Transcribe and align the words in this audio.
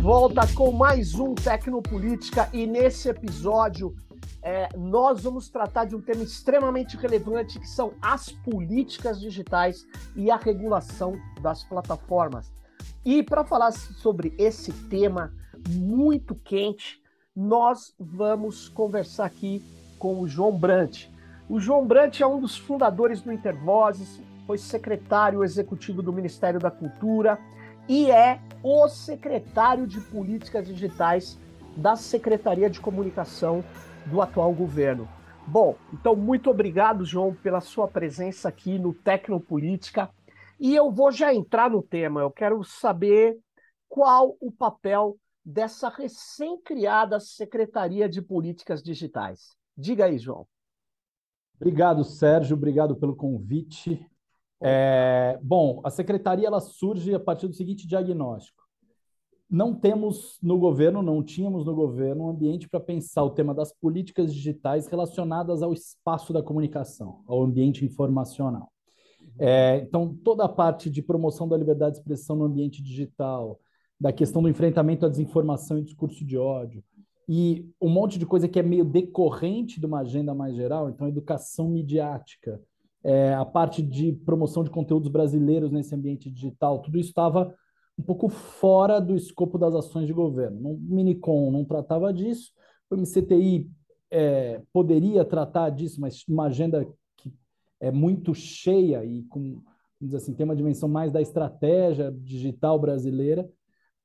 volta 0.00 0.40
com 0.54 0.72
mais 0.72 1.14
um 1.14 1.34
Tecnopolítica 1.34 2.48
e 2.54 2.66
nesse 2.66 3.10
episódio 3.10 3.94
é, 4.42 4.66
nós 4.74 5.22
vamos 5.22 5.50
tratar 5.50 5.84
de 5.84 5.94
um 5.94 6.00
tema 6.00 6.22
extremamente 6.22 6.96
relevante 6.96 7.60
que 7.60 7.68
são 7.68 7.92
as 8.00 8.30
políticas 8.30 9.20
digitais 9.20 9.86
e 10.16 10.30
a 10.30 10.36
regulação 10.36 11.20
das 11.42 11.62
plataformas. 11.64 12.50
E 13.04 13.22
para 13.22 13.44
falar 13.44 13.72
sobre 13.72 14.34
esse 14.38 14.72
tema 14.88 15.34
muito 15.68 16.34
quente, 16.34 16.98
nós 17.36 17.94
vamos 18.00 18.70
conversar 18.70 19.26
aqui 19.26 19.62
com 19.98 20.18
o 20.18 20.26
João 20.26 20.56
Brant. 20.56 21.08
O 21.46 21.60
João 21.60 21.86
Brant 21.86 22.22
é 22.22 22.26
um 22.26 22.40
dos 22.40 22.56
fundadores 22.56 23.20
do 23.20 23.30
Intervozes, 23.30 24.18
foi 24.46 24.56
secretário 24.56 25.44
executivo 25.44 26.02
do 26.02 26.10
Ministério 26.10 26.58
da 26.58 26.70
Cultura 26.70 27.38
e 27.88 28.10
é 28.10 28.40
o 28.62 28.88
secretário 28.88 29.86
de 29.86 30.00
Políticas 30.00 30.66
Digitais 30.66 31.38
da 31.76 31.96
Secretaria 31.96 32.68
de 32.68 32.80
Comunicação 32.80 33.64
do 34.06 34.20
atual 34.20 34.52
governo. 34.52 35.08
Bom, 35.46 35.76
então 35.92 36.14
muito 36.14 36.50
obrigado, 36.50 37.04
João, 37.04 37.34
pela 37.34 37.60
sua 37.60 37.88
presença 37.88 38.48
aqui 38.48 38.78
no 38.78 38.92
Tecnopolítica. 38.92 40.10
E 40.58 40.74
eu 40.74 40.90
vou 40.90 41.10
já 41.10 41.34
entrar 41.34 41.70
no 41.70 41.82
tema. 41.82 42.20
Eu 42.20 42.30
quero 42.30 42.62
saber 42.62 43.38
qual 43.88 44.36
o 44.40 44.52
papel 44.52 45.16
dessa 45.44 45.88
recém-criada 45.88 47.18
Secretaria 47.18 48.08
de 48.08 48.20
Políticas 48.20 48.82
Digitais. 48.82 49.56
Diga 49.76 50.04
aí, 50.04 50.18
João. 50.18 50.46
Obrigado, 51.56 52.04
Sérgio. 52.04 52.56
Obrigado 52.56 52.94
pelo 52.96 53.16
convite. 53.16 54.06
É, 54.62 55.38
bom, 55.42 55.80
a 55.84 55.90
secretaria 55.90 56.46
ela 56.46 56.60
surge 56.60 57.14
a 57.14 57.20
partir 57.20 57.48
do 57.48 57.54
seguinte 57.54 57.86
diagnóstico. 57.86 58.60
Não 59.48 59.74
temos 59.74 60.38
no 60.40 60.58
governo, 60.58 61.02
não 61.02 61.24
tínhamos 61.24 61.64
no 61.64 61.74
governo 61.74 62.26
um 62.26 62.30
ambiente 62.30 62.68
para 62.68 62.78
pensar 62.78 63.24
o 63.24 63.30
tema 63.30 63.52
das 63.52 63.72
políticas 63.72 64.32
digitais 64.32 64.86
relacionadas 64.86 65.60
ao 65.62 65.72
espaço 65.72 66.32
da 66.32 66.42
comunicação, 66.42 67.22
ao 67.26 67.42
ambiente 67.42 67.84
informacional. 67.84 68.70
É, 69.38 69.78
então, 69.78 70.14
toda 70.22 70.44
a 70.44 70.48
parte 70.48 70.88
de 70.90 71.02
promoção 71.02 71.48
da 71.48 71.56
liberdade 71.56 71.94
de 71.94 72.00
expressão 72.00 72.36
no 72.36 72.44
ambiente 72.44 72.82
digital, 72.82 73.58
da 73.98 74.12
questão 74.12 74.42
do 74.42 74.48
enfrentamento 74.48 75.04
à 75.04 75.08
desinformação 75.08 75.78
e 75.78 75.82
discurso 75.82 76.24
de 76.24 76.38
ódio, 76.38 76.84
e 77.28 77.68
um 77.80 77.88
monte 77.88 78.18
de 78.18 78.26
coisa 78.26 78.48
que 78.48 78.58
é 78.58 78.62
meio 78.62 78.84
decorrente 78.84 79.80
de 79.80 79.86
uma 79.86 80.00
agenda 80.00 80.34
mais 80.34 80.54
geral, 80.54 80.90
então, 80.90 81.08
educação 81.08 81.68
midiática, 81.68 82.60
é, 83.02 83.34
a 83.34 83.44
parte 83.44 83.82
de 83.82 84.12
promoção 84.12 84.62
de 84.62 84.70
conteúdos 84.70 85.08
brasileiros 85.08 85.70
nesse 85.70 85.94
ambiente 85.94 86.30
digital, 86.30 86.80
tudo 86.80 86.98
isso 86.98 87.08
estava 87.08 87.54
um 87.98 88.02
pouco 88.02 88.28
fora 88.28 89.00
do 89.00 89.14
escopo 89.14 89.58
das 89.58 89.74
ações 89.74 90.06
de 90.06 90.12
governo. 90.12 90.70
O 90.70 90.78
Minicom 90.78 91.50
não 91.50 91.64
tratava 91.64 92.12
disso, 92.12 92.52
o 92.90 92.96
MCTI 92.96 93.70
é, 94.10 94.62
poderia 94.72 95.24
tratar 95.24 95.70
disso, 95.70 96.00
mas 96.00 96.24
uma 96.28 96.46
agenda 96.46 96.86
que 97.16 97.32
é 97.78 97.90
muito 97.90 98.34
cheia 98.34 99.04
e 99.04 99.22
com, 99.24 99.62
assim, 100.14 100.34
tem 100.34 100.44
uma 100.44 100.56
dimensão 100.56 100.88
mais 100.88 101.12
da 101.12 101.20
estratégia 101.20 102.10
digital 102.10 102.78
brasileira 102.78 103.48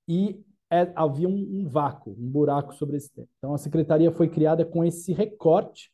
e 0.07 0.39
é, 0.69 0.91
havia 0.95 1.27
um, 1.27 1.61
um, 1.61 1.67
vácuo, 1.67 2.15
um 2.17 2.29
buraco 2.29 2.73
sobre 2.75 2.97
esse 2.97 3.11
tema. 3.13 3.27
Então, 3.37 3.53
a 3.53 3.57
secretaria 3.57 4.11
foi 4.11 4.27
criada 4.27 4.65
com 4.65 4.83
esse 4.83 5.13
recorte 5.13 5.91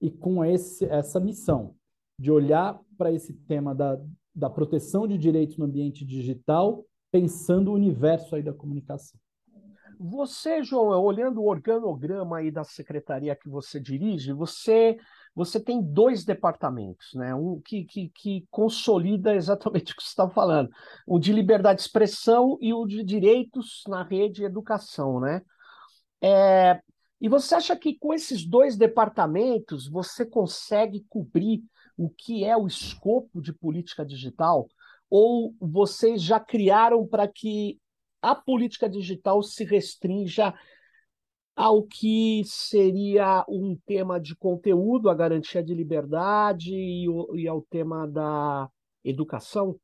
e 0.00 0.10
com 0.10 0.44
esse, 0.44 0.84
essa 0.86 1.20
missão 1.20 1.74
de 2.18 2.30
olhar 2.30 2.78
para 2.96 3.12
esse 3.12 3.32
tema 3.32 3.74
da, 3.74 3.98
da 4.34 4.48
proteção 4.48 5.06
de 5.06 5.18
direitos 5.18 5.56
no 5.56 5.64
ambiente 5.64 6.04
digital, 6.04 6.84
pensando 7.10 7.70
o 7.70 7.74
universo 7.74 8.34
aí 8.34 8.42
da 8.42 8.52
comunicação. 8.52 9.18
Você, 9.98 10.62
João, 10.64 11.02
olhando 11.02 11.40
o 11.40 11.48
organograma 11.48 12.38
aí 12.38 12.50
da 12.50 12.64
secretaria 12.64 13.36
que 13.36 13.48
você 13.48 13.78
dirige, 13.78 14.32
você 14.32 14.98
você 15.34 15.58
tem 15.58 15.80
dois 15.80 16.24
departamentos, 16.24 17.14
né? 17.14 17.34
Um 17.34 17.58
que, 17.60 17.84
que, 17.84 18.10
que 18.10 18.46
consolida 18.50 19.32
exatamente 19.36 19.92
o 19.92 19.96
que 19.96 20.02
você 20.02 20.10
está 20.10 20.28
falando, 20.28 20.70
o 21.06 21.18
de 21.18 21.32
liberdade 21.32 21.78
de 21.78 21.86
expressão 21.86 22.58
e 22.60 22.72
o 22.74 22.86
de 22.86 23.02
direitos 23.02 23.82
na 23.88 24.02
rede 24.02 24.42
e 24.42 24.44
educação, 24.44 25.20
né? 25.20 25.40
É, 26.20 26.80
e 27.20 27.28
você 27.28 27.54
acha 27.54 27.76
que 27.76 27.96
com 27.98 28.12
esses 28.12 28.44
dois 28.44 28.76
departamentos 28.76 29.88
você 29.88 30.26
consegue 30.26 31.04
cobrir 31.08 31.62
o 31.96 32.08
que 32.10 32.44
é 32.44 32.56
o 32.56 32.66
escopo 32.66 33.40
de 33.40 33.52
política 33.52 34.04
digital? 34.04 34.66
Ou 35.10 35.54
vocês 35.60 36.22
já 36.22 36.40
criaram 36.40 37.06
para 37.06 37.28
que 37.28 37.78
a 38.20 38.34
política 38.34 38.88
digital 38.88 39.42
se 39.42 39.64
restrinja 39.64 40.54
ao 41.54 41.82
que 41.82 42.42
seria 42.44 43.44
um 43.48 43.76
tema 43.84 44.18
de 44.18 44.34
conteúdo, 44.34 45.10
a 45.10 45.14
garantia 45.14 45.62
de 45.62 45.74
liberdade 45.74 46.74
e, 46.74 47.06
e 47.34 47.46
ao 47.46 47.60
tema 47.62 48.06
da 48.06 48.70
educação? 49.04 49.76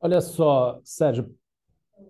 Olha 0.00 0.20
só, 0.20 0.80
Sérgio, 0.84 1.34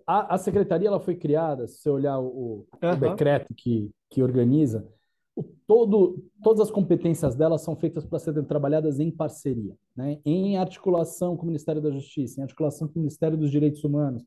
a, 0.05 0.35
a 0.35 0.37
secretaria 0.37 0.87
ela 0.87 0.99
foi 0.99 1.15
criada, 1.15 1.67
se 1.67 1.77
você 1.79 1.89
olhar 1.89 2.19
o, 2.19 2.65
uhum. 2.81 2.91
o 2.91 2.95
decreto 2.95 3.53
que, 3.53 3.89
que 4.09 4.23
organiza, 4.23 4.87
o, 5.35 5.43
todo, 5.65 6.23
todas 6.43 6.61
as 6.61 6.71
competências 6.71 7.35
dela 7.35 7.57
são 7.57 7.75
feitas 7.75 8.05
para 8.05 8.19
serem 8.19 8.43
trabalhadas 8.43 8.99
em 8.99 9.09
parceria, 9.09 9.75
né? 9.95 10.19
em 10.25 10.57
articulação 10.57 11.37
com 11.37 11.43
o 11.43 11.47
Ministério 11.47 11.81
da 11.81 11.91
Justiça, 11.91 12.39
em 12.39 12.43
articulação 12.43 12.87
com 12.87 12.95
o 12.95 13.01
Ministério 13.01 13.37
dos 13.37 13.49
Direitos 13.49 13.83
Humanos, 13.83 14.23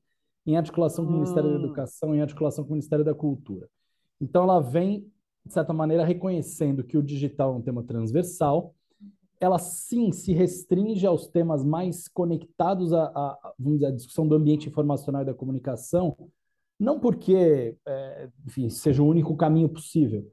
em 0.46 0.56
articulação 0.56 1.04
com 1.04 1.10
o 1.10 1.14
Ministério 1.14 1.50
da 1.50 1.56
hum. 1.56 1.64
Educação, 1.64 2.14
em 2.14 2.20
articulação 2.20 2.64
com 2.64 2.70
o 2.70 2.74
Ministério 2.74 3.04
da 3.04 3.14
Cultura. 3.14 3.68
Então, 4.20 4.44
ela 4.44 4.60
vem, 4.60 5.06
de 5.44 5.52
certa 5.52 5.72
maneira, 5.72 6.04
reconhecendo 6.04 6.84
que 6.84 6.96
o 6.96 7.02
digital 7.02 7.54
é 7.54 7.56
um 7.56 7.62
tema 7.62 7.82
transversal, 7.82 8.74
ela 9.40 9.58
sim 9.58 10.12
se 10.12 10.32
restringe 10.32 11.06
aos 11.06 11.26
temas 11.26 11.64
mais 11.64 12.08
conectados 12.08 12.92
à, 12.92 13.04
à, 13.04 13.52
vamos 13.58 13.80
dizer, 13.80 13.86
à 13.86 13.94
discussão 13.94 14.26
do 14.26 14.34
ambiente 14.34 14.68
informacional 14.68 15.22
e 15.22 15.26
da 15.26 15.34
comunicação, 15.34 16.16
não 16.78 16.98
porque, 16.98 17.76
é, 17.86 18.28
enfim, 18.46 18.68
seja 18.68 19.02
o 19.02 19.06
único 19.06 19.36
caminho 19.36 19.68
possível, 19.68 20.26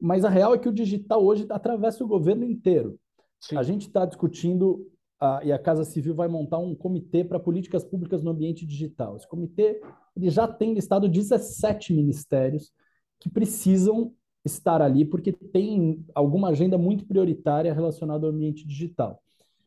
mas 0.00 0.24
a 0.24 0.28
real 0.28 0.54
é 0.54 0.58
que 0.58 0.68
o 0.68 0.72
digital 0.72 1.24
hoje 1.24 1.46
atravessa 1.50 2.04
o 2.04 2.08
governo 2.08 2.44
inteiro. 2.44 2.98
Sim. 3.40 3.56
A 3.56 3.62
gente 3.62 3.86
está 3.86 4.04
discutindo, 4.04 4.86
a, 5.20 5.40
e 5.44 5.52
a 5.52 5.58
Casa 5.58 5.84
Civil 5.84 6.14
vai 6.14 6.28
montar 6.28 6.58
um 6.58 6.74
comitê 6.74 7.24
para 7.24 7.40
políticas 7.40 7.84
públicas 7.84 8.22
no 8.22 8.30
ambiente 8.30 8.66
digital. 8.66 9.16
Esse 9.16 9.28
comitê 9.28 9.80
ele 10.16 10.30
já 10.30 10.48
tem 10.48 10.74
listado 10.74 11.08
17 11.08 11.92
ministérios 11.92 12.72
que 13.20 13.28
precisam 13.28 14.12
estar 14.44 14.80
ali 14.80 15.04
porque 15.04 15.32
tem 15.32 16.04
alguma 16.14 16.48
agenda 16.48 16.78
muito 16.78 17.04
prioritária 17.06 17.74
relacionada 17.74 18.26
ao 18.26 18.32
ambiente 18.32 18.66
digital. 18.66 19.20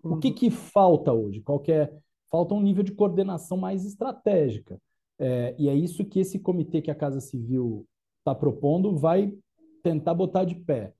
Uhum. 0.04 0.14
O 0.14 0.20
que, 0.20 0.32
que 0.32 0.50
falta 0.50 1.12
hoje? 1.12 1.42
Qualquer 1.42 1.90
é? 1.94 1.98
falta 2.30 2.54
um 2.54 2.62
nível 2.62 2.84
de 2.84 2.94
coordenação 2.94 3.58
mais 3.58 3.86
estratégica. 3.86 4.80
É, 5.18 5.54
e 5.58 5.68
é 5.68 5.76
isso 5.76 6.06
que 6.06 6.20
esse 6.20 6.40
comitê 6.40 6.82
que 6.82 6.92
a 6.92 6.96
Casa 6.96 7.20
Civil 7.20 7.86
está 8.20 8.34
propondo 8.34 8.96
vai 8.96 9.34
tentar 9.82 10.14
botar 10.14 10.46
de 10.46 10.56
pé. 10.56 10.94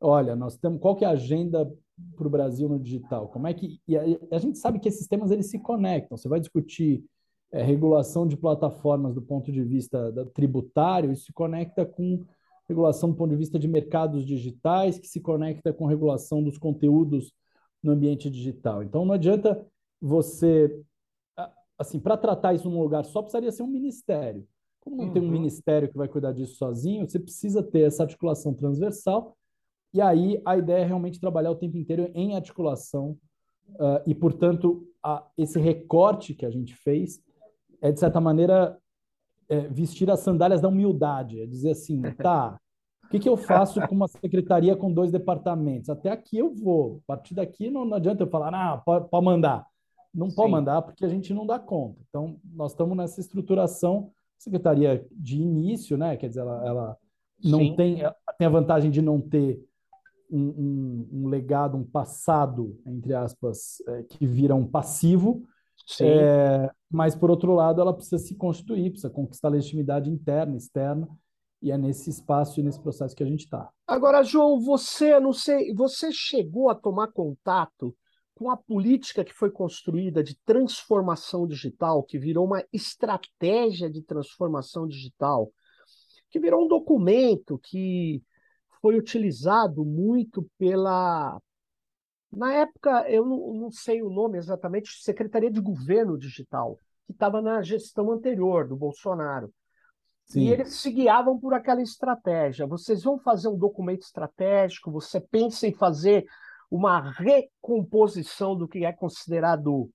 Olha, 0.00 0.36
nós 0.36 0.56
temos 0.56 0.80
qual 0.80 0.96
que 0.96 1.04
é 1.04 1.08
a 1.08 1.12
agenda 1.12 1.70
para 2.16 2.26
o 2.26 2.30
Brasil 2.30 2.68
no 2.68 2.78
digital? 2.78 3.28
Como 3.28 3.46
é 3.46 3.54
que 3.54 3.80
e 3.86 3.96
a, 3.96 4.02
a, 4.32 4.38
gente 4.38 4.58
sabe 4.58 4.78
que 4.78 4.88
esses 4.88 5.06
temas 5.06 5.30
eles 5.30 5.50
se 5.50 5.58
conectam. 5.58 6.16
Você 6.16 6.28
vai 6.28 6.38
discutir 6.38 7.04
é, 7.50 7.62
regulação 7.62 8.26
de 8.26 8.36
plataformas 8.36 9.14
do 9.14 9.22
ponto 9.22 9.50
de 9.50 9.62
vista 9.62 10.12
da, 10.12 10.24
tributário, 10.26 11.12
isso 11.12 11.26
se 11.26 11.32
conecta 11.32 11.84
com 11.84 12.24
regulação 12.68 13.10
do 13.10 13.16
ponto 13.16 13.30
de 13.30 13.36
vista 13.36 13.58
de 13.58 13.66
mercados 13.66 14.24
digitais, 14.24 14.98
que 14.98 15.08
se 15.08 15.20
conecta 15.20 15.72
com 15.72 15.86
regulação 15.86 16.42
dos 16.42 16.58
conteúdos 16.58 17.32
no 17.82 17.92
ambiente 17.92 18.30
digital. 18.30 18.82
Então 18.82 19.04
não 19.04 19.14
adianta 19.14 19.66
você 20.00 20.82
assim, 21.78 22.00
para 22.00 22.16
tratar 22.16 22.54
isso 22.54 22.68
num 22.68 22.82
lugar 22.82 23.04
só 23.04 23.22
precisaria 23.22 23.52
ser 23.52 23.62
um 23.62 23.68
ministério. 23.68 24.46
Como 24.88 25.02
não 25.02 25.08
uhum. 25.08 25.12
tem 25.12 25.22
um 25.22 25.26
uhum. 25.26 25.32
ministério 25.32 25.88
que 25.88 25.96
vai 25.96 26.08
cuidar 26.08 26.32
disso 26.32 26.56
sozinho, 26.56 27.08
você 27.08 27.18
precisa 27.18 27.62
ter 27.62 27.80
essa 27.80 28.02
articulação 28.02 28.54
transversal. 28.54 29.36
E 29.92 30.00
aí 30.00 30.40
a 30.44 30.56
ideia 30.56 30.82
é 30.82 30.86
realmente 30.86 31.20
trabalhar 31.20 31.50
o 31.50 31.56
tempo 31.56 31.76
inteiro 31.76 32.10
em 32.14 32.34
articulação. 32.34 33.16
Uh, 33.70 34.00
e, 34.06 34.14
portanto, 34.14 34.86
a, 35.02 35.26
esse 35.36 35.60
recorte 35.60 36.34
que 36.34 36.46
a 36.46 36.50
gente 36.50 36.74
fez 36.74 37.20
é, 37.80 37.92
de 37.92 38.00
certa 38.00 38.20
maneira, 38.20 38.78
é, 39.48 39.60
vestir 39.68 40.10
as 40.10 40.20
sandálias 40.20 40.60
da 40.60 40.68
humildade. 40.68 41.40
É 41.40 41.46
dizer 41.46 41.70
assim, 41.70 42.00
tá, 42.16 42.58
o 43.04 43.08
que, 43.08 43.18
que 43.18 43.28
eu 43.28 43.36
faço 43.36 43.80
com 43.86 43.94
uma 43.94 44.08
secretaria 44.08 44.76
com 44.76 44.92
dois 44.92 45.10
departamentos? 45.10 45.88
Até 45.88 46.10
aqui 46.10 46.38
eu 46.38 46.54
vou. 46.54 47.00
A 47.04 47.14
partir 47.14 47.34
daqui 47.34 47.70
não, 47.70 47.84
não 47.84 47.96
adianta 47.96 48.22
eu 48.22 48.28
falar, 48.28 48.54
ah, 48.54 48.78
pode, 48.78 49.24
mandar. 49.24 49.66
Não 50.14 50.28
pode 50.28 50.50
mandar 50.50 50.82
porque 50.82 51.04
a 51.04 51.08
gente 51.08 51.32
não 51.32 51.46
dá 51.46 51.58
conta. 51.58 52.00
Então, 52.08 52.38
nós 52.44 52.72
estamos 52.72 52.96
nessa 52.96 53.20
estruturação 53.20 54.10
secretaria 54.38 55.06
de 55.10 55.36
início, 55.36 55.96
né? 55.96 56.16
Quer 56.16 56.28
dizer, 56.28 56.40
ela, 56.40 56.66
ela 56.66 56.96
não 57.42 57.74
tem, 57.74 58.02
tem 58.38 58.46
a 58.46 58.50
vantagem 58.50 58.90
de 58.90 59.02
não 59.02 59.20
ter 59.20 59.60
um, 60.30 60.40
um, 60.40 61.08
um 61.12 61.28
legado, 61.28 61.76
um 61.76 61.84
passado, 61.84 62.80
entre 62.86 63.14
aspas, 63.14 63.82
é, 63.86 64.02
que 64.04 64.26
vira 64.26 64.54
um 64.54 64.66
passivo, 64.66 65.42
É, 66.00 66.70
mas, 66.90 67.14
por 67.14 67.30
outro 67.30 67.54
lado, 67.54 67.80
ela 67.80 67.94
precisa 67.94 68.18
se 68.18 68.34
constituir, 68.34 68.90
precisa 68.90 69.10
conquistar 69.10 69.48
legitimidade 69.48 70.10
interna, 70.10 70.56
externa, 70.56 71.08
e 71.62 71.70
é 71.70 71.78
nesse 71.78 72.10
espaço 72.10 72.60
e 72.60 72.62
nesse 72.62 72.80
processo 72.80 73.16
que 73.16 73.22
a 73.22 73.26
gente 73.26 73.44
está. 73.44 73.68
Agora, 73.86 74.22
João, 74.22 74.60
você, 74.60 75.18
não 75.18 75.32
sei, 75.32 75.72
você 75.74 76.10
chegou 76.12 76.68
a 76.68 76.74
tomar 76.74 77.08
contato 77.08 77.94
com 78.38 78.52
a 78.52 78.56
política 78.56 79.24
que 79.24 79.34
foi 79.34 79.50
construída 79.50 80.22
de 80.22 80.38
transformação 80.46 81.44
digital, 81.44 82.04
que 82.04 82.20
virou 82.20 82.46
uma 82.46 82.64
estratégia 82.72 83.90
de 83.90 84.00
transformação 84.00 84.86
digital, 84.86 85.50
que 86.30 86.38
virou 86.38 86.64
um 86.64 86.68
documento 86.68 87.58
que 87.58 88.22
foi 88.80 88.96
utilizado 88.96 89.84
muito 89.84 90.48
pela. 90.56 91.36
Na 92.30 92.52
época, 92.52 93.10
eu 93.10 93.26
não, 93.26 93.54
não 93.54 93.70
sei 93.72 94.02
o 94.04 94.10
nome 94.10 94.38
exatamente, 94.38 95.02
Secretaria 95.02 95.50
de 95.50 95.60
Governo 95.60 96.16
Digital, 96.16 96.78
que 97.06 97.12
estava 97.12 97.42
na 97.42 97.60
gestão 97.60 98.12
anterior 98.12 98.68
do 98.68 98.76
Bolsonaro. 98.76 99.52
Sim. 100.26 100.42
E 100.42 100.52
eles 100.52 100.74
se 100.74 100.92
guiavam 100.92 101.40
por 101.40 101.54
aquela 101.54 101.82
estratégia. 101.82 102.68
Vocês 102.68 103.02
vão 103.02 103.18
fazer 103.18 103.48
um 103.48 103.58
documento 103.58 104.02
estratégico, 104.02 104.92
você 104.92 105.18
pensa 105.18 105.66
em 105.66 105.72
fazer 105.72 106.24
uma 106.70 107.10
recomposição 107.10 108.56
do 108.56 108.68
que 108.68 108.84
é 108.84 108.92
considerado, 108.92 109.90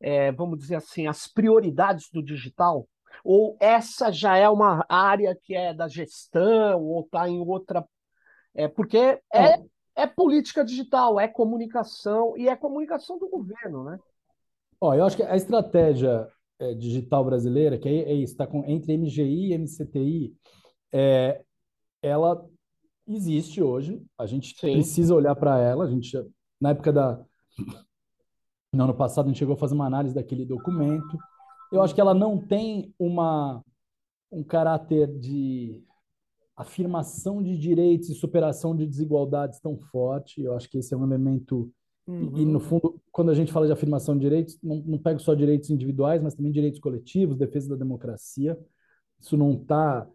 é, 0.00 0.30
vamos 0.32 0.58
dizer 0.58 0.76
assim, 0.76 1.06
as 1.06 1.26
prioridades 1.26 2.08
do 2.12 2.22
digital? 2.22 2.86
Ou 3.24 3.56
essa 3.60 4.10
já 4.10 4.36
é 4.36 4.48
uma 4.48 4.84
área 4.88 5.36
que 5.42 5.54
é 5.54 5.72
da 5.72 5.88
gestão, 5.88 6.82
ou 6.82 7.02
está 7.02 7.28
em 7.28 7.38
outra. 7.38 7.84
É, 8.54 8.68
porque 8.68 9.20
é, 9.32 9.62
é 9.94 10.06
política 10.06 10.64
digital, 10.64 11.20
é 11.20 11.28
comunicação, 11.28 12.36
e 12.36 12.48
é 12.48 12.56
comunicação 12.56 13.18
do 13.18 13.28
governo, 13.28 13.84
né? 13.84 13.98
Ó, 14.80 14.94
eu 14.94 15.04
acho 15.04 15.16
que 15.16 15.22
a 15.22 15.36
estratégia 15.36 16.28
é, 16.58 16.74
digital 16.74 17.24
brasileira, 17.24 17.78
que 17.78 17.88
é, 17.88 18.10
é 18.10 18.14
isso, 18.14 18.32
está 18.32 18.48
entre 18.66 18.96
MGI 18.96 19.52
e 19.52 19.58
MCTI, 19.58 20.34
é, 20.92 21.42
ela 22.02 22.44
existe 23.06 23.62
hoje, 23.62 24.02
a 24.18 24.26
gente 24.26 24.54
Sim. 24.58 24.74
precisa 24.74 25.14
olhar 25.14 25.34
para 25.34 25.58
ela, 25.58 25.84
a 25.84 25.90
gente, 25.90 26.16
na 26.60 26.70
época 26.70 26.92
da... 26.92 27.24
No 28.72 28.84
ano 28.84 28.94
passado, 28.94 29.26
a 29.26 29.28
gente 29.28 29.38
chegou 29.38 29.54
a 29.54 29.58
fazer 29.58 29.74
uma 29.74 29.86
análise 29.86 30.14
daquele 30.14 30.46
documento, 30.46 31.18
eu 31.72 31.80
acho 31.80 31.94
que 31.94 32.00
ela 32.00 32.14
não 32.14 32.38
tem 32.38 32.94
uma, 32.98 33.62
um 34.30 34.42
caráter 34.44 35.08
de 35.18 35.82
afirmação 36.54 37.42
de 37.42 37.56
direitos 37.56 38.10
e 38.10 38.14
superação 38.14 38.76
de 38.76 38.86
desigualdades 38.86 39.58
tão 39.58 39.78
forte. 39.78 40.42
Eu 40.42 40.54
acho 40.54 40.68
que 40.68 40.78
esse 40.78 40.92
é 40.92 40.96
um 40.96 41.04
elemento. 41.04 41.72
Uhum. 42.06 42.36
E, 42.36 42.44
no 42.44 42.60
fundo, 42.60 43.00
quando 43.10 43.30
a 43.30 43.34
gente 43.34 43.52
fala 43.52 43.66
de 43.66 43.72
afirmação 43.72 44.14
de 44.14 44.20
direitos, 44.20 44.58
não, 44.62 44.76
não 44.84 44.98
pego 44.98 45.18
só 45.18 45.34
direitos 45.34 45.70
individuais, 45.70 46.22
mas 46.22 46.34
também 46.34 46.52
direitos 46.52 46.78
coletivos, 46.78 47.36
defesa 47.36 47.70
da 47.70 47.76
democracia. 47.76 48.58
Isso 49.18 49.36
não 49.36 49.52
está. 49.54 50.06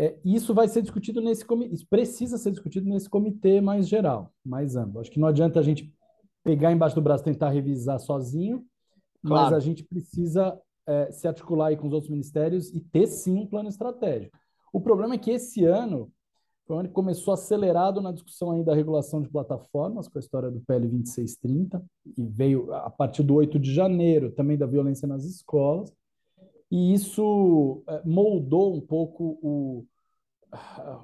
É, 0.00 0.16
isso 0.24 0.54
vai 0.54 0.68
ser 0.68 0.80
discutido 0.80 1.20
nesse 1.20 1.44
comitê, 1.44 1.84
precisa 1.90 2.38
ser 2.38 2.52
discutido 2.52 2.88
nesse 2.88 3.10
comitê 3.10 3.60
mais 3.60 3.88
geral, 3.88 4.32
mais 4.46 4.76
amplo. 4.76 5.00
Acho 5.00 5.10
que 5.10 5.18
não 5.18 5.26
adianta 5.26 5.58
a 5.58 5.62
gente 5.62 5.92
pegar 6.44 6.70
embaixo 6.70 6.94
do 6.94 7.02
braço 7.02 7.24
e 7.24 7.32
tentar 7.32 7.50
revisar 7.50 7.98
sozinho, 7.98 8.64
claro. 9.26 9.46
mas 9.46 9.52
a 9.52 9.58
gente 9.58 9.82
precisa 9.82 10.56
é, 10.86 11.10
se 11.10 11.26
articular 11.26 11.66
aí 11.66 11.76
com 11.76 11.88
os 11.88 11.92
outros 11.92 12.12
ministérios 12.12 12.72
e 12.72 12.78
ter 12.78 13.08
sim 13.08 13.34
um 13.40 13.46
plano 13.46 13.68
estratégico. 13.68 14.38
O 14.72 14.80
problema 14.80 15.16
é 15.16 15.18
que 15.18 15.32
esse 15.32 15.64
ano 15.64 16.12
foi 16.64 16.86
que 16.86 16.92
começou 16.92 17.34
acelerado 17.34 18.00
na 18.00 18.12
discussão 18.12 18.52
aí 18.52 18.62
da 18.62 18.74
regulação 18.74 19.20
de 19.20 19.28
plataformas, 19.28 20.06
com 20.06 20.18
a 20.18 20.20
história 20.20 20.48
do 20.48 20.60
PL 20.60 20.86
2630, 20.86 21.82
e 22.16 22.24
veio 22.24 22.72
a 22.72 22.90
partir 22.90 23.24
do 23.24 23.34
8 23.34 23.58
de 23.58 23.74
janeiro 23.74 24.30
também 24.30 24.56
da 24.56 24.66
violência 24.66 25.08
nas 25.08 25.24
escolas, 25.24 25.92
e 26.70 26.92
isso 26.92 27.82
é, 27.88 28.02
moldou 28.04 28.74
um 28.74 28.80
pouco 28.80 29.38
o, 29.42 29.86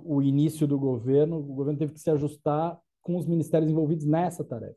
o 0.05 0.22
início 0.22 0.66
do 0.66 0.78
governo. 0.78 1.38
O 1.38 1.55
governo 1.55 1.78
teve 1.78 1.93
que 1.93 2.00
se 2.00 2.11
ajustar 2.11 2.78
com 3.00 3.16
os 3.16 3.26
ministérios 3.26 3.70
envolvidos 3.70 4.05
nessa 4.05 4.44
tarefa. 4.44 4.76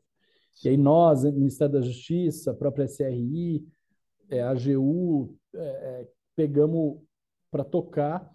E 0.64 0.68
aí 0.68 0.76
nós, 0.76 1.24
Ministério 1.24 1.74
da 1.74 1.80
Justiça, 1.80 2.50
a 2.50 2.54
própria 2.54 2.84
SRI, 2.84 3.64
é, 4.28 4.42
a 4.42 4.50
AGU, 4.50 5.36
é, 5.54 5.60
é, 5.60 6.08
pegamos 6.34 6.98
para 7.50 7.64
tocar, 7.64 8.30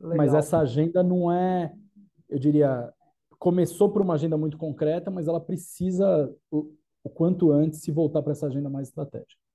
Legal. 0.00 0.16
mas 0.16 0.34
essa 0.34 0.58
agenda 0.58 1.02
não 1.02 1.32
é, 1.32 1.72
eu 2.28 2.38
diria, 2.38 2.92
começou 3.38 3.90
por 3.90 4.02
uma 4.02 4.14
agenda 4.14 4.36
muito 4.36 4.58
concreta, 4.58 5.10
mas 5.10 5.28
ela 5.28 5.40
precisa, 5.40 6.30
o, 6.50 6.74
o 7.04 7.08
quanto 7.08 7.50
antes, 7.52 7.80
se 7.80 7.92
voltar 7.92 8.22
para 8.22 8.32
essa 8.32 8.46
agenda 8.46 8.68
mais 8.68 8.88
estratégica. 8.88 9.47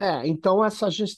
É, 0.00 0.26
então 0.26 0.64
essa 0.64 0.86
agenda, 0.86 1.12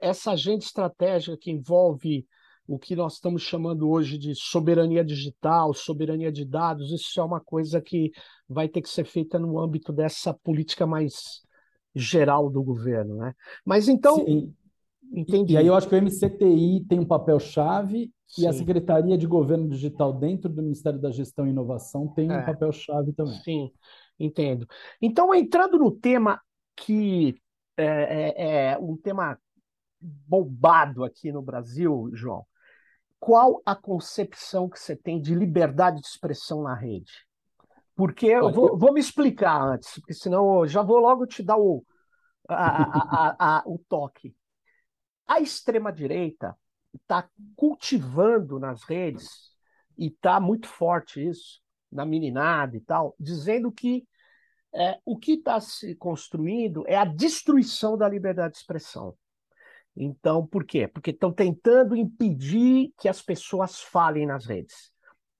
essa 0.00 0.32
agenda 0.32 0.64
estratégica 0.64 1.36
que 1.36 1.50
envolve 1.50 2.26
o 2.66 2.78
que 2.78 2.96
nós 2.96 3.14
estamos 3.14 3.42
chamando 3.42 3.90
hoje 3.90 4.16
de 4.16 4.34
soberania 4.34 5.04
digital, 5.04 5.74
soberania 5.74 6.30
de 6.30 6.44
dados, 6.44 6.90
isso 6.90 7.20
é 7.20 7.24
uma 7.24 7.40
coisa 7.40 7.80
que 7.80 8.10
vai 8.48 8.68
ter 8.68 8.80
que 8.80 8.88
ser 8.88 9.04
feita 9.04 9.38
no 9.38 9.58
âmbito 9.58 9.92
dessa 9.92 10.32
política 10.32 10.86
mais 10.86 11.42
geral 11.94 12.48
do 12.48 12.62
governo, 12.62 13.16
né? 13.16 13.34
Mas 13.64 13.88
então, 13.88 14.24
Sim. 14.24 14.54
entendi. 15.12 15.54
E 15.54 15.56
aí 15.56 15.66
eu 15.66 15.74
acho 15.74 15.88
que 15.88 15.94
o 15.94 15.98
MCTI 15.98 16.84
tem 16.88 16.98
um 16.98 17.04
papel-chave 17.04 18.10
e 18.38 18.46
a 18.46 18.52
Secretaria 18.52 19.18
de 19.18 19.26
Governo 19.26 19.68
Digital 19.68 20.12
dentro 20.12 20.48
do 20.48 20.62
Ministério 20.62 20.98
da 20.98 21.10
Gestão 21.10 21.46
e 21.46 21.50
Inovação 21.50 22.08
tem 22.08 22.30
é. 22.30 22.38
um 22.38 22.46
papel-chave 22.46 23.12
também. 23.12 23.38
Sim, 23.42 23.70
entendo. 24.18 24.66
Então, 25.00 25.34
entrando 25.34 25.78
no 25.78 25.90
tema 25.90 26.40
que 26.74 27.34
é, 27.82 28.34
é, 28.36 28.72
é 28.72 28.78
um 28.78 28.96
tema 28.96 29.38
bombado 30.00 31.04
aqui 31.04 31.30
no 31.30 31.42
Brasil, 31.42 32.10
João, 32.12 32.44
qual 33.20 33.62
a 33.64 33.74
concepção 33.74 34.68
que 34.68 34.78
você 34.78 34.96
tem 34.96 35.20
de 35.20 35.34
liberdade 35.34 36.00
de 36.00 36.06
expressão 36.06 36.62
na 36.62 36.74
rede? 36.74 37.12
Porque 37.94 38.26
eu 38.26 38.50
vou, 38.50 38.76
vou, 38.76 38.92
me 38.92 39.00
explicar 39.00 39.60
antes, 39.60 39.94
porque 39.94 40.14
senão 40.14 40.60
eu 40.60 40.66
já 40.66 40.82
vou 40.82 40.98
logo 40.98 41.26
te 41.26 41.42
dar 41.42 41.56
o, 41.56 41.84
a, 42.48 42.56
a, 42.56 43.58
a, 43.58 43.62
o 43.66 43.78
toque. 43.88 44.34
A 45.26 45.40
extrema-direita 45.40 46.56
está 46.94 47.28
cultivando 47.54 48.58
nas 48.58 48.82
redes, 48.82 49.52
e 49.96 50.06
está 50.06 50.40
muito 50.40 50.66
forte 50.66 51.24
isso, 51.24 51.60
na 51.90 52.04
meninada 52.04 52.76
e 52.76 52.80
tal, 52.80 53.14
dizendo 53.20 53.70
que 53.70 54.06
é, 54.74 54.98
o 55.04 55.18
que 55.18 55.34
está 55.34 55.60
se 55.60 55.94
construindo 55.94 56.84
é 56.86 56.96
a 56.96 57.04
destruição 57.04 57.96
da 57.96 58.08
liberdade 58.08 58.54
de 58.54 58.60
expressão. 58.60 59.14
Então, 59.94 60.46
por 60.46 60.64
quê? 60.64 60.88
Porque 60.88 61.10
estão 61.10 61.32
tentando 61.32 61.94
impedir 61.94 62.92
que 62.98 63.08
as 63.08 63.20
pessoas 63.20 63.80
falem 63.80 64.26
nas 64.26 64.46
redes. 64.46 64.90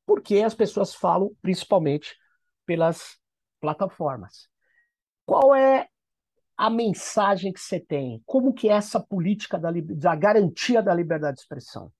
Porque 0.04 0.38
as 0.38 0.54
pessoas 0.54 0.94
falam 0.94 1.34
principalmente 1.40 2.14
pelas 2.66 3.18
plataformas. 3.60 4.48
Qual 5.24 5.54
é 5.54 5.88
a 6.56 6.68
mensagem 6.68 7.52
que 7.52 7.60
você 7.60 7.80
tem? 7.80 8.22
Como 8.26 8.52
que 8.52 8.68
é 8.68 8.72
essa 8.72 9.00
política 9.00 9.58
da, 9.58 9.70
da 9.72 10.14
garantia 10.14 10.82
da 10.82 10.92
liberdade 10.92 11.36
de 11.36 11.42
expressão? 11.42 11.90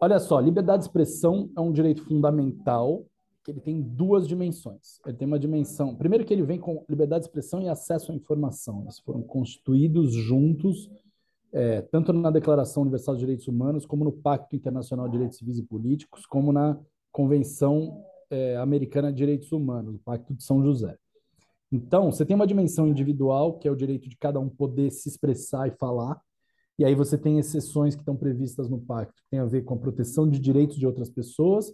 Olha 0.00 0.18
só, 0.18 0.38
liberdade 0.38 0.80
de 0.80 0.88
expressão 0.88 1.50
é 1.56 1.60
um 1.60 1.72
direito 1.72 2.04
fundamental 2.04 3.06
que 3.42 3.50
ele 3.50 3.60
tem 3.60 3.80
duas 3.80 4.26
dimensões. 4.26 5.00
Ele 5.06 5.16
tem 5.16 5.26
uma 5.26 5.38
dimensão, 5.38 5.94
primeiro 5.96 6.24
que 6.24 6.32
ele 6.32 6.42
vem 6.42 6.58
com 6.58 6.84
liberdade 6.88 7.24
de 7.24 7.28
expressão 7.28 7.60
e 7.60 7.68
acesso 7.68 8.12
à 8.12 8.14
informação. 8.14 8.82
Eles 8.82 8.98
foram 9.00 9.22
constituídos 9.22 10.12
juntos, 10.12 10.90
é, 11.52 11.82
tanto 11.82 12.12
na 12.12 12.30
Declaração 12.30 12.82
Universal 12.82 13.14
de 13.14 13.20
Direitos 13.20 13.48
Humanos, 13.48 13.84
como 13.84 14.04
no 14.04 14.12
Pacto 14.12 14.54
Internacional 14.54 15.06
de 15.06 15.12
Direitos 15.12 15.38
Civis 15.38 15.58
e 15.58 15.62
Políticos, 15.62 16.24
como 16.24 16.52
na 16.52 16.78
Convenção 17.10 18.02
é, 18.30 18.56
Americana 18.56 19.10
de 19.10 19.18
Direitos 19.18 19.52
Humanos, 19.52 19.96
o 19.96 19.98
Pacto 19.98 20.32
de 20.34 20.42
São 20.42 20.62
José. 20.62 20.96
Então, 21.70 22.12
você 22.12 22.24
tem 22.24 22.36
uma 22.36 22.46
dimensão 22.46 22.86
individual, 22.86 23.58
que 23.58 23.66
é 23.66 23.70
o 23.70 23.76
direito 23.76 24.08
de 24.08 24.16
cada 24.16 24.38
um 24.38 24.48
poder 24.48 24.90
se 24.90 25.08
expressar 25.08 25.68
e 25.68 25.72
falar, 25.72 26.20
e 26.78 26.84
aí 26.84 26.94
você 26.94 27.18
tem 27.18 27.38
exceções 27.38 27.94
que 27.94 28.02
estão 28.02 28.16
previstas 28.16 28.68
no 28.68 28.78
pacto, 28.78 29.22
que 29.22 29.30
tem 29.30 29.40
a 29.40 29.44
ver 29.44 29.62
com 29.62 29.74
a 29.74 29.78
proteção 29.78 30.28
de 30.28 30.38
direitos 30.38 30.76
de 30.76 30.86
outras 30.86 31.10
pessoas, 31.10 31.72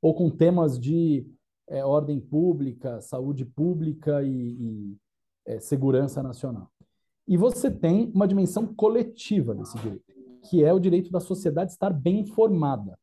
ou 0.00 0.14
com 0.14 0.30
temas 0.30 0.78
de 0.78 1.26
é, 1.68 1.84
ordem 1.84 2.20
pública, 2.20 3.00
saúde 3.00 3.44
pública 3.44 4.22
e, 4.22 4.28
e 4.30 4.96
é, 5.46 5.60
segurança 5.60 6.22
nacional. 6.22 6.70
E 7.26 7.36
você 7.36 7.70
tem 7.70 8.10
uma 8.14 8.26
dimensão 8.26 8.66
coletiva 8.66 9.54
desse 9.54 9.76
direito, 9.78 10.04
que 10.48 10.64
é 10.64 10.72
o 10.72 10.78
direito 10.78 11.10
da 11.10 11.20
sociedade 11.20 11.72
estar 11.72 11.90
bem 11.90 12.20
informada. 12.20 12.98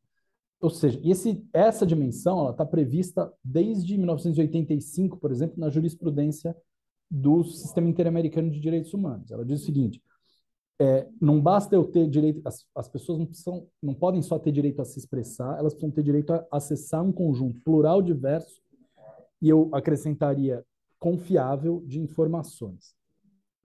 Ou 0.59 0.69
seja, 0.69 0.99
esse, 1.03 1.45
essa 1.53 1.85
dimensão 1.85 2.49
está 2.49 2.65
prevista 2.65 3.31
desde 3.43 3.97
1985, 3.97 5.17
por 5.17 5.31
exemplo, 5.31 5.59
na 5.59 5.69
jurisprudência 5.69 6.55
do 7.11 7.43
Sistema 7.43 7.87
Interamericano 7.87 8.49
de 8.49 8.59
Direitos 8.59 8.93
Humanos. 8.93 9.29
Ela 9.29 9.45
diz 9.45 9.61
o 9.61 9.65
seguinte: 9.65 10.01
é, 10.79 11.07
não 11.21 11.39
basta 11.39 11.75
eu 11.75 11.85
ter 11.85 12.09
direito, 12.09 12.41
as, 12.45 12.65
as 12.75 12.89
pessoas 12.89 13.19
não, 13.19 13.25
precisam, 13.25 13.67
não 13.81 13.93
podem 13.93 14.21
só 14.21 14.37
ter 14.37 14.51
direito 14.51 14.81
a 14.81 14.85
se 14.85 14.99
expressar, 14.99 15.57
elas 15.57 15.73
precisam 15.73 15.95
ter 15.95 16.03
direito 16.03 16.33
a 16.33 16.45
acessar 16.51 17.03
um 17.03 17.11
conjunto 17.11 17.59
plural 17.61 18.01
diverso 18.01 18.61
e 19.41 19.49
eu 19.49 19.69
acrescentaria 19.73 20.65
confiável 20.99 21.83
de 21.85 21.99
informações. 21.99 22.95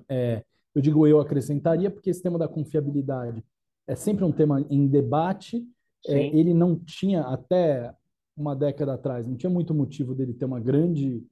É, 0.09 0.45
Eu 0.75 0.81
digo 0.81 1.07
eu 1.07 1.21
acrescentaria, 1.21 1.91
porque 1.91 2.11
esse 2.11 2.23
tema 2.23 2.39
da 2.39 2.47
confiabilidade 2.47 3.43
é 3.89 3.97
sempre 3.97 4.25
um 4.25 4.33
tema 4.33 4.65
em 4.71 4.87
debate. 4.87 5.67
É, 6.07 6.27
ele 6.29 6.55
não 6.55 6.79
tinha, 6.79 7.23
até 7.23 7.93
uma 8.37 8.55
década 8.55 8.95
atrás, 8.95 9.27
não 9.27 9.37
tinha 9.37 9.51
muito 9.51 9.75
motivo 9.75 10.15
dele 10.15 10.33
ter 10.33 10.45
uma 10.45 10.61
grande 10.61 11.27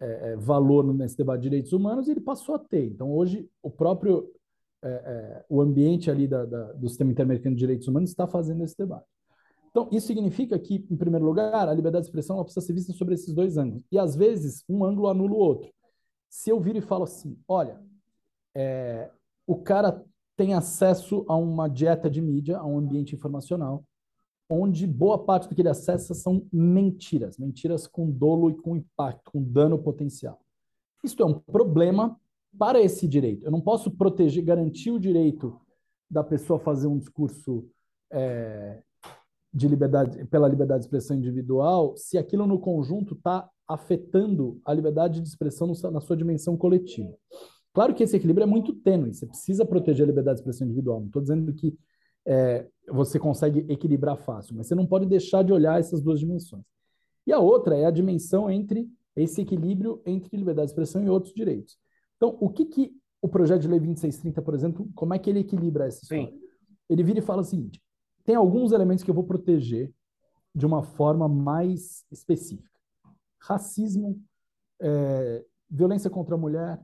é, 0.00 0.32
é, 0.32 0.36
valor 0.36 0.84
nesse 0.94 1.16
debate 1.16 1.42
de 1.42 1.48
direitos 1.48 1.72
humanos, 1.72 2.06
e 2.06 2.12
ele 2.12 2.20
passou 2.20 2.54
a 2.54 2.58
ter. 2.58 2.86
Então, 2.86 3.12
hoje, 3.12 3.48
o 3.62 3.70
próprio 3.70 4.30
é, 4.82 4.88
é, 4.88 5.44
o 5.48 5.60
ambiente 5.60 6.10
ali 6.10 6.28
da, 6.28 6.44
da, 6.44 6.72
do 6.72 6.88
sistema 6.88 7.10
interamericano 7.10 7.54
de 7.54 7.60
direitos 7.60 7.88
humanos 7.88 8.10
está 8.10 8.26
fazendo 8.26 8.62
esse 8.62 8.76
debate. 8.76 9.06
Então, 9.70 9.88
isso 9.92 10.06
significa 10.06 10.58
que, 10.58 10.86
em 10.90 10.96
primeiro 10.96 11.26
lugar, 11.26 11.68
a 11.68 11.74
liberdade 11.74 12.04
de 12.04 12.08
expressão 12.08 12.42
precisa 12.42 12.64
ser 12.64 12.72
vista 12.72 12.92
sobre 12.94 13.14
esses 13.14 13.34
dois 13.34 13.58
ângulos. 13.58 13.84
E, 13.92 13.98
às 13.98 14.16
vezes, 14.16 14.64
um 14.68 14.84
ângulo 14.84 15.08
anula 15.08 15.32
o 15.32 15.38
outro. 15.38 15.70
Se 16.30 16.50
eu 16.50 16.58
vir 16.58 16.76
e 16.76 16.80
falo 16.80 17.04
assim, 17.04 17.38
olha, 17.46 17.78
é, 18.54 19.10
o 19.46 19.56
cara 19.56 20.02
tem 20.34 20.54
acesso 20.54 21.24
a 21.28 21.36
uma 21.36 21.68
dieta 21.68 22.08
de 22.08 22.22
mídia, 22.22 22.58
a 22.58 22.64
um 22.64 22.78
ambiente 22.78 23.14
informacional, 23.14 23.84
onde 24.48 24.86
boa 24.86 25.18
parte 25.18 25.48
do 25.48 25.54
que 25.54 25.60
ele 25.60 25.68
acessa 25.68 26.14
são 26.14 26.46
mentiras, 26.52 27.36
mentiras 27.36 27.86
com 27.86 28.10
dolo 28.10 28.50
e 28.50 28.56
com 28.56 28.76
impacto, 28.76 29.30
com 29.30 29.42
dano 29.42 29.78
potencial. 29.78 30.40
Isso 31.02 31.20
é 31.22 31.26
um 31.26 31.34
problema 31.34 32.18
para 32.58 32.80
esse 32.80 33.06
direito. 33.06 33.44
Eu 33.44 33.50
não 33.50 33.60
posso 33.60 33.90
proteger, 33.90 34.44
garantir 34.44 34.90
o 34.90 35.00
direito 35.00 35.58
da 36.10 36.22
pessoa 36.22 36.58
fazer 36.58 36.86
um 36.86 36.98
discurso 36.98 37.68
é, 38.12 38.82
de 39.52 39.68
liberdade, 39.68 40.24
pela 40.26 40.48
liberdade 40.48 40.80
de 40.80 40.86
expressão 40.86 41.16
individual, 41.16 41.96
se 41.96 42.18
aquilo 42.18 42.46
no 42.46 42.58
conjunto 42.58 43.14
está 43.14 43.48
afetando 43.66 44.60
a 44.64 44.72
liberdade 44.72 45.20
de 45.20 45.28
expressão 45.28 45.72
na 45.90 46.00
sua 46.00 46.16
dimensão 46.16 46.56
coletiva. 46.56 47.12
Claro 47.72 47.94
que 47.94 48.02
esse 48.02 48.16
equilíbrio 48.16 48.44
é 48.44 48.46
muito 48.46 48.72
tênue, 48.72 49.12
você 49.12 49.26
precisa 49.26 49.64
proteger 49.64 50.04
a 50.04 50.06
liberdade 50.06 50.36
de 50.36 50.40
expressão 50.40 50.66
individual. 50.66 51.00
Não 51.00 51.06
estou 51.06 51.22
dizendo 51.22 51.52
que 51.52 51.76
é, 52.26 52.66
você 52.88 53.18
consegue 53.18 53.66
equilibrar 53.68 54.16
fácil, 54.16 54.56
mas 54.56 54.66
você 54.66 54.74
não 54.74 54.86
pode 54.86 55.06
deixar 55.06 55.42
de 55.42 55.52
olhar 55.52 55.78
essas 55.78 56.00
duas 56.00 56.18
dimensões. 56.18 56.64
E 57.26 57.32
a 57.32 57.38
outra 57.38 57.76
é 57.76 57.84
a 57.84 57.90
dimensão 57.90 58.50
entre 58.50 58.88
esse 59.16 59.40
equilíbrio 59.40 60.00
entre 60.06 60.36
liberdade 60.36 60.66
de 60.66 60.72
expressão 60.72 61.02
e 61.02 61.08
outros 61.08 61.34
direitos. 61.34 61.78
Então, 62.16 62.36
o 62.40 62.48
que, 62.48 62.64
que 62.64 62.96
o 63.20 63.28
projeto 63.28 63.62
de 63.62 63.68
lei 63.68 63.78
2630, 63.78 64.42
por 64.42 64.54
exemplo, 64.54 64.88
como 64.94 65.14
é 65.14 65.18
que 65.18 65.28
ele 65.28 65.40
equilibra 65.40 65.86
essa 65.86 66.02
história? 66.02 66.28
Sim. 66.30 66.40
Ele 66.88 67.02
vira 67.02 67.18
e 67.18 67.22
fala 67.22 67.42
o 67.42 67.44
seguinte: 67.44 67.82
tem 68.24 68.34
alguns 68.34 68.72
elementos 68.72 69.04
que 69.04 69.10
eu 69.10 69.14
vou 69.14 69.24
proteger 69.24 69.92
de 70.54 70.64
uma 70.64 70.82
forma 70.82 71.28
mais 71.28 72.04
específica. 72.10 72.70
Racismo, 73.40 74.20
é, 74.80 75.44
violência 75.68 76.08
contra 76.08 76.34
a 76.34 76.38
mulher, 76.38 76.80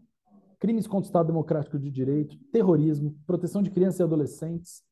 crimes 0.59 0.87
contra 0.87 1.07
o 1.07 1.09
Estado 1.09 1.27
Democrático 1.27 1.79
de 1.79 1.91
Direito, 1.91 2.39
terrorismo, 2.53 3.17
proteção 3.27 3.63
de 3.63 3.71
crianças 3.71 4.01
e 4.01 4.03
adolescentes, 4.03 4.83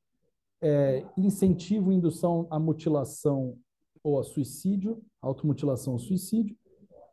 é, 0.63 1.05
incentivo 1.17 1.93
e 1.93 1.95
indução 1.95 2.47
à 2.51 2.59
mutilação 2.59 3.57
ou 4.03 4.19
a 4.19 4.25
suicídio, 4.25 5.03
automutilação 5.21 5.93
ou 5.93 5.99
suicídio, 5.99 6.57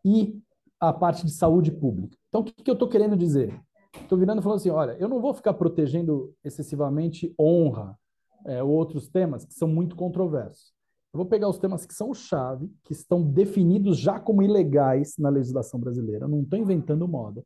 e 0.03 0.41
a 0.79 0.93
parte 0.93 1.25
de 1.25 1.31
saúde 1.31 1.71
pública. 1.71 2.17
Então, 2.29 2.41
o 2.41 2.43
que, 2.43 2.53
que 2.63 2.69
eu 2.69 2.73
estou 2.73 2.87
querendo 2.87 3.15
dizer? 3.15 3.59
Estou 4.01 4.17
virando 4.17 4.39
e 4.39 4.43
falando 4.43 4.57
assim, 4.57 4.69
olha, 4.69 4.95
eu 4.99 5.07
não 5.09 5.19
vou 5.19 5.33
ficar 5.33 5.53
protegendo 5.53 6.33
excessivamente 6.43 7.33
honra 7.39 7.97
é, 8.45 8.61
ou 8.61 8.69
outros 8.71 9.07
temas 9.07 9.43
que 9.43 9.53
são 9.53 9.67
muito 9.67 9.95
controversos. 9.95 10.71
Eu 11.13 11.17
vou 11.17 11.25
pegar 11.25 11.49
os 11.49 11.57
temas 11.57 11.85
que 11.85 11.93
são 11.93 12.13
chave, 12.13 12.71
que 12.83 12.93
estão 12.93 13.23
definidos 13.23 13.97
já 13.97 14.19
como 14.19 14.43
ilegais 14.43 15.15
na 15.17 15.29
legislação 15.29 15.79
brasileira. 15.79 16.27
não 16.27 16.41
estou 16.41 16.59
inventando 16.59 17.07
moda. 17.07 17.43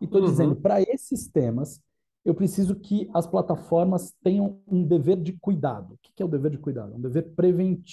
E 0.00 0.04
estou 0.04 0.20
uhum. 0.20 0.26
dizendo, 0.26 0.56
para 0.56 0.82
esses 0.82 1.26
temas, 1.28 1.80
eu 2.24 2.34
preciso 2.34 2.74
que 2.74 3.08
as 3.14 3.26
plataformas 3.26 4.12
tenham 4.22 4.60
um 4.66 4.84
dever 4.84 5.16
de 5.16 5.32
cuidado. 5.32 5.94
O 5.94 5.98
que 6.02 6.22
é 6.22 6.26
o 6.26 6.28
dever 6.28 6.50
de 6.50 6.58
cuidado? 6.58 6.94
Um 6.94 7.00
dever 7.00 7.32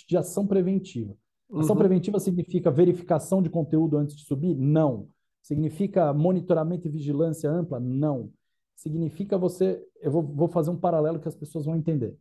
de 0.07 0.17
ação 0.17 0.45
preventiva. 0.45 1.15
Ação 1.60 1.75
uhum. 1.75 1.79
preventiva 1.79 2.19
significa 2.19 2.72
verificação 2.72 3.41
de 3.41 3.50
conteúdo 3.50 3.98
antes 3.98 4.15
de 4.15 4.24
subir? 4.24 4.55
Não. 4.55 5.07
Significa 5.41 6.13
monitoramento 6.13 6.88
e 6.88 6.91
vigilância 6.91 7.50
ampla? 7.50 7.79
Não. 7.79 8.31
Significa 8.75 9.38
você. 9.38 9.86
Eu 10.01 10.12
vou, 10.12 10.24
vou 10.24 10.48
fazer 10.48 10.72
um 10.72 10.77
paralelo 10.77 11.19
que 11.19 11.27
as 11.27 11.36
pessoas 11.36 11.65
vão 11.65 11.75
entender. 11.75 12.15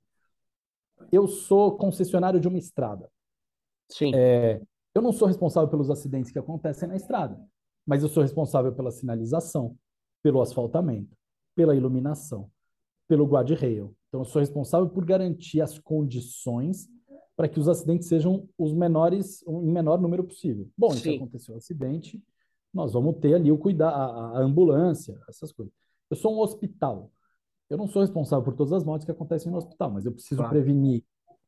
Eu 1.10 1.26
sou 1.26 1.76
concessionário 1.76 2.38
de 2.38 2.46
uma 2.46 2.58
estrada. 2.58 3.10
Sim. 3.88 4.12
É, 4.14 4.60
eu 4.94 5.02
não 5.02 5.12
sou 5.12 5.26
responsável 5.26 5.68
pelos 5.68 5.90
acidentes 5.90 6.30
que 6.30 6.38
acontecem 6.38 6.88
na 6.88 6.96
estrada, 6.96 7.38
mas 7.86 8.02
eu 8.02 8.08
sou 8.08 8.22
responsável 8.22 8.72
pela 8.72 8.90
sinalização, 8.90 9.76
pelo 10.22 10.40
asfaltamento, 10.40 11.16
pela 11.54 11.74
iluminação, 11.74 12.50
pelo 13.08 13.26
guardrail. 13.26 13.94
Então, 14.08 14.20
eu 14.20 14.24
sou 14.24 14.40
responsável 14.40 14.88
por 14.88 15.04
garantir 15.04 15.60
as 15.60 15.78
condições 15.78 16.88
para 17.42 17.48
que 17.48 17.58
os 17.58 17.66
acidentes 17.66 18.06
sejam 18.06 18.48
os 18.56 18.72
menores, 18.72 19.44
em 19.48 19.72
menor 19.72 20.00
número 20.00 20.22
possível. 20.22 20.68
Bom, 20.78 20.90
Sim. 20.90 20.98
se 20.98 21.16
aconteceu 21.16 21.54
um 21.54 21.58
acidente, 21.58 22.22
nós 22.72 22.92
vamos 22.92 23.16
ter 23.16 23.34
ali 23.34 23.50
o 23.50 23.58
cuidar, 23.58 23.88
a, 23.88 24.04
a, 24.04 24.38
ambulância, 24.38 25.18
essas 25.28 25.50
coisas. 25.50 25.74
Eu 26.08 26.16
sou 26.16 26.36
um 26.36 26.38
hospital. 26.38 27.10
Eu 27.68 27.76
não 27.76 27.88
sou 27.88 28.00
responsável 28.00 28.44
por 28.44 28.54
todas 28.54 28.72
as 28.72 28.84
mortes 28.84 29.04
que 29.04 29.10
acontecem 29.10 29.50
no 29.50 29.58
hospital, 29.58 29.90
mas 29.90 30.06
eu 30.06 30.12
preciso 30.12 30.36
claro. 30.36 30.52
prevenir 30.52 31.02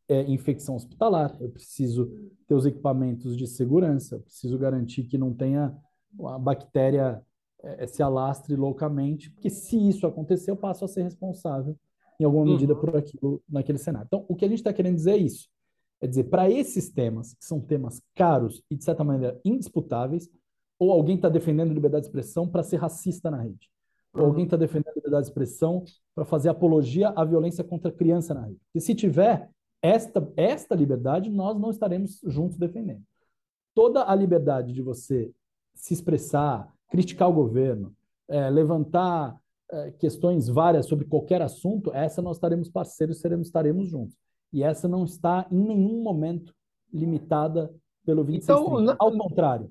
é, 0.08 0.22
infecção 0.22 0.74
hospitalar, 0.74 1.36
eu 1.40 1.48
preciso 1.48 2.10
ter 2.48 2.56
os 2.56 2.66
equipamentos 2.66 3.36
de 3.36 3.46
segurança, 3.46 4.16
eu 4.16 4.20
preciso 4.20 4.58
garantir 4.58 5.04
que 5.04 5.16
não 5.16 5.32
tenha 5.32 5.78
a 6.24 6.38
bactéria 6.40 7.22
é, 7.62 7.86
se 7.86 8.02
alastre 8.02 8.56
loucamente, 8.56 9.30
porque 9.30 9.48
se 9.48 9.76
isso 9.76 10.08
acontecer, 10.08 10.50
eu 10.50 10.56
passo 10.56 10.84
a 10.84 10.88
ser 10.88 11.04
responsável 11.04 11.78
em 12.18 12.24
alguma 12.24 12.46
medida 12.46 12.74
uhum. 12.74 12.80
por 12.80 12.96
aquilo 12.96 13.40
naquele 13.48 13.78
cenário. 13.78 14.06
Então, 14.08 14.24
o 14.26 14.34
que 14.34 14.44
a 14.44 14.48
gente 14.48 14.58
está 14.58 14.72
querendo 14.72 14.96
dizer 14.96 15.12
é 15.12 15.18
isso. 15.18 15.53
É 16.04 16.06
dizer, 16.06 16.24
para 16.24 16.50
esses 16.50 16.90
temas, 16.90 17.32
que 17.32 17.42
são 17.46 17.58
temas 17.58 18.02
caros 18.14 18.62
e, 18.70 18.76
de 18.76 18.84
certa 18.84 19.02
maneira, 19.02 19.40
indisputáveis, 19.42 20.28
ou 20.78 20.92
alguém 20.92 21.16
está 21.16 21.30
defendendo 21.30 21.72
liberdade 21.72 22.02
de 22.02 22.08
expressão 22.08 22.46
para 22.46 22.62
ser 22.62 22.76
racista 22.76 23.30
na 23.30 23.40
rede, 23.40 23.70
ou 24.12 24.20
uhum. 24.20 24.26
alguém 24.26 24.44
está 24.44 24.54
defendendo 24.54 24.94
liberdade 24.94 25.22
de 25.22 25.30
expressão 25.30 25.82
para 26.14 26.26
fazer 26.26 26.50
apologia 26.50 27.08
à 27.16 27.24
violência 27.24 27.64
contra 27.64 27.88
a 27.88 27.94
criança 27.94 28.34
na 28.34 28.42
rede. 28.42 28.60
E 28.74 28.82
se 28.82 28.94
tiver 28.94 29.48
esta, 29.80 30.30
esta 30.36 30.74
liberdade, 30.74 31.30
nós 31.30 31.58
não 31.58 31.70
estaremos 31.70 32.20
juntos 32.26 32.58
defendendo. 32.58 33.02
Toda 33.74 34.04
a 34.04 34.14
liberdade 34.14 34.74
de 34.74 34.82
você 34.82 35.32
se 35.74 35.94
expressar, 35.94 36.70
criticar 36.90 37.30
o 37.30 37.34
governo, 37.34 37.96
é, 38.28 38.50
levantar 38.50 39.40
é, 39.72 39.90
questões 39.92 40.50
várias 40.50 40.84
sobre 40.84 41.06
qualquer 41.06 41.40
assunto, 41.40 41.90
essa 41.94 42.20
nós 42.20 42.36
estaremos 42.36 42.68
parceiros, 42.68 43.22
seremos, 43.22 43.46
estaremos 43.46 43.88
juntos. 43.88 44.14
E 44.54 44.62
essa 44.62 44.86
não 44.86 45.04
está 45.04 45.48
em 45.50 45.58
nenhum 45.58 46.00
momento 46.00 46.54
limitada 46.92 47.74
pelo 48.06 48.22
26 48.22 48.56
então, 48.56 48.80
na, 48.80 48.94
ao 49.00 49.10
contrário. 49.10 49.68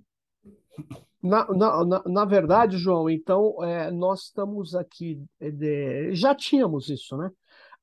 Na, 1.21 1.47
na, 1.53 1.85
na, 1.85 2.03
na, 2.05 2.25
verdade, 2.25 2.77
João, 2.77 3.09
então 3.09 3.63
é, 3.63 3.89
nós 3.89 4.23
estamos 4.23 4.75
aqui, 4.75 5.23
é, 5.39 5.49
de, 5.49 6.13
já 6.13 6.35
tínhamos 6.35 6.89
isso, 6.89 7.15
né? 7.15 7.31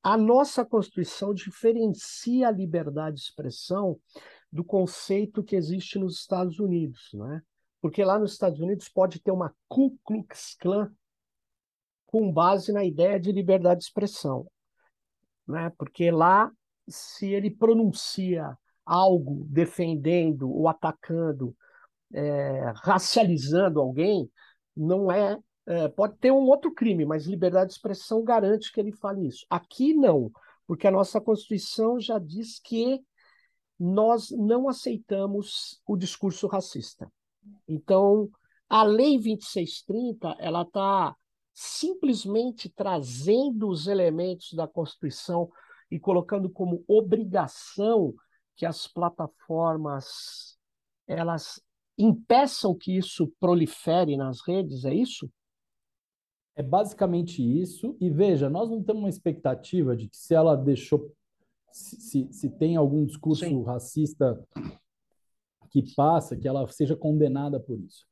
A 0.03 0.15
nossa 0.19 0.63
Constituição 0.63 1.33
diferencia 1.33 2.49
a 2.49 2.53
liberdade 2.53 3.17
de 3.17 3.23
expressão 3.23 3.99
do 4.53 4.63
conceito 4.63 5.43
que 5.43 5.57
existe 5.57 5.99
nos 5.99 6.19
Estados 6.19 6.59
Unidos, 6.59 7.09
né? 7.15 7.41
Porque 7.81 8.05
lá 8.05 8.19
nos 8.19 8.33
Estados 8.33 8.61
Unidos 8.61 8.91
pode 8.91 9.23
ter 9.23 9.31
uma 9.31 9.55
Ku 9.69 9.99
Klux 10.05 10.55
Klan 10.61 10.93
com 12.05 12.31
base 12.31 12.75
na 12.75 12.85
ideia 12.85 13.19
de 13.19 13.33
liberdade 13.33 13.81
de 13.81 13.87
expressão, 13.87 14.47
né? 15.49 15.73
Porque 15.79 16.11
lá 16.11 16.53
se 16.91 17.33
ele 17.33 17.51
pronuncia 17.51 18.57
algo 18.85 19.45
defendendo 19.49 20.51
ou 20.51 20.69
atacando, 20.69 21.57
é, 22.13 22.73
racializando 22.77 23.81
alguém, 23.81 24.31
não 24.77 25.11
é, 25.11 25.39
é, 25.67 25.89
Pode 25.89 26.17
ter 26.19 26.33
um 26.33 26.49
outro 26.49 26.73
crime, 26.75 27.05
mas 27.05 27.27
liberdade 27.27 27.69
de 27.69 27.75
expressão 27.75 28.25
garante 28.25 28.73
que 28.73 28.81
ele 28.81 28.93
fale 28.93 29.27
isso. 29.27 29.47
Aqui 29.49 29.95
não, 29.95 30.31
porque 30.67 30.87
a 30.87 30.91
nossa 30.91 31.21
Constituição 31.21 32.01
já 32.01 32.19
diz 32.19 32.59
que 32.59 33.01
nós 33.79 34.31
não 34.31 34.69
aceitamos 34.69 35.81
o 35.87 35.97
discurso 35.97 36.47
racista. 36.47 37.11
Então, 37.69 38.29
a 38.69 38.83
Lei 38.83 39.17
2630 39.17 40.37
ela 40.39 40.63
está 40.63 41.15
simplesmente 41.55 42.69
trazendo 42.69 43.69
os 43.69 43.87
elementos 43.87 44.53
da 44.53 44.67
Constituição 44.67 45.51
e 45.91 45.99
colocando 45.99 46.49
como 46.49 46.85
obrigação 46.87 48.15
que 48.57 48.65
as 48.65 48.87
plataformas 48.87 50.59
elas 51.07 51.61
impeçam 51.99 52.75
que 52.75 52.97
isso 52.97 53.31
prolifere 53.41 54.17
nas 54.17 54.41
redes, 54.47 54.85
é 54.85 54.95
isso? 54.95 55.31
É 56.57 56.63
basicamente 56.63 57.43
isso. 57.43 57.97
E 58.01 58.11
veja, 58.11 58.49
nós 58.49 58.71
não 58.71 58.83
temos 58.83 59.03
uma 59.03 59.09
expectativa 59.09 59.97
de 59.97 60.09
que 60.09 60.17
se 60.17 60.35
ela 60.35 60.57
deixou, 60.57 61.13
se, 61.73 62.01
se, 62.01 62.33
se 62.33 62.51
tem 62.51 62.77
algum 62.77 63.05
discurso 63.05 63.45
Sim. 63.45 63.63
racista 63.63 64.43
que 65.71 65.95
passa, 65.95 66.37
que 66.37 66.49
ela 66.49 66.67
seja 66.69 66.97
condenada 66.97 67.61
por 67.61 67.79
isso, 67.79 68.05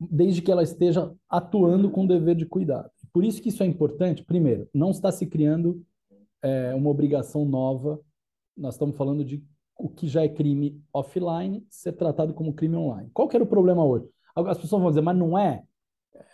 desde 0.00 0.42
que 0.42 0.50
ela 0.50 0.62
esteja 0.62 1.14
atuando 1.28 1.90
com 1.90 2.06
dever 2.06 2.34
de 2.34 2.46
cuidado. 2.46 2.90
por 3.12 3.24
isso 3.24 3.40
que 3.42 3.48
isso 3.48 3.62
é 3.62 3.66
importante. 3.66 4.24
Primeiro, 4.24 4.68
não 4.72 4.90
está 4.90 5.12
se 5.12 5.26
criando 5.26 5.84
é, 6.44 6.74
uma 6.74 6.90
obrigação 6.90 7.44
nova. 7.44 7.98
Nós 8.56 8.74
estamos 8.74 8.96
falando 8.96 9.24
de 9.24 9.42
o 9.76 9.88
que 9.88 10.06
já 10.06 10.22
é 10.22 10.28
crime 10.28 10.80
offline 10.92 11.66
ser 11.70 11.92
tratado 11.92 12.34
como 12.34 12.54
crime 12.54 12.76
online. 12.76 13.10
Qual 13.12 13.26
que 13.26 13.36
era 13.36 13.42
o 13.42 13.48
problema 13.48 13.84
hoje? 13.84 14.08
As 14.36 14.58
pessoas 14.58 14.82
vão 14.82 14.90
dizer, 14.90 15.00
mas 15.00 15.16
não 15.16 15.38
é? 15.38 15.64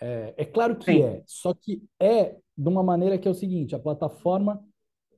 É, 0.00 0.34
é 0.36 0.44
claro 0.44 0.76
que 0.76 0.92
Sim. 0.92 1.02
é, 1.02 1.22
só 1.26 1.54
que 1.54 1.82
é 1.98 2.36
de 2.56 2.68
uma 2.68 2.82
maneira 2.82 3.16
que 3.16 3.28
é 3.28 3.30
o 3.30 3.34
seguinte: 3.34 3.74
a 3.74 3.78
plataforma, 3.78 4.62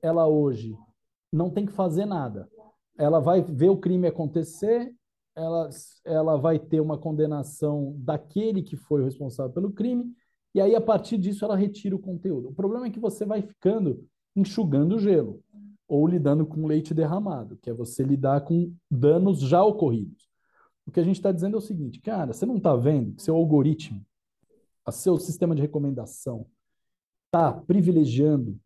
ela 0.01 0.27
hoje 0.27 0.77
não 1.31 1.49
tem 1.49 1.65
que 1.65 1.73
fazer 1.73 2.05
nada. 2.05 2.47
Ela 2.97 3.19
vai 3.19 3.41
ver 3.41 3.69
o 3.69 3.77
crime 3.77 4.07
acontecer, 4.07 4.93
ela, 5.35 5.69
ela 6.05 6.37
vai 6.37 6.59
ter 6.59 6.79
uma 6.79 6.97
condenação 6.97 7.95
daquele 7.97 8.61
que 8.61 8.77
foi 8.77 9.01
o 9.01 9.05
responsável 9.05 9.51
pelo 9.51 9.73
crime, 9.73 10.05
e 10.53 10.61
aí 10.61 10.75
a 10.75 10.81
partir 10.81 11.17
disso 11.17 11.43
ela 11.43 11.55
retira 11.55 11.95
o 11.95 11.99
conteúdo. 11.99 12.49
O 12.49 12.53
problema 12.53 12.85
é 12.85 12.91
que 12.91 12.99
você 12.99 13.25
vai 13.25 13.41
ficando 13.41 14.07
enxugando 14.35 14.95
o 14.95 14.99
gelo 14.99 15.43
ou 15.87 16.07
lidando 16.07 16.45
com 16.45 16.65
leite 16.65 16.93
derramado, 16.93 17.57
que 17.57 17.69
é 17.69 17.73
você 17.73 18.03
lidar 18.03 18.41
com 18.41 18.73
danos 18.89 19.39
já 19.41 19.63
ocorridos. 19.63 20.27
O 20.85 20.91
que 20.91 20.99
a 20.99 21.03
gente 21.03 21.15
está 21.17 21.31
dizendo 21.31 21.55
é 21.55 21.59
o 21.59 21.61
seguinte, 21.61 21.99
cara, 21.99 22.33
você 22.33 22.45
não 22.45 22.57
está 22.57 22.75
vendo 22.75 23.13
que 23.13 23.21
seu 23.21 23.35
algoritmo, 23.35 24.05
a 24.85 24.91
seu 24.91 25.17
sistema 25.17 25.55
de 25.55 25.61
recomendação, 25.61 26.45
está 27.25 27.53
privilegiando 27.53 28.59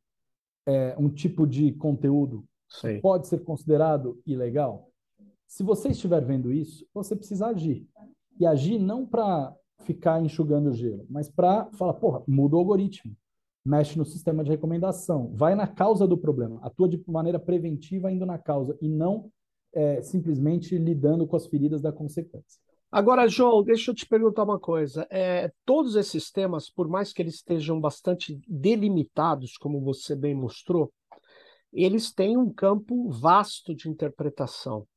é, 0.66 0.96
um 0.98 1.10
tipo 1.10 1.46
de 1.46 1.74
conteúdo 1.74 2.46
que 2.82 3.00
pode 3.00 3.28
ser 3.28 3.44
considerado 3.44 4.20
ilegal? 4.26 4.90
Se 5.48 5.64
você 5.64 5.90
estiver 5.90 6.24
vendo 6.24 6.52
isso, 6.52 6.86
você 6.94 7.16
precisa 7.16 7.48
agir. 7.48 7.88
E 8.40 8.46
agir 8.46 8.78
não 8.78 9.06
para 9.06 9.56
ficar 9.82 10.22
enxugando 10.22 10.70
o 10.70 10.74
gelo, 10.74 11.06
mas 11.10 11.30
para 11.30 11.66
falar, 11.74 11.94
porra, 11.94 12.24
muda 12.28 12.56
o 12.56 12.60
algoritmo 12.60 13.16
mexe 13.68 13.98
no 13.98 14.06
sistema 14.06 14.44
de 14.44 14.50
recomendação, 14.50 15.30
vai 15.34 15.54
na 15.54 15.68
causa 15.68 16.08
do 16.08 16.18
problema, 16.18 16.60
atua 16.64 16.88
de 16.88 17.04
maneira 17.06 17.38
preventiva 17.38 18.10
indo 18.10 18.26
na 18.26 18.38
causa 18.38 18.78
e 18.82 18.88
não 18.88 19.30
é, 19.74 20.02
simplesmente 20.02 20.78
lidando 20.78 21.28
com 21.28 21.36
as 21.36 21.46
feridas 21.46 21.82
da 21.82 21.92
consequência. 21.92 22.60
Agora, 22.90 23.28
João, 23.28 23.62
deixa 23.62 23.92
eu 23.92 23.96
te 23.96 24.08
perguntar 24.08 24.44
uma 24.44 24.58
coisa. 24.58 25.06
É, 25.12 25.52
todos 25.66 25.98
esses 25.98 26.32
temas, 26.32 26.70
por 26.70 26.88
mais 26.88 27.12
que 27.12 27.22
eles 27.22 27.36
estejam 27.36 27.82
bastante 27.82 28.40
delimitados, 28.48 29.58
como 29.58 29.82
você 29.82 30.16
bem 30.16 30.34
mostrou, 30.34 30.92
eles 31.74 32.14
têm 32.14 32.38
um 32.38 32.50
campo 32.50 33.10
vasto 33.10 33.76
de 33.76 33.90
interpretação. 33.90 34.88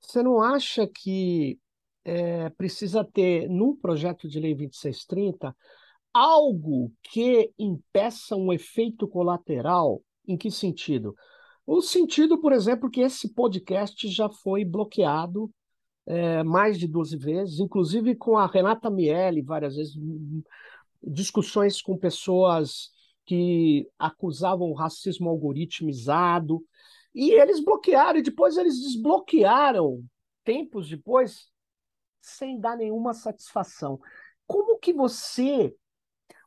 Você 0.00 0.22
não 0.22 0.40
acha 0.40 0.86
que 0.86 1.58
é, 2.04 2.48
precisa 2.50 3.04
ter, 3.04 3.50
no 3.50 3.76
projeto 3.76 4.28
de 4.28 4.38
lei 4.38 4.54
2630, 4.54 5.54
algo 6.12 6.92
que 7.02 7.52
impeça 7.58 8.36
um 8.36 8.52
efeito 8.52 9.06
colateral? 9.06 10.02
Em 10.26 10.36
que 10.36 10.50
sentido? 10.50 11.14
O 11.66 11.80
sentido, 11.82 12.40
por 12.40 12.52
exemplo, 12.52 12.90
que 12.90 13.00
esse 13.00 13.32
podcast 13.34 14.08
já 14.08 14.28
foi 14.28 14.64
bloqueado 14.64 15.50
é, 16.06 16.42
mais 16.42 16.78
de 16.78 16.88
12 16.88 17.16
vezes, 17.18 17.60
inclusive 17.60 18.14
com 18.14 18.38
a 18.38 18.46
Renata 18.46 18.88
Miele, 18.88 19.42
várias 19.42 19.76
vezes, 19.76 19.94
discussões 21.02 21.82
com 21.82 21.98
pessoas 21.98 22.90
que 23.26 23.86
acusavam 23.98 24.72
racismo 24.72 25.28
algoritmizado, 25.28 26.64
e 27.14 27.30
eles 27.32 27.62
bloquearam, 27.62 28.18
e 28.18 28.22
depois 28.22 28.56
eles 28.56 28.80
desbloquearam, 28.80 30.02
tempos 30.42 30.88
depois, 30.88 31.48
sem 32.22 32.58
dar 32.58 32.76
nenhuma 32.76 33.12
satisfação. 33.12 34.00
Como 34.46 34.78
que 34.78 34.94
você 34.94 35.76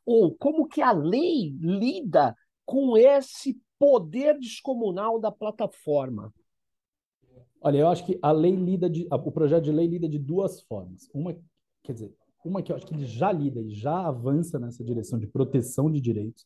ou 0.04 0.34
como 0.34 0.66
que 0.66 0.80
a 0.80 0.92
lei 0.92 1.54
lida 1.60 2.36
com 2.64 2.96
esse 2.96 3.60
poder 3.78 4.38
descomunal 4.38 5.18
da 5.18 5.30
plataforma? 5.30 6.32
Olha, 7.60 7.78
eu 7.78 7.88
acho 7.88 8.04
que 8.04 8.18
a 8.20 8.32
lei 8.32 8.54
lida 8.54 8.90
de, 8.90 9.06
o 9.10 9.30
projeto 9.30 9.64
de 9.64 9.72
lei 9.72 9.86
lida 9.86 10.08
de 10.08 10.18
duas 10.18 10.60
formas. 10.62 11.08
Uma, 11.14 11.36
quer 11.82 11.92
dizer, 11.92 12.12
uma 12.44 12.60
que 12.60 12.72
eu 12.72 12.76
acho 12.76 12.86
que 12.86 12.94
ele 12.94 13.06
já 13.06 13.30
lida 13.30 13.60
e 13.60 13.70
já 13.70 14.06
avança 14.06 14.58
nessa 14.58 14.82
direção 14.82 15.18
de 15.18 15.26
proteção 15.26 15.90
de 15.90 16.00
direitos. 16.00 16.44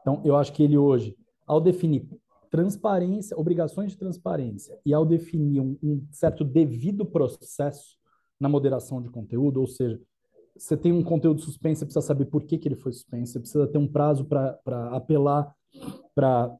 Então, 0.00 0.20
eu 0.24 0.36
acho 0.36 0.52
que 0.52 0.62
ele 0.62 0.76
hoje, 0.76 1.16
ao 1.46 1.60
definir 1.60 2.06
transparência, 2.50 3.38
obrigações 3.38 3.92
de 3.92 3.98
transparência 3.98 4.78
e 4.84 4.92
ao 4.92 5.06
definir 5.06 5.60
um, 5.60 5.78
um 5.82 6.06
certo 6.10 6.44
devido 6.44 7.06
processo 7.06 7.96
na 8.38 8.48
moderação 8.48 9.00
de 9.00 9.08
conteúdo, 9.08 9.60
ou 9.60 9.66
seja, 9.66 10.00
você 10.60 10.76
tem 10.76 10.92
um 10.92 11.02
conteúdo 11.02 11.40
suspenso, 11.40 11.80
você 11.80 11.86
precisa 11.86 12.06
saber 12.06 12.26
por 12.26 12.44
que, 12.44 12.58
que 12.58 12.68
ele 12.68 12.76
foi 12.76 12.92
suspenso, 12.92 13.32
você 13.32 13.40
precisa 13.40 13.66
ter 13.66 13.78
um 13.78 13.88
prazo 13.88 14.26
para 14.26 14.58
apelar 14.94 15.54
para 16.14 16.58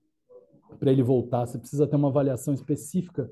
ele 0.83 1.03
voltar, 1.03 1.47
você 1.47 1.59
precisa 1.59 1.87
ter 1.87 1.97
uma 1.97 2.09
avaliação 2.09 2.55
específica 2.55 3.31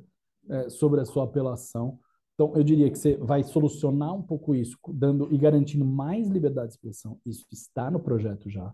é, 0.48 0.68
sobre 0.68 1.00
a 1.00 1.06
sua 1.06 1.24
apelação. 1.24 1.98
Então, 2.34 2.54
eu 2.54 2.62
diria 2.62 2.90
que 2.90 2.98
você 2.98 3.16
vai 3.16 3.42
solucionar 3.42 4.14
um 4.14 4.22
pouco 4.22 4.54
isso, 4.54 4.76
dando 4.88 5.32
e 5.32 5.38
garantindo 5.38 5.84
mais 5.84 6.28
liberdade 6.28 6.68
de 6.68 6.74
expressão. 6.74 7.18
Isso 7.24 7.46
está 7.50 7.90
no 7.90 7.98
projeto 7.98 8.50
já. 8.50 8.72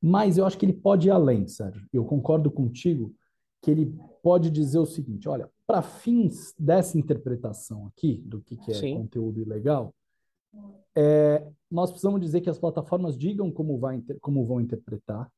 Mas 0.00 0.38
eu 0.38 0.46
acho 0.46 0.58
que 0.58 0.64
ele 0.64 0.72
pode 0.72 1.08
ir 1.08 1.10
além, 1.10 1.46
Sérgio. 1.46 1.86
Eu 1.92 2.04
concordo 2.04 2.50
contigo 2.50 3.14
que 3.62 3.70
ele 3.70 3.94
pode 4.22 4.50
dizer 4.50 4.78
o 4.78 4.86
seguinte: 4.86 5.28
olha, 5.28 5.48
para 5.66 5.82
fins 5.82 6.54
dessa 6.58 6.98
interpretação 6.98 7.86
aqui, 7.86 8.22
do 8.26 8.40
que, 8.40 8.56
que 8.56 8.70
é 8.70 8.74
Sim. 8.74 8.96
conteúdo 8.96 9.40
ilegal, 9.40 9.94
é, 10.96 11.46
nós 11.70 11.90
precisamos 11.90 12.20
dizer 12.20 12.40
que 12.40 12.50
as 12.50 12.58
plataformas 12.58 13.18
digam 13.18 13.50
como, 13.50 13.78
vai, 13.78 14.02
como 14.20 14.44
vão 14.44 14.60
interpretar 14.60 15.30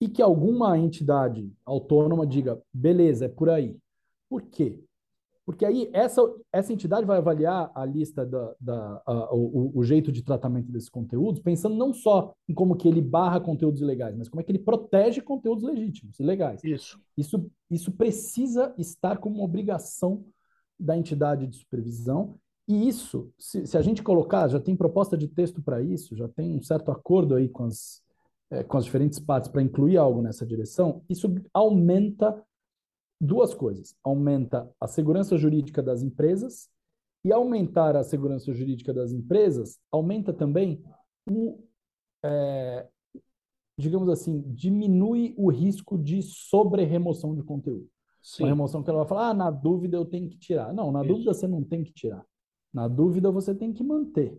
e 0.00 0.08
que 0.08 0.20
alguma 0.20 0.78
entidade 0.78 1.50
autônoma 1.64 2.26
diga, 2.26 2.60
beleza, 2.72 3.24
é 3.24 3.28
por 3.28 3.48
aí. 3.48 3.76
Por 4.28 4.42
quê? 4.42 4.78
Porque 5.46 5.64
aí 5.64 5.88
essa, 5.92 6.20
essa 6.52 6.72
entidade 6.72 7.06
vai 7.06 7.18
avaliar 7.18 7.70
a 7.72 7.84
lista 7.84 8.26
da, 8.26 8.54
da 8.60 9.02
a, 9.06 9.32
o, 9.32 9.70
o, 9.78 9.84
jeito 9.84 10.10
de 10.10 10.22
tratamento 10.22 10.72
desses 10.72 10.88
conteúdos, 10.88 11.40
pensando 11.40 11.76
não 11.76 11.94
só 11.94 12.34
em 12.48 12.52
como 12.52 12.74
que 12.74 12.88
ele 12.88 13.00
barra 13.00 13.40
conteúdos 13.40 13.80
ilegais, 13.80 14.16
mas 14.16 14.28
como 14.28 14.40
é 14.40 14.44
que 14.44 14.50
ele 14.50 14.58
protege 14.58 15.20
conteúdos 15.22 15.62
legítimos 15.62 16.18
e 16.18 16.24
legais. 16.24 16.62
Isso. 16.64 17.00
Isso, 17.16 17.48
isso 17.70 17.92
precisa 17.92 18.74
estar 18.76 19.18
como 19.18 19.36
uma 19.36 19.44
obrigação 19.44 20.24
da 20.78 20.98
entidade 20.98 21.46
de 21.46 21.56
supervisão 21.56 22.34
e 22.68 22.88
isso, 22.88 23.32
se, 23.38 23.66
se, 23.66 23.78
a 23.78 23.82
gente 23.82 24.02
colocar, 24.02 24.48
já 24.48 24.58
tem 24.58 24.76
proposta 24.76 25.16
de 25.16 25.28
texto 25.28 25.62
para 25.62 25.80
isso, 25.80 26.16
já 26.16 26.28
tem 26.28 26.56
um 26.56 26.62
certo 26.62 26.90
acordo 26.90 27.34
aí 27.34 27.48
com 27.48 27.64
as, 27.64 28.02
é, 28.50 28.64
com 28.64 28.76
as 28.76 28.84
diferentes 28.84 29.20
partes 29.20 29.48
para 29.48 29.62
incluir 29.62 29.96
algo 29.96 30.20
nessa 30.20 30.44
direção, 30.44 31.02
isso 31.08 31.32
aumenta 31.54 32.44
duas 33.20 33.54
coisas. 33.54 33.94
Aumenta 34.02 34.68
a 34.80 34.86
segurança 34.86 35.36
jurídica 35.36 35.82
das 35.82 36.02
empresas 36.02 36.68
e 37.24 37.32
aumentar 37.32 37.96
a 37.96 38.04
segurança 38.04 38.52
jurídica 38.52 38.92
das 38.92 39.12
empresas 39.12 39.78
aumenta 39.90 40.32
também 40.32 40.82
o, 41.28 41.58
é, 42.24 42.86
digamos 43.78 44.08
assim, 44.08 44.42
diminui 44.46 45.34
o 45.36 45.50
risco 45.50 45.98
de 45.98 46.22
sobre-remoção 46.22 47.34
de 47.34 47.42
conteúdo. 47.42 47.88
Sim. 48.22 48.44
Uma 48.44 48.48
remoção 48.50 48.82
que 48.82 48.90
ela 48.90 49.00
vai 49.00 49.08
falar, 49.08 49.28
ah, 49.30 49.34
na 49.34 49.50
dúvida 49.50 49.96
eu 49.96 50.04
tenho 50.04 50.28
que 50.28 50.38
tirar. 50.38 50.72
Não, 50.72 50.90
na 50.90 51.00
Isso. 51.00 51.08
dúvida 51.08 51.34
você 51.34 51.46
não 51.46 51.62
tem 51.62 51.84
que 51.84 51.92
tirar. 51.92 52.24
Na 52.72 52.88
dúvida, 52.88 53.30
você 53.30 53.54
tem 53.54 53.72
que 53.72 53.82
manter. 53.82 54.38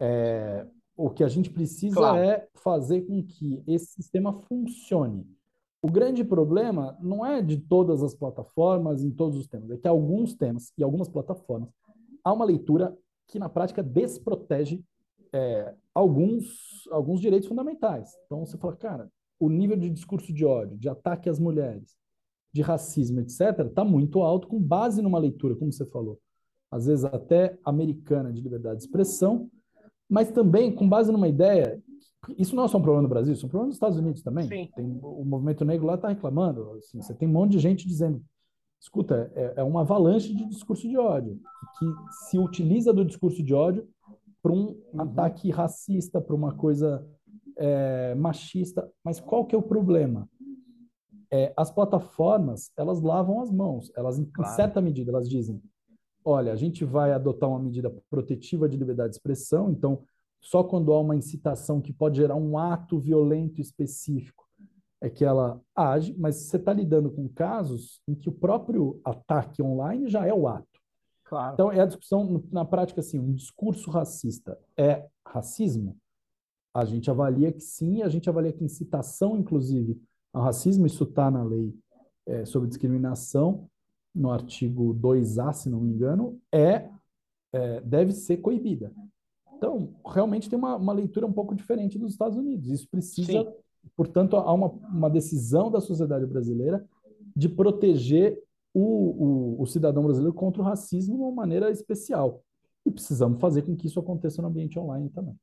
É, 0.00 0.66
o 0.96 1.10
que 1.10 1.24
a 1.24 1.28
gente 1.28 1.50
precisa 1.50 1.96
claro. 1.96 2.18
é 2.18 2.48
fazer 2.54 3.02
com 3.02 3.22
que 3.22 3.62
esse 3.66 3.92
sistema 3.92 4.32
funcione. 4.32 5.26
O 5.80 5.90
grande 5.90 6.22
problema 6.22 6.96
não 7.00 7.26
é 7.26 7.42
de 7.42 7.56
todas 7.56 8.02
as 8.02 8.14
plataformas, 8.14 9.02
em 9.02 9.10
todos 9.10 9.36
os 9.36 9.48
temas, 9.48 9.70
é 9.70 9.76
que 9.76 9.88
alguns 9.88 10.34
temas 10.34 10.72
e 10.78 10.82
algumas 10.82 11.08
plataformas 11.08 11.68
há 12.22 12.32
uma 12.32 12.44
leitura 12.44 12.96
que, 13.26 13.38
na 13.38 13.48
prática, 13.48 13.82
desprotege 13.82 14.84
é, 15.32 15.74
alguns, 15.94 16.86
alguns 16.90 17.20
direitos 17.20 17.48
fundamentais. 17.48 18.12
Então, 18.26 18.44
você 18.44 18.56
fala, 18.56 18.76
cara, 18.76 19.10
o 19.40 19.48
nível 19.48 19.76
de 19.76 19.90
discurso 19.90 20.32
de 20.32 20.44
ódio, 20.44 20.78
de 20.78 20.88
ataque 20.88 21.28
às 21.28 21.38
mulheres, 21.38 21.96
de 22.52 22.62
racismo, 22.62 23.20
etc., 23.20 23.66
está 23.66 23.84
muito 23.84 24.20
alto, 24.20 24.46
com 24.46 24.60
base 24.60 25.02
numa 25.02 25.18
leitura, 25.18 25.56
como 25.56 25.72
você 25.72 25.86
falou, 25.86 26.20
às 26.72 26.86
vezes 26.86 27.04
até 27.04 27.58
americana 27.62 28.32
de 28.32 28.40
liberdade 28.40 28.78
de 28.78 28.84
expressão, 28.84 29.50
mas 30.08 30.30
também 30.30 30.74
com 30.74 30.88
base 30.88 31.12
numa 31.12 31.28
ideia. 31.28 31.78
Isso 32.38 32.56
não 32.56 32.64
é 32.64 32.68
só 32.68 32.78
um 32.78 32.82
problema 32.82 33.02
no 33.02 33.08
Brasil, 33.08 33.34
isso 33.34 33.44
é 33.44 33.46
um 33.46 33.50
problema 33.50 33.66
nos 33.66 33.76
Estados 33.76 33.98
Unidos 33.98 34.22
também. 34.22 34.48
Tem, 34.74 34.98
o 35.02 35.24
movimento 35.24 35.66
negro 35.66 35.86
lá 35.86 35.96
está 35.96 36.08
reclamando. 36.08 36.72
Assim, 36.78 37.02
você 37.02 37.14
tem 37.14 37.28
um 37.28 37.32
monte 37.32 37.52
de 37.52 37.58
gente 37.58 37.86
dizendo: 37.86 38.22
escuta, 38.80 39.30
é, 39.34 39.54
é 39.56 39.62
uma 39.62 39.82
avalanche 39.82 40.34
de 40.34 40.46
discurso 40.46 40.88
de 40.88 40.96
ódio, 40.96 41.38
que 41.78 41.86
se 42.28 42.38
utiliza 42.38 42.92
do 42.92 43.04
discurso 43.04 43.42
de 43.42 43.52
ódio 43.52 43.86
para 44.42 44.52
um 44.52 44.68
uhum. 44.68 45.02
ataque 45.02 45.50
racista, 45.50 46.20
para 46.20 46.34
uma 46.34 46.54
coisa 46.54 47.06
é, 47.56 48.14
machista. 48.14 48.90
Mas 49.04 49.20
qual 49.20 49.44
que 49.44 49.54
é 49.54 49.58
o 49.58 49.62
problema? 49.62 50.26
É, 51.30 51.52
as 51.56 51.70
plataformas 51.70 52.70
elas 52.76 53.00
lavam 53.00 53.42
as 53.42 53.50
mãos, 53.50 53.90
elas 53.96 54.16
claro. 54.32 54.52
em 54.52 54.54
certa 54.54 54.80
medida 54.80 55.10
elas 55.10 55.28
dizem 55.28 55.60
olha, 56.24 56.52
a 56.52 56.56
gente 56.56 56.84
vai 56.84 57.12
adotar 57.12 57.48
uma 57.48 57.58
medida 57.58 57.90
protetiva 58.10 58.68
de 58.68 58.76
liberdade 58.76 59.10
de 59.10 59.16
expressão, 59.16 59.70
então 59.70 60.02
só 60.40 60.64
quando 60.64 60.92
há 60.92 61.00
uma 61.00 61.16
incitação 61.16 61.80
que 61.80 61.92
pode 61.92 62.16
gerar 62.16 62.34
um 62.34 62.58
ato 62.58 62.98
violento 62.98 63.60
específico 63.60 64.42
é 65.00 65.10
que 65.10 65.24
ela 65.24 65.60
age, 65.74 66.14
mas 66.16 66.36
você 66.36 66.56
está 66.56 66.72
lidando 66.72 67.10
com 67.10 67.28
casos 67.28 68.00
em 68.06 68.14
que 68.14 68.28
o 68.28 68.32
próprio 68.32 69.00
ataque 69.04 69.60
online 69.60 70.08
já 70.08 70.24
é 70.24 70.32
o 70.32 70.46
ato. 70.46 70.80
Claro. 71.24 71.54
Então, 71.54 71.72
é 71.72 71.80
a 71.80 71.86
discussão, 71.86 72.44
na 72.52 72.64
prática, 72.64 73.00
assim, 73.00 73.18
um 73.18 73.32
discurso 73.32 73.90
racista 73.90 74.56
é 74.76 75.08
racismo? 75.26 75.96
A 76.72 76.84
gente 76.84 77.10
avalia 77.10 77.50
que 77.50 77.60
sim, 77.60 78.02
a 78.02 78.08
gente 78.08 78.28
avalia 78.30 78.52
que 78.52 78.62
incitação, 78.62 79.36
inclusive, 79.36 80.00
ao 80.32 80.42
racismo, 80.42 80.86
isso 80.86 81.02
está 81.02 81.30
na 81.30 81.42
lei 81.42 81.74
é, 82.24 82.44
sobre 82.44 82.68
discriminação, 82.68 83.68
no 84.14 84.30
artigo 84.30 84.94
2A, 84.94 85.52
se 85.52 85.70
não 85.70 85.80
me 85.80 85.90
engano, 85.90 86.40
é, 86.50 86.88
é 87.52 87.80
deve 87.80 88.12
ser 88.12 88.38
coibida. 88.38 88.92
Então, 89.54 89.94
realmente 90.04 90.50
tem 90.50 90.58
uma, 90.58 90.76
uma, 90.76 90.92
leitura 90.92 91.26
um 91.26 91.32
pouco 91.32 91.54
diferente 91.54 91.98
dos 91.98 92.12
Estados 92.12 92.36
Unidos. 92.36 92.68
Isso 92.68 92.88
precisa, 92.88 93.32
sim. 93.32 93.52
portanto, 93.96 94.36
há 94.36 94.52
uma, 94.52 94.68
uma 94.68 95.08
decisão 95.08 95.70
da 95.70 95.80
sociedade 95.80 96.26
brasileira 96.26 96.84
de 97.34 97.48
proteger 97.48 98.42
o, 98.74 98.80
o, 98.80 99.62
o, 99.62 99.66
cidadão 99.66 100.02
brasileiro 100.02 100.34
contra 100.34 100.60
o 100.60 100.64
racismo 100.64 101.16
de 101.16 101.22
uma 101.22 101.30
maneira 101.30 101.70
especial. 101.70 102.42
E 102.84 102.90
precisamos 102.90 103.40
fazer 103.40 103.62
com 103.62 103.76
que 103.76 103.86
isso 103.86 104.00
aconteça 104.00 104.42
no 104.42 104.48
ambiente 104.48 104.78
online 104.78 105.08
também. 105.10 105.38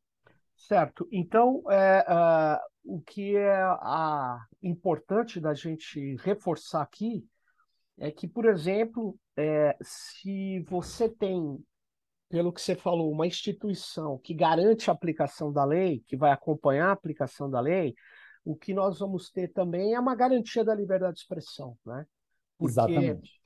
Certo. 0.57 1.07
Então, 1.09 1.63
é, 1.69 2.05
uh, 2.09 2.95
o 2.95 3.01
que 3.01 3.35
é 3.37 3.61
a, 3.61 4.45
importante 4.61 5.39
da 5.39 5.53
gente 5.53 6.17
reforçar 6.17 6.81
aqui 6.81 7.25
é 7.99 8.11
que, 8.11 8.27
por 8.27 8.45
exemplo, 8.45 9.17
é, 9.35 9.77
se 9.81 10.61
você 10.61 11.09
tem, 11.09 11.61
pelo 12.29 12.51
que 12.53 12.61
você 12.61 12.75
falou, 12.75 13.11
uma 13.11 13.27
instituição 13.27 14.17
que 14.19 14.33
garante 14.33 14.89
a 14.89 14.93
aplicação 14.93 15.51
da 15.51 15.65
lei, 15.65 16.03
que 16.07 16.15
vai 16.15 16.31
acompanhar 16.31 16.89
a 16.89 16.93
aplicação 16.93 17.49
da 17.49 17.59
lei, 17.59 17.93
o 18.43 18.55
que 18.55 18.73
nós 18.73 18.99
vamos 18.99 19.29
ter 19.29 19.49
também 19.49 19.93
é 19.93 19.99
uma 19.99 20.15
garantia 20.15 20.63
da 20.63 20.73
liberdade 20.73 21.15
de 21.15 21.21
expressão, 21.21 21.77
né? 21.85 22.05
Porque, 22.57 22.71
Exatamente. 22.71 23.39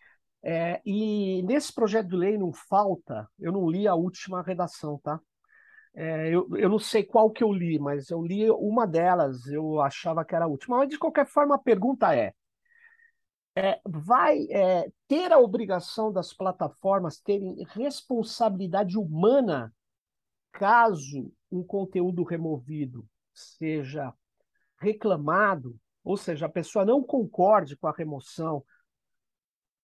É, 0.45 0.81
e 0.85 1.41
nesse 1.43 1.73
projeto 1.73 2.09
de 2.09 2.15
lei 2.15 2.37
não 2.37 2.51
falta, 2.51 3.27
eu 3.39 3.51
não 3.51 3.69
li 3.69 3.87
a 3.87 3.95
última 3.95 4.43
redação, 4.43 4.99
tá? 5.01 5.19
É, 5.95 6.29
eu, 6.29 6.47
eu 6.57 6.69
não 6.69 6.79
sei 6.79 7.03
qual 7.03 7.31
que 7.31 7.43
eu 7.43 7.51
li, 7.51 7.79
mas 7.79 8.09
eu 8.09 8.21
li 8.21 8.49
uma 8.51 8.85
delas, 8.85 9.47
eu 9.47 9.79
achava 9.79 10.25
que 10.25 10.35
era 10.35 10.45
a 10.45 10.47
última. 10.47 10.77
Mas, 10.77 10.89
de 10.89 10.97
qualquer 10.97 11.25
forma, 11.25 11.55
a 11.55 11.59
pergunta 11.59 12.13
é: 12.15 12.33
é 13.55 13.79
vai 13.85 14.45
é, 14.49 14.91
ter 15.07 15.31
a 15.31 15.39
obrigação 15.39 16.11
das 16.11 16.33
plataformas 16.33 17.19
terem 17.19 17.63
responsabilidade 17.69 18.97
humana 18.97 19.73
caso 20.51 21.31
um 21.51 21.63
conteúdo 21.63 22.23
removido 22.23 23.07
seja 23.33 24.13
reclamado, 24.79 25.75
ou 26.03 26.17
seja, 26.17 26.45
a 26.45 26.49
pessoa 26.49 26.83
não 26.83 27.01
concorde 27.01 27.77
com 27.77 27.87
a 27.87 27.93
remoção, 27.93 28.63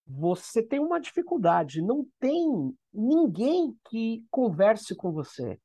você 0.05 0.61
tem 0.61 0.79
uma 0.79 0.99
dificuldade, 0.99 1.81
não 1.81 2.05
tem 2.19 2.75
ninguém 2.93 3.77
que 3.89 4.25
converse 4.29 4.95
com 4.95 5.11
você. 5.11 5.59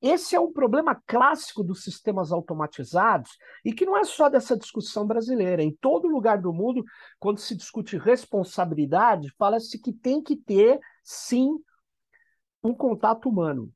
Esse 0.00 0.34
é 0.34 0.40
um 0.40 0.52
problema 0.52 0.94
clássico 1.06 1.62
dos 1.62 1.84
sistemas 1.84 2.32
automatizados 2.32 3.30
e 3.62 3.72
que 3.72 3.84
não 3.84 3.96
é 3.96 4.04
só 4.04 4.30
dessa 4.30 4.56
discussão 4.56 5.06
brasileira. 5.06 5.62
Em 5.62 5.76
todo 5.76 6.08
lugar 6.08 6.40
do 6.40 6.52
mundo, 6.52 6.82
quando 7.18 7.38
se 7.38 7.54
discute 7.54 7.98
responsabilidade, 7.98 9.30
fala-se 9.36 9.78
que 9.78 9.92
tem 9.92 10.22
que 10.22 10.36
ter, 10.36 10.80
sim, 11.04 11.50
um 12.62 12.72
contato 12.72 13.28
humano. 13.28 13.70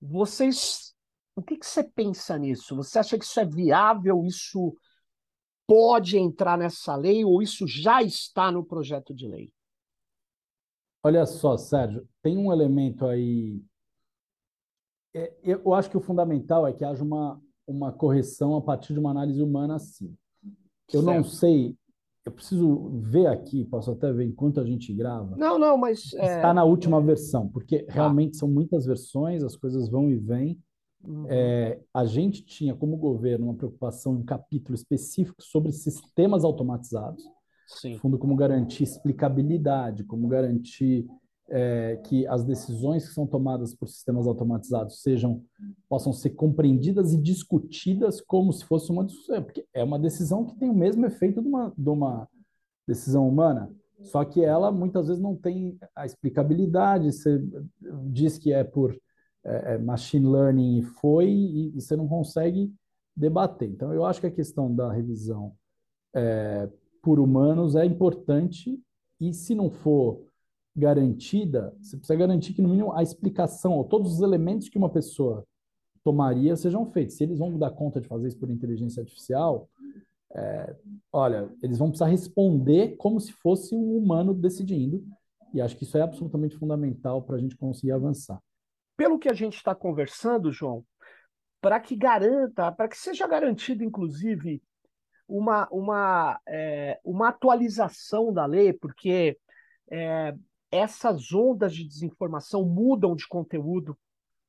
Vocês, 0.00 0.94
o 1.34 1.42
que, 1.42 1.56
que 1.56 1.66
você 1.66 1.82
pensa 1.82 2.38
nisso? 2.38 2.76
Você 2.76 3.00
acha 3.00 3.18
que 3.18 3.24
isso 3.24 3.40
é 3.40 3.44
viável? 3.44 4.24
Isso 4.24 4.72
pode 5.66 6.16
entrar 6.16 6.56
nessa 6.56 6.94
lei 6.94 7.24
ou 7.24 7.42
isso 7.42 7.66
já 7.66 8.02
está 8.02 8.52
no 8.52 8.64
projeto 8.64 9.12
de 9.12 9.26
lei? 9.26 9.52
Olha 11.02 11.26
só, 11.26 11.56
Sérgio, 11.56 12.08
tem 12.22 12.36
um 12.36 12.52
elemento 12.52 13.06
aí 13.06 13.62
é, 15.14 15.32
eu 15.42 15.74
acho 15.74 15.90
que 15.90 15.96
o 15.96 16.00
fundamental 16.00 16.66
é 16.66 16.72
que 16.72 16.84
haja 16.84 17.02
uma, 17.02 17.40
uma 17.66 17.92
correção 17.92 18.56
a 18.56 18.60
partir 18.60 18.92
de 18.92 19.00
uma 19.00 19.10
análise 19.10 19.42
humana, 19.42 19.78
sim. 19.78 20.14
Eu 20.92 21.02
certo. 21.02 21.04
não 21.04 21.24
sei, 21.24 21.76
eu 22.24 22.32
preciso 22.32 22.90
ver 23.00 23.26
aqui, 23.26 23.64
posso 23.64 23.90
até 23.92 24.12
ver 24.12 24.24
enquanto 24.24 24.60
a 24.60 24.64
gente 24.64 24.92
grava. 24.92 25.36
Não, 25.36 25.58
não, 25.58 25.76
mas. 25.76 26.12
Está 26.12 26.50
é... 26.50 26.52
na 26.52 26.64
última 26.64 27.00
versão, 27.00 27.48
porque 27.48 27.86
ah. 27.88 27.92
realmente 27.92 28.36
são 28.36 28.48
muitas 28.48 28.86
versões, 28.86 29.42
as 29.42 29.56
coisas 29.56 29.88
vão 29.88 30.10
e 30.10 30.16
vêm. 30.16 30.58
Uhum. 31.02 31.24
É, 31.28 31.80
a 31.94 32.04
gente 32.04 32.44
tinha, 32.44 32.74
como 32.74 32.96
governo, 32.96 33.46
uma 33.46 33.54
preocupação, 33.54 34.12
um 34.12 34.24
capítulo 34.24 34.74
específico 34.74 35.42
sobre 35.42 35.72
sistemas 35.72 36.44
automatizados. 36.44 37.24
Sim. 37.66 37.96
Fundo 37.98 38.18
como 38.18 38.34
garantir 38.34 38.82
explicabilidade, 38.82 40.04
como 40.04 40.28
garantir 40.28 41.06
é, 41.50 41.96
que 42.04 42.26
as 42.28 42.44
decisões 42.44 43.08
que 43.08 43.14
são 43.14 43.26
tomadas 43.26 43.74
por 43.74 43.88
sistemas 43.88 44.26
automatizados 44.26 45.02
sejam 45.02 45.44
possam 45.88 46.12
ser 46.12 46.30
compreendidas 46.30 47.12
e 47.12 47.20
discutidas 47.20 48.20
como 48.20 48.52
se 48.52 48.64
fosse 48.64 48.90
uma 48.92 49.04
discussão, 49.04 49.42
porque 49.42 49.66
é 49.74 49.82
uma 49.82 49.98
decisão 49.98 50.44
que 50.44 50.54
tem 50.56 50.70
o 50.70 50.74
mesmo 50.74 51.04
efeito 51.04 51.42
de 51.42 51.48
uma, 51.48 51.72
de 51.76 51.88
uma 51.88 52.28
decisão 52.86 53.28
humana, 53.28 53.70
só 54.02 54.24
que 54.24 54.44
ela 54.44 54.70
muitas 54.70 55.08
vezes 55.08 55.22
não 55.22 55.36
tem 55.36 55.78
a 55.94 56.06
explicabilidade, 56.06 57.12
você 57.12 57.42
diz 58.04 58.38
que 58.38 58.52
é 58.52 58.64
por 58.64 58.96
é, 59.44 59.74
é 59.74 59.78
machine 59.78 60.26
learning 60.26 60.78
e 60.78 60.82
foi, 60.82 61.28
e, 61.28 61.76
e, 61.76 61.80
você 61.80 61.96
não 61.96 62.06
consegue 62.06 62.72
debater. 63.16 63.68
Então, 63.68 63.92
eu 63.92 64.04
acho 64.04 64.20
que 64.20 64.26
a 64.26 64.30
questão 64.30 64.74
da 64.74 64.92
revisão 64.92 65.52
é, 66.14 66.68
por 67.02 67.18
humanos 67.18 67.74
é 67.74 67.84
importante, 67.84 68.80
e 69.20 69.34
se 69.34 69.54
não 69.54 69.70
for 69.70 70.29
garantida, 70.74 71.74
você 71.80 71.96
precisa 71.96 72.18
garantir 72.18 72.54
que, 72.54 72.62
no 72.62 72.68
mínimo, 72.68 72.92
a 72.92 73.02
explicação, 73.02 73.72
ou 73.72 73.84
todos 73.84 74.14
os 74.14 74.20
elementos 74.20 74.68
que 74.68 74.78
uma 74.78 74.90
pessoa 74.90 75.44
tomaria 76.04 76.56
sejam 76.56 76.86
feitos. 76.86 77.16
Se 77.16 77.24
eles 77.24 77.38
vão 77.38 77.58
dar 77.58 77.70
conta 77.70 78.00
de 78.00 78.08
fazer 78.08 78.28
isso 78.28 78.38
por 78.38 78.50
inteligência 78.50 79.00
artificial, 79.00 79.68
é, 80.34 80.76
olha, 81.12 81.50
eles 81.62 81.78
vão 81.78 81.88
precisar 81.88 82.06
responder 82.06 82.96
como 82.96 83.20
se 83.20 83.32
fosse 83.32 83.74
um 83.74 83.96
humano 83.96 84.32
decidindo, 84.32 85.04
e 85.52 85.60
acho 85.60 85.76
que 85.76 85.84
isso 85.84 85.98
é 85.98 86.02
absolutamente 86.02 86.56
fundamental 86.56 87.22
para 87.22 87.36
a 87.36 87.38
gente 87.38 87.56
conseguir 87.56 87.92
avançar. 87.92 88.40
Pelo 88.96 89.18
que 89.18 89.28
a 89.28 89.34
gente 89.34 89.56
está 89.56 89.74
conversando, 89.74 90.52
João, 90.52 90.84
para 91.60 91.80
que 91.80 91.96
garanta, 91.96 92.70
para 92.70 92.88
que 92.88 92.96
seja 92.96 93.26
garantido, 93.26 93.82
inclusive, 93.82 94.62
uma, 95.28 95.68
uma, 95.70 96.40
é, 96.46 97.00
uma 97.04 97.28
atualização 97.28 98.32
da 98.32 98.46
lei, 98.46 98.72
porque 98.72 99.38
é, 99.90 100.34
essas 100.70 101.32
ondas 101.32 101.74
de 101.74 101.84
desinformação 101.84 102.64
mudam 102.64 103.14
de 103.14 103.26
conteúdo 103.26 103.96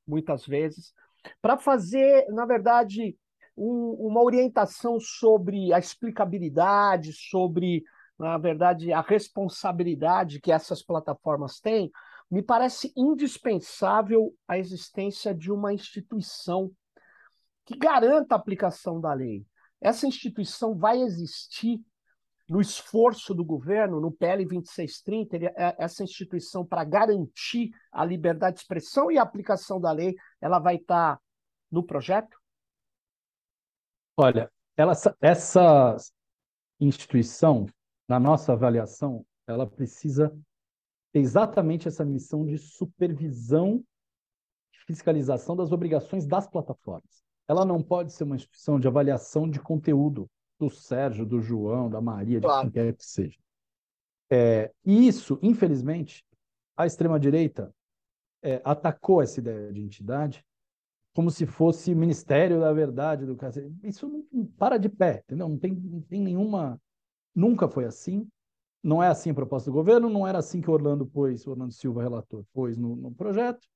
muitas 0.07 0.45
vezes 0.45 0.93
para 1.41 1.57
fazer, 1.57 2.25
na 2.29 2.45
verdade, 2.45 3.17
um, 3.55 3.95
uma 3.99 4.21
orientação 4.21 4.99
sobre 4.99 5.73
a 5.73 5.79
explicabilidade, 5.79 7.13
sobre, 7.13 7.83
na 8.17 8.37
verdade, 8.37 8.91
a 8.91 9.01
responsabilidade 9.01 10.39
que 10.39 10.51
essas 10.51 10.81
plataformas 10.81 11.59
têm, 11.59 11.91
me 12.29 12.41
parece 12.41 12.93
indispensável 12.95 14.33
a 14.47 14.57
existência 14.57 15.33
de 15.33 15.51
uma 15.51 15.73
instituição 15.73 16.71
que 17.65 17.77
garanta 17.77 18.35
a 18.35 18.37
aplicação 18.37 18.99
da 18.99 19.13
lei. 19.13 19.45
Essa 19.79 20.07
instituição 20.07 20.75
vai 20.75 21.01
existir 21.01 21.81
no 22.51 22.59
esforço 22.59 23.33
do 23.33 23.45
governo, 23.45 24.01
no 24.01 24.11
PL 24.11 24.43
2630, 24.43 25.35
ele, 25.37 25.45
é, 25.45 25.73
essa 25.79 26.03
instituição 26.03 26.65
para 26.65 26.83
garantir 26.83 27.71
a 27.89 28.03
liberdade 28.03 28.57
de 28.57 28.61
expressão 28.63 29.09
e 29.09 29.17
a 29.17 29.21
aplicação 29.21 29.79
da 29.79 29.89
lei, 29.93 30.17
ela 30.41 30.59
vai 30.59 30.75
estar 30.75 31.15
tá 31.15 31.21
no 31.71 31.81
projeto? 31.81 32.37
Olha, 34.17 34.51
ela, 34.75 34.91
essa 35.21 35.95
instituição, 36.77 37.67
na 38.05 38.19
nossa 38.19 38.51
avaliação, 38.51 39.25
ela 39.47 39.65
precisa 39.65 40.37
ter 41.13 41.19
exatamente 41.19 41.87
essa 41.87 42.03
missão 42.03 42.45
de 42.45 42.57
supervisão 42.57 43.81
e 44.73 44.77
fiscalização 44.87 45.55
das 45.55 45.71
obrigações 45.71 46.27
das 46.27 46.49
plataformas. 46.49 47.23
Ela 47.47 47.63
não 47.63 47.81
pode 47.81 48.11
ser 48.11 48.25
uma 48.25 48.35
instituição 48.35 48.77
de 48.77 48.89
avaliação 48.89 49.49
de 49.49 49.57
conteúdo 49.57 50.29
do 50.61 50.69
Sérgio, 50.69 51.25
do 51.25 51.41
João, 51.41 51.89
da 51.89 51.99
Maria, 51.99 52.39
de 52.39 52.45
claro. 52.45 52.61
quem 52.61 52.71
quer 52.71 52.93
que 52.95 53.05
seja. 53.05 53.37
É, 54.29 54.71
e 54.85 55.07
isso, 55.07 55.39
infelizmente, 55.41 56.23
a 56.77 56.85
extrema-direita 56.85 57.73
é, 58.43 58.61
atacou 58.63 59.21
essa 59.21 59.39
ideia 59.39 59.71
de 59.73 59.81
entidade 59.81 60.45
como 61.13 61.29
se 61.29 61.45
fosse 61.45 61.93
Ministério 61.93 62.59
da 62.59 62.71
Verdade 62.71 63.25
do 63.25 63.35
cacete. 63.35 63.73
Isso 63.83 64.07
não, 64.07 64.45
para 64.57 64.77
de 64.77 64.87
pé, 64.87 65.23
entendeu? 65.25 65.49
Não 65.49 65.57
tem, 65.57 65.73
não 65.73 66.01
tem 66.01 66.21
nenhuma. 66.21 66.79
Nunca 67.35 67.67
foi 67.67 67.85
assim. 67.85 68.27
Não 68.83 69.03
é 69.03 69.07
assim 69.07 69.31
a 69.31 69.33
proposta 69.33 69.69
do 69.69 69.73
governo, 69.73 70.09
não 70.09 70.25
era 70.25 70.39
assim 70.39 70.61
que 70.61 70.69
o 70.69 70.73
Orlando 70.73 71.05
pôs, 71.05 71.45
Orlando 71.45 71.73
Silva, 71.73 72.01
relator, 72.01 72.43
pôs 72.51 72.77
no, 72.77 72.95
no 72.95 73.13
projeto. 73.13 73.67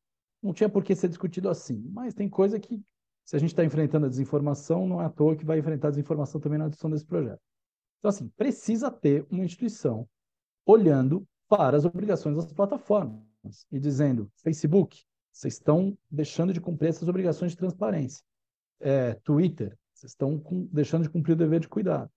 não 0.41 0.53
tinha 0.53 0.69
por 0.69 0.83
que 0.83 0.95
ser 0.95 1.09
discutido 1.09 1.49
assim. 1.49 1.83
Mas 1.91 2.13
tem 2.13 2.29
coisa 2.29 2.59
que, 2.59 2.81
se 3.25 3.35
a 3.35 3.39
gente 3.39 3.49
está 3.49 3.65
enfrentando 3.65 4.05
a 4.05 4.09
desinformação, 4.09 4.87
não 4.87 5.01
é 5.01 5.05
à 5.05 5.09
toa 5.09 5.35
que 5.35 5.43
vai 5.43 5.57
enfrentar 5.57 5.87
a 5.87 5.91
desinformação 5.91 6.39
também 6.39 6.59
na 6.59 6.67
discussão 6.67 6.91
desse 6.91 7.05
projeto. 7.05 7.41
Então, 7.99 8.09
assim, 8.09 8.29
precisa 8.37 8.91
ter 8.91 9.25
uma 9.31 9.43
instituição 9.43 10.07
olhando 10.63 11.27
para 11.49 11.75
as 11.75 11.85
obrigações 11.85 12.35
das 12.35 12.53
plataformas 12.53 13.65
e 13.71 13.79
dizendo: 13.79 14.31
Facebook, 14.43 15.03
vocês 15.31 15.55
estão 15.55 15.97
deixando 16.09 16.53
de 16.53 16.61
cumprir 16.61 16.89
essas 16.89 17.07
obrigações 17.07 17.51
de 17.51 17.57
transparência. 17.57 18.23
É, 18.79 19.15
Twitter, 19.15 19.75
vocês 19.91 20.11
estão 20.11 20.37
com, 20.37 20.67
deixando 20.71 21.03
de 21.03 21.09
cumprir 21.09 21.33
o 21.33 21.37
dever 21.37 21.59
de 21.59 21.67
cuidado. 21.67 22.11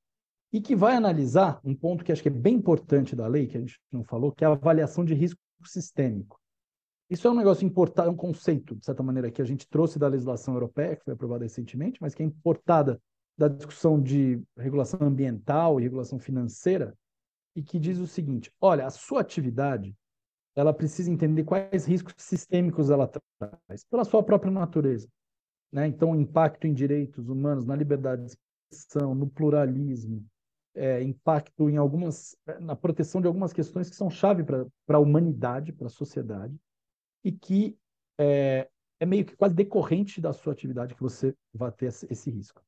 E 0.52 0.60
que 0.60 0.76
vai 0.76 0.94
analisar 0.94 1.60
um 1.64 1.74
ponto 1.74 2.04
que 2.04 2.12
acho 2.12 2.22
que 2.22 2.28
é 2.28 2.32
bem 2.32 2.56
importante 2.56 3.16
da 3.16 3.26
lei, 3.26 3.46
que 3.46 3.56
a 3.56 3.60
gente 3.60 3.80
não 3.90 4.04
falou, 4.04 4.32
que 4.32 4.44
é 4.44 4.46
a 4.46 4.52
avaliação 4.52 5.04
de 5.04 5.14
risco 5.14 5.40
sistêmico. 5.64 6.38
Isso 7.10 7.26
é 7.26 7.30
um 7.30 7.34
negócio 7.34 7.64
importante, 7.64 8.08
é 8.08 8.10
um 8.10 8.16
conceito, 8.16 8.76
de 8.76 8.84
certa 8.84 9.02
maneira, 9.02 9.30
que 9.30 9.40
a 9.40 9.44
gente 9.44 9.66
trouxe 9.66 9.98
da 9.98 10.08
legislação 10.08 10.54
europeia, 10.54 10.96
que 10.96 11.04
foi 11.04 11.14
aprovada 11.14 11.44
recentemente, 11.44 12.00
mas 12.02 12.14
que 12.14 12.22
é 12.22 12.26
importada 12.26 13.00
da 13.36 13.48
discussão 13.48 14.00
de 14.00 14.42
regulação 14.56 15.00
ambiental 15.00 15.80
e 15.80 15.84
regulação 15.84 16.18
financeira, 16.18 16.94
e 17.56 17.62
que 17.62 17.78
diz 17.78 17.98
o 17.98 18.06
seguinte: 18.06 18.52
olha, 18.60 18.86
a 18.86 18.90
sua 18.90 19.20
atividade 19.20 19.96
ela 20.54 20.74
precisa 20.74 21.10
entender 21.10 21.44
quais 21.44 21.86
riscos 21.86 22.14
sistêmicos 22.18 22.90
ela 22.90 23.08
traz, 23.08 23.84
pela 23.84 24.04
sua 24.04 24.22
própria 24.22 24.50
natureza. 24.50 25.08
Né? 25.72 25.86
Então, 25.86 26.16
impacto 26.16 26.66
em 26.66 26.74
direitos 26.74 27.28
humanos, 27.28 27.64
na 27.64 27.76
liberdade 27.76 28.24
de 28.24 28.36
expressão, 28.72 29.14
no 29.14 29.28
pluralismo, 29.28 30.26
é, 30.74 31.02
impacto 31.02 31.70
em 31.70 31.76
algumas, 31.76 32.36
na 32.60 32.74
proteção 32.74 33.20
de 33.20 33.26
algumas 33.26 33.52
questões 33.52 33.88
que 33.88 33.96
são 33.96 34.10
chave 34.10 34.42
para 34.42 34.66
a 34.88 34.98
humanidade, 34.98 35.72
para 35.72 35.86
a 35.86 35.90
sociedade, 35.90 36.54
e 37.24 37.32
que 37.32 37.76
é, 38.18 38.68
é, 39.00 39.06
meio 39.06 39.24
que 39.24 39.36
quase 39.36 39.54
decorrente 39.54 40.20
da 40.20 40.32
sua 40.32 40.52
atividade 40.52 40.94
que 40.94 41.02
você 41.02 41.34
vai 41.52 41.70
ter 41.72 41.86
esse, 41.86 42.30
risco. 42.30 42.62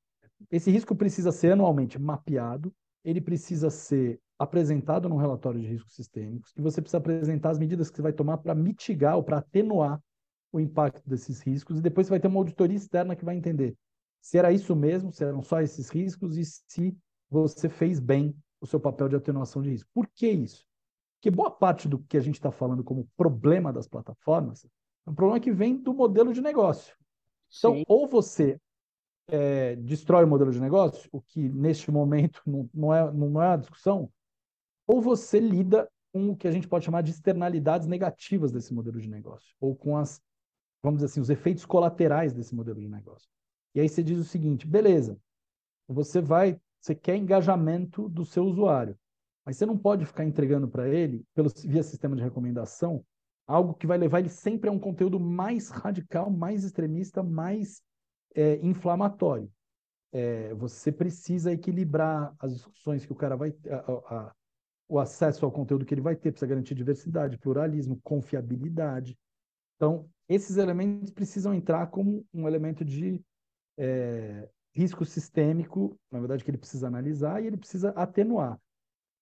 Esse 0.50 0.70
risco 0.70 0.94
precisa 0.94 1.32
ser 1.32 1.52
anualmente 1.52 1.98
mapeado, 1.98 2.72
ele 3.04 3.20
precisa 3.20 3.70
ser 3.70 4.20
apresentado 4.38 5.08
num 5.08 5.16
relatório 5.16 5.60
de 5.60 5.66
riscos 5.66 5.94
sistêmicos, 5.94 6.52
e 6.56 6.62
você 6.62 6.80
precisa 6.80 6.98
apresentar 6.98 7.50
as 7.50 7.58
medidas 7.58 7.90
que 7.90 7.96
você 7.96 8.02
vai 8.02 8.12
tomar 8.12 8.38
para 8.38 8.54
mitigar 8.54 9.16
ou 9.16 9.22
para 9.22 9.38
atenuar 9.38 10.00
o 10.52 10.58
impacto 10.58 11.08
desses 11.08 11.40
riscos, 11.40 11.78
e 11.78 11.82
depois 11.82 12.06
você 12.06 12.10
vai 12.10 12.20
ter 12.20 12.28
uma 12.28 12.40
auditoria 12.40 12.76
externa 12.76 13.14
que 13.14 13.24
vai 13.24 13.36
entender 13.36 13.76
se 14.20 14.38
era 14.38 14.52
isso 14.52 14.76
mesmo, 14.76 15.12
se 15.12 15.24
eram 15.24 15.42
só 15.42 15.60
esses 15.60 15.88
riscos, 15.88 16.36
e 16.36 16.44
se 16.44 16.96
você 17.28 17.68
fez 17.68 17.98
bem 17.98 18.36
o 18.60 18.66
seu 18.66 18.78
papel 18.78 19.08
de 19.08 19.16
atenuação 19.16 19.62
de 19.62 19.70
risco. 19.70 19.88
Por 19.94 20.06
que 20.08 20.28
isso? 20.28 20.64
Porque 21.20 21.30
boa 21.30 21.50
parte 21.50 21.86
do 21.86 21.98
que 21.98 22.16
a 22.16 22.20
gente 22.20 22.36
está 22.36 22.50
falando 22.50 22.82
como 22.82 23.06
problema 23.14 23.70
das 23.70 23.86
plataformas 23.86 24.64
é 25.06 25.10
um 25.10 25.14
problema 25.14 25.38
que 25.38 25.52
vem 25.52 25.76
do 25.76 25.92
modelo 25.92 26.32
de 26.32 26.40
negócio. 26.40 26.96
Então, 27.58 27.74
Sim. 27.74 27.84
ou 27.86 28.08
você 28.08 28.58
é, 29.28 29.76
destrói 29.76 30.24
o 30.24 30.28
modelo 30.28 30.50
de 30.50 30.58
negócio, 30.58 31.10
o 31.12 31.20
que 31.20 31.46
neste 31.50 31.90
momento 31.90 32.40
não, 32.46 32.70
não, 32.72 32.94
é, 32.94 33.12
não 33.12 33.42
é 33.42 33.48
a 33.48 33.56
discussão, 33.56 34.10
ou 34.86 35.02
você 35.02 35.38
lida 35.38 35.90
com 36.10 36.30
o 36.30 36.36
que 36.36 36.48
a 36.48 36.50
gente 36.50 36.66
pode 36.66 36.86
chamar 36.86 37.02
de 37.02 37.10
externalidades 37.10 37.86
negativas 37.86 38.50
desse 38.50 38.72
modelo 38.72 38.98
de 38.98 39.08
negócio, 39.08 39.54
ou 39.60 39.76
com 39.76 39.98
as, 39.98 40.22
vamos 40.82 40.98
dizer 40.98 41.12
assim, 41.12 41.20
os 41.20 41.28
efeitos 41.28 41.66
colaterais 41.66 42.32
desse 42.32 42.54
modelo 42.54 42.80
de 42.80 42.88
negócio. 42.88 43.28
E 43.74 43.80
aí 43.80 43.88
você 43.88 44.02
diz 44.02 44.18
o 44.18 44.24
seguinte, 44.24 44.66
beleza, 44.66 45.18
você 45.86 46.20
vai, 46.20 46.58
você 46.80 46.94
quer 46.94 47.16
engajamento 47.16 48.08
do 48.08 48.24
seu 48.24 48.44
usuário, 48.44 48.98
mas 49.50 49.56
você 49.56 49.66
não 49.66 49.76
pode 49.76 50.06
ficar 50.06 50.24
entregando 50.24 50.68
para 50.68 50.88
ele, 50.88 51.24
pelo, 51.34 51.50
via 51.66 51.82
sistema 51.82 52.14
de 52.14 52.22
recomendação, 52.22 53.04
algo 53.48 53.74
que 53.74 53.84
vai 53.84 53.98
levar 53.98 54.20
ele 54.20 54.28
sempre 54.28 54.70
a 54.70 54.72
um 54.72 54.78
conteúdo 54.78 55.18
mais 55.18 55.70
radical, 55.70 56.30
mais 56.30 56.62
extremista, 56.62 57.20
mais 57.20 57.82
é, 58.32 58.64
inflamatório. 58.64 59.50
É, 60.12 60.54
você 60.54 60.92
precisa 60.92 61.52
equilibrar 61.52 62.32
as 62.38 62.54
discussões 62.54 63.04
que 63.04 63.10
o 63.10 63.16
cara 63.16 63.36
vai, 63.36 63.52
a, 64.08 64.32
o 64.88 65.00
acesso 65.00 65.44
ao 65.44 65.50
conteúdo 65.50 65.84
que 65.84 65.94
ele 65.94 66.00
vai 66.00 66.14
ter, 66.14 66.30
precisa 66.30 66.46
garantir 66.46 66.76
diversidade, 66.76 67.36
pluralismo, 67.36 67.98
confiabilidade. 68.04 69.18
Então, 69.74 70.08
esses 70.28 70.58
elementos 70.58 71.10
precisam 71.10 71.52
entrar 71.52 71.88
como 71.88 72.24
um 72.32 72.46
elemento 72.46 72.84
de 72.84 73.20
é, 73.76 74.48
risco 74.72 75.04
sistêmico, 75.04 75.98
na 76.08 76.20
verdade, 76.20 76.44
que 76.44 76.52
ele 76.52 76.58
precisa 76.58 76.86
analisar 76.86 77.42
e 77.42 77.48
ele 77.48 77.56
precisa 77.56 77.90
atenuar. 77.96 78.56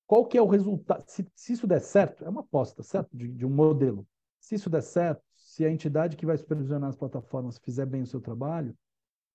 Qual 0.09 0.25
que 0.25 0.38
é 0.38 0.42
o 0.42 0.47
resultado? 0.47 1.05
Se, 1.07 1.31
se 1.35 1.53
isso 1.53 1.66
der 1.66 1.81
certo, 1.81 2.25
é 2.25 2.29
uma 2.31 2.40
aposta, 2.40 2.83
certo? 2.83 3.14
De, 3.14 3.29
de, 3.29 3.44
um 3.44 3.51
modelo. 3.51 4.09
Se 4.40 4.55
isso 4.55 4.71
der 4.71 4.81
certo, 4.81 5.23
se 5.37 5.66
a 5.66 5.71
entidade 5.71 6.16
que 6.16 6.25
vai 6.25 6.38
supervisionar 6.38 6.88
as 6.88 6.97
plataformas 6.97 7.59
fizer 7.59 7.85
bem 7.85 8.01
o 8.01 8.07
seu 8.07 8.18
trabalho, 8.18 8.75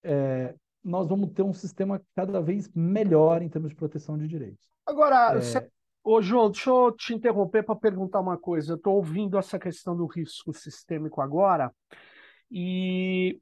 é, 0.02 0.56
nós 0.84 1.08
vamos 1.08 1.30
ter 1.30 1.44
um 1.44 1.54
sistema 1.54 2.02
cada 2.16 2.42
vez 2.42 2.68
melhor 2.74 3.44
em 3.44 3.50
termos 3.50 3.70
de 3.70 3.76
proteção 3.76 4.18
de 4.18 4.28
direitos. 4.28 4.68
Agora, 4.84 5.38
é... 5.38 5.70
Ô, 6.04 6.20
João, 6.24 6.50
deixa 6.50 6.72
eu 6.72 6.92
te 6.92 7.14
interromper 7.14 7.64
para 7.64 7.76
perguntar 7.76 8.20
uma 8.20 8.38
coisa. 8.38 8.74
Eu 8.74 8.78
estou 8.78 8.96
ouvindo 8.96 9.38
essa 9.38 9.60
questão 9.60 9.96
do 9.96 10.08
risco 10.08 10.52
sistêmico 10.54 11.22
agora, 11.22 11.72
e 12.52 13.40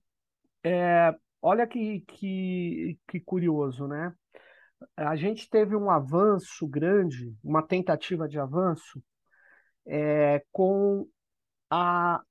é, 0.66 1.16
olha 1.42 1.66
que, 1.66 2.02
que, 2.02 3.00
que 3.08 3.20
curioso, 3.22 3.88
né? 3.88 4.14
A 4.96 5.16
gente 5.16 5.50
teve 5.50 5.76
um 5.76 5.90
avanço 5.90 6.68
grande, 6.68 7.36
uma 7.44 7.62
tentativa 7.62 8.28
de 8.28 8.40
avanço, 8.40 9.02
é, 9.86 10.44
com 10.52 11.08
a 11.70 12.22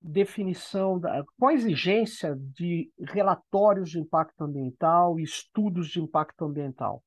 definição, 0.00 0.98
da, 0.98 1.24
com 1.38 1.46
a 1.46 1.54
exigência 1.54 2.36
de 2.36 2.90
relatórios 3.00 3.90
de 3.90 3.98
impacto 3.98 4.44
ambiental 4.44 5.18
e 5.18 5.22
estudos 5.22 5.88
de 5.88 6.00
impacto 6.00 6.44
ambiental. 6.44 7.02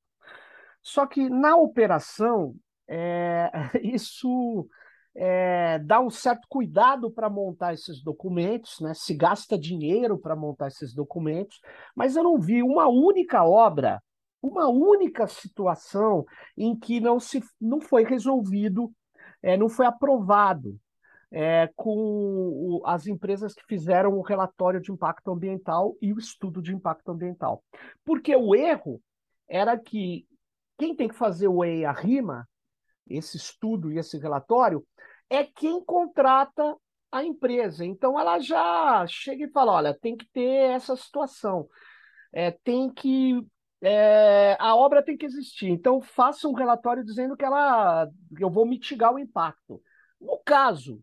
Só 0.82 1.06
que 1.06 1.28
na 1.28 1.56
operação, 1.56 2.54
é, 2.88 3.50
isso 3.82 4.68
é, 5.14 5.78
dá 5.80 6.00
um 6.00 6.10
certo 6.10 6.46
cuidado 6.48 7.10
para 7.10 7.28
montar 7.28 7.74
esses 7.74 8.02
documentos, 8.02 8.80
né? 8.80 8.94
se 8.94 9.14
gasta 9.14 9.58
dinheiro 9.58 10.18
para 10.18 10.36
montar 10.36 10.68
esses 10.68 10.94
documentos, 10.94 11.60
mas 11.94 12.16
eu 12.16 12.22
não 12.22 12.38
vi 12.38 12.62
uma 12.62 12.88
única 12.88 13.44
obra, 13.44 14.02
uma 14.42 14.68
única 14.68 15.26
situação 15.26 16.24
em 16.56 16.78
que 16.78 17.00
não, 17.00 17.18
se, 17.18 17.42
não 17.60 17.80
foi 17.80 18.04
resolvido, 18.04 18.92
é, 19.42 19.56
não 19.56 19.68
foi 19.68 19.86
aprovado 19.86 20.78
é, 21.30 21.70
com 21.76 21.96
o, 21.96 22.82
as 22.86 23.06
empresas 23.06 23.54
que 23.54 23.64
fizeram 23.66 24.12
o 24.14 24.22
relatório 24.22 24.80
de 24.80 24.90
impacto 24.90 25.30
ambiental 25.30 25.96
e 26.00 26.12
o 26.12 26.18
estudo 26.18 26.62
de 26.62 26.74
impacto 26.74 27.10
ambiental. 27.10 27.62
Porque 28.04 28.34
o 28.34 28.54
erro 28.54 29.00
era 29.48 29.78
que 29.78 30.26
quem 30.78 30.94
tem 30.94 31.08
que 31.08 31.14
fazer 31.14 31.48
o 31.48 31.64
EIA 31.64 31.90
RIMA, 31.90 32.48
esse 33.08 33.36
estudo 33.36 33.90
e 33.90 33.98
esse 33.98 34.18
relatório, 34.18 34.86
é 35.28 35.44
quem 35.44 35.84
contrata 35.84 36.76
a 37.10 37.24
empresa. 37.24 37.84
Então 37.84 38.18
ela 38.18 38.38
já 38.38 39.04
chega 39.06 39.44
e 39.44 39.50
fala: 39.50 39.72
olha, 39.72 39.98
tem 39.98 40.16
que 40.16 40.26
ter 40.32 40.70
essa 40.70 40.96
situação, 40.96 41.68
é, 42.32 42.50
tem 42.50 42.92
que. 42.92 43.44
É, 43.80 44.56
a 44.58 44.74
obra 44.74 45.02
tem 45.02 45.16
que 45.16 45.26
existir. 45.26 45.68
Então 45.68 46.00
faça 46.00 46.48
um 46.48 46.52
relatório 46.52 47.04
dizendo 47.04 47.36
que 47.36 47.44
ela 47.44 48.08
eu 48.38 48.50
vou 48.50 48.66
mitigar 48.66 49.14
o 49.14 49.18
impacto. 49.18 49.80
No 50.20 50.38
caso, 50.44 51.00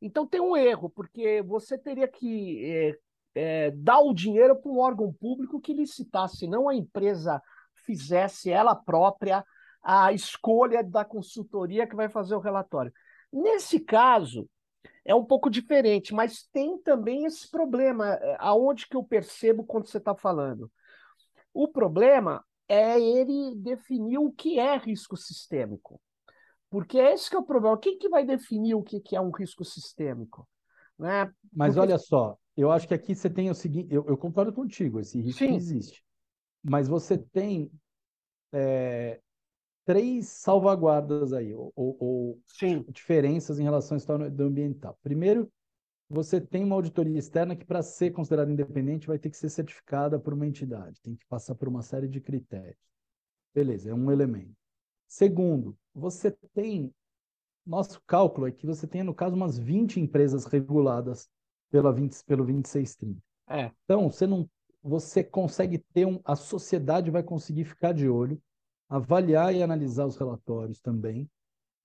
então 0.00 0.26
tem 0.26 0.40
um 0.40 0.56
erro, 0.56 0.88
porque 0.90 1.42
você 1.42 1.76
teria 1.76 2.06
que 2.06 2.64
é, 2.64 2.98
é, 3.34 3.70
dar 3.72 4.00
o 4.00 4.14
dinheiro 4.14 4.54
para 4.56 4.70
um 4.70 4.78
órgão 4.78 5.12
público 5.12 5.60
que 5.60 5.72
licitasse, 5.72 6.46
não 6.46 6.68
a 6.68 6.74
empresa 6.74 7.42
fizesse 7.84 8.50
ela 8.50 8.74
própria 8.74 9.44
a 9.82 10.12
escolha 10.12 10.82
da 10.82 11.04
consultoria 11.04 11.86
que 11.86 11.96
vai 11.96 12.08
fazer 12.08 12.34
o 12.34 12.40
relatório. 12.40 12.92
Nesse 13.32 13.80
caso, 13.80 14.48
é 15.04 15.14
um 15.14 15.24
pouco 15.24 15.50
diferente, 15.50 16.14
mas 16.14 16.44
tem 16.52 16.78
também 16.78 17.24
esse 17.24 17.50
problema, 17.50 18.14
é, 18.14 18.36
aonde 18.38 18.88
que 18.88 18.96
eu 18.96 19.02
percebo 19.02 19.64
quando 19.64 19.86
você 19.86 19.98
está 19.98 20.14
falando. 20.14 20.70
O 21.54 21.68
problema 21.68 22.44
é 22.68 23.00
ele 23.00 23.54
definir 23.56 24.18
o 24.18 24.32
que 24.32 24.58
é 24.58 24.76
risco 24.76 25.16
sistêmico. 25.16 26.00
Porque 26.68 26.98
esse 26.98 27.30
que 27.30 27.36
é 27.36 27.38
o 27.38 27.44
problema. 27.44 27.78
Quem 27.78 27.96
que 27.96 28.08
vai 28.08 28.26
definir 28.26 28.74
o 28.74 28.82
que, 28.82 29.00
que 29.00 29.14
é 29.14 29.20
um 29.20 29.30
risco 29.30 29.64
sistêmico? 29.64 30.48
Né? 30.98 31.32
Mas 31.52 31.74
Porque... 31.74 31.88
olha 31.88 31.98
só, 31.98 32.36
eu 32.56 32.70
acho 32.70 32.88
que 32.88 32.94
aqui 32.94 33.14
você 33.14 33.30
tem 33.30 33.48
o 33.50 33.54
seguinte, 33.54 33.94
eu, 33.94 34.04
eu 34.08 34.16
concordo 34.16 34.52
contigo, 34.52 34.98
esse 34.98 35.20
risco 35.20 35.44
Sim. 35.44 35.54
existe. 35.54 36.04
Mas 36.62 36.88
você 36.88 37.16
tem 37.16 37.70
é, 38.52 39.20
três 39.84 40.28
salvaguardas 40.28 41.32
aí, 41.32 41.54
ou, 41.54 41.72
ou 41.76 42.40
diferenças 42.88 43.58
em 43.58 43.64
relação 43.64 43.94
à 43.94 43.98
história 43.98 44.26
ambiental. 44.26 44.98
Primeiro, 45.02 45.50
você 46.08 46.40
tem 46.40 46.64
uma 46.64 46.74
auditoria 46.74 47.18
externa 47.18 47.56
que, 47.56 47.64
para 47.64 47.82
ser 47.82 48.12
considerada 48.12 48.50
independente, 48.50 49.06
vai 49.06 49.18
ter 49.18 49.30
que 49.30 49.36
ser 49.36 49.48
certificada 49.48 50.18
por 50.18 50.32
uma 50.34 50.46
entidade, 50.46 51.00
tem 51.00 51.14
que 51.14 51.26
passar 51.26 51.54
por 51.54 51.68
uma 51.68 51.82
série 51.82 52.08
de 52.08 52.20
critérios. 52.20 52.76
Beleza, 53.54 53.90
é 53.90 53.94
um 53.94 54.10
elemento. 54.10 54.54
Segundo, 55.06 55.76
você 55.94 56.30
tem. 56.54 56.92
Nosso 57.66 58.02
cálculo 58.06 58.46
é 58.46 58.52
que 58.52 58.66
você 58.66 58.86
tem, 58.86 59.02
no 59.02 59.14
caso, 59.14 59.34
umas 59.34 59.58
20 59.58 59.98
empresas 59.98 60.44
reguladas 60.44 61.30
pela 61.70 61.90
20, 61.90 62.22
pelo 62.24 62.44
2630. 62.44 63.22
É. 63.48 63.70
Então, 63.84 64.10
você 64.10 64.26
não 64.26 64.48
você 64.82 65.24
consegue 65.24 65.78
ter 65.78 66.06
um 66.06 66.20
a 66.24 66.36
sociedade 66.36 67.10
vai 67.10 67.22
conseguir 67.22 67.64
ficar 67.64 67.92
de 67.92 68.06
olho, 68.06 68.38
avaliar 68.86 69.54
e 69.54 69.62
analisar 69.62 70.04
os 70.04 70.16
relatórios 70.16 70.78
também 70.78 71.28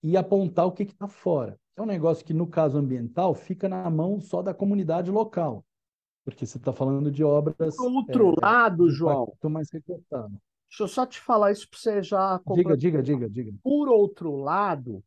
e 0.02 0.18
apontar 0.18 0.66
o 0.66 0.72
que 0.72 0.82
está 0.82 1.08
fora. 1.08 1.58
É 1.76 1.82
um 1.82 1.86
negócio 1.86 2.24
que, 2.24 2.34
no 2.34 2.46
caso 2.46 2.78
ambiental, 2.78 3.34
fica 3.34 3.68
na 3.68 3.88
mão 3.88 4.20
só 4.20 4.42
da 4.42 4.52
comunidade 4.52 5.10
local, 5.10 5.64
porque 6.24 6.44
você 6.44 6.58
está 6.58 6.72
falando 6.72 7.10
de 7.10 7.24
obras. 7.24 7.76
Do 7.76 7.84
outro 7.84 8.34
é, 8.36 8.44
lado, 8.44 8.90
João. 8.90 9.32
mais 9.44 9.70
recortado. 9.70 10.40
Deixa 10.68 10.84
eu 10.84 10.88
só 10.88 11.04
te 11.04 11.20
falar 11.20 11.50
isso 11.50 11.68
para 11.68 11.78
você 11.78 12.02
já. 12.02 12.40
Diga, 12.54 12.76
diga, 12.76 13.02
diga, 13.02 13.28
diga. 13.28 13.52
Por 13.62 13.88
outro 13.88 14.36
lado, 14.36 15.02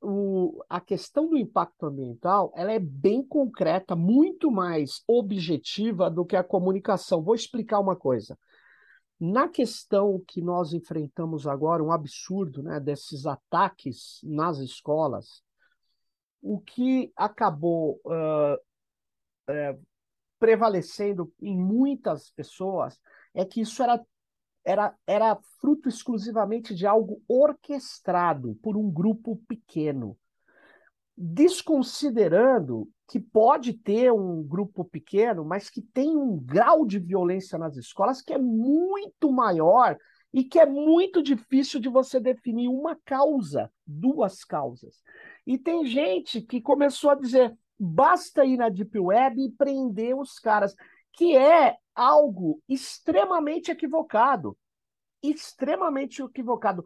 o, 0.00 0.64
a 0.68 0.80
questão 0.80 1.28
do 1.28 1.36
impacto 1.36 1.86
ambiental 1.86 2.52
ela 2.54 2.72
é 2.72 2.78
bem 2.78 3.22
concreta, 3.22 3.96
muito 3.96 4.50
mais 4.50 5.02
objetiva 5.06 6.10
do 6.10 6.24
que 6.24 6.36
a 6.36 6.44
comunicação. 6.44 7.22
Vou 7.22 7.34
explicar 7.34 7.80
uma 7.80 7.96
coisa. 7.96 8.38
Na 9.20 9.48
questão 9.48 10.22
que 10.26 10.40
nós 10.40 10.72
enfrentamos 10.72 11.46
agora, 11.46 11.82
um 11.82 11.90
absurdo 11.90 12.62
né, 12.62 12.78
desses 12.78 13.26
ataques 13.26 14.20
nas 14.22 14.58
escolas, 14.58 15.42
o 16.40 16.60
que 16.60 17.12
acabou 17.16 18.00
uh, 18.04 18.54
uh, 19.50 19.86
prevalecendo 20.38 21.32
em 21.40 21.56
muitas 21.56 22.30
pessoas 22.30 23.00
é 23.34 23.44
que 23.44 23.60
isso 23.60 23.82
era, 23.82 24.00
era, 24.64 24.94
era 25.06 25.38
fruto 25.60 25.88
exclusivamente 25.88 26.74
de 26.74 26.86
algo 26.86 27.22
orquestrado 27.28 28.54
por 28.62 28.76
um 28.76 28.90
grupo 28.90 29.36
pequeno 29.48 30.16
desconsiderando 31.20 32.88
que 33.08 33.18
pode 33.18 33.72
ter 33.72 34.12
um 34.12 34.40
grupo 34.40 34.84
pequeno, 34.84 35.44
mas 35.44 35.68
que 35.68 35.82
tem 35.82 36.16
um 36.16 36.38
grau 36.38 36.86
de 36.86 37.00
violência 37.00 37.58
nas 37.58 37.76
escolas 37.76 38.22
que 38.22 38.32
é 38.32 38.38
muito 38.38 39.32
maior 39.32 39.96
e 40.32 40.44
que 40.44 40.60
é 40.60 40.66
muito 40.66 41.20
difícil 41.20 41.80
de 41.80 41.88
você 41.88 42.20
definir 42.20 42.68
uma 42.68 42.96
causa, 43.04 43.68
duas 43.84 44.44
causas. 44.44 45.02
E 45.48 45.56
tem 45.56 45.86
gente 45.86 46.42
que 46.42 46.60
começou 46.60 47.08
a 47.08 47.14
dizer: 47.14 47.56
basta 47.80 48.44
ir 48.44 48.58
na 48.58 48.68
Deep 48.68 48.98
Web 48.98 49.42
e 49.42 49.50
prender 49.50 50.14
os 50.14 50.38
caras, 50.38 50.76
que 51.14 51.34
é 51.34 51.74
algo 51.94 52.62
extremamente 52.68 53.70
equivocado. 53.70 54.54
Extremamente 55.22 56.22
equivocado. 56.22 56.84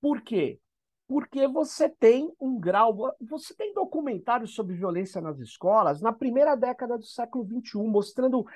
Por 0.00 0.22
quê? 0.22 0.60
porque 1.08 1.46
você 1.46 1.90
tem 1.90 2.32
um 2.40 2.58
grau. 2.58 3.14
Você 3.20 3.54
tem 3.54 3.74
documentários 3.74 4.54
sobre 4.54 4.74
violência 4.74 5.20
nas 5.20 5.38
escolas 5.40 6.00
na 6.00 6.10
primeira 6.10 6.54
década 6.54 6.96
do 6.96 7.04
século 7.04 7.44
XXI, 7.44 7.78
mostrando 7.86 8.46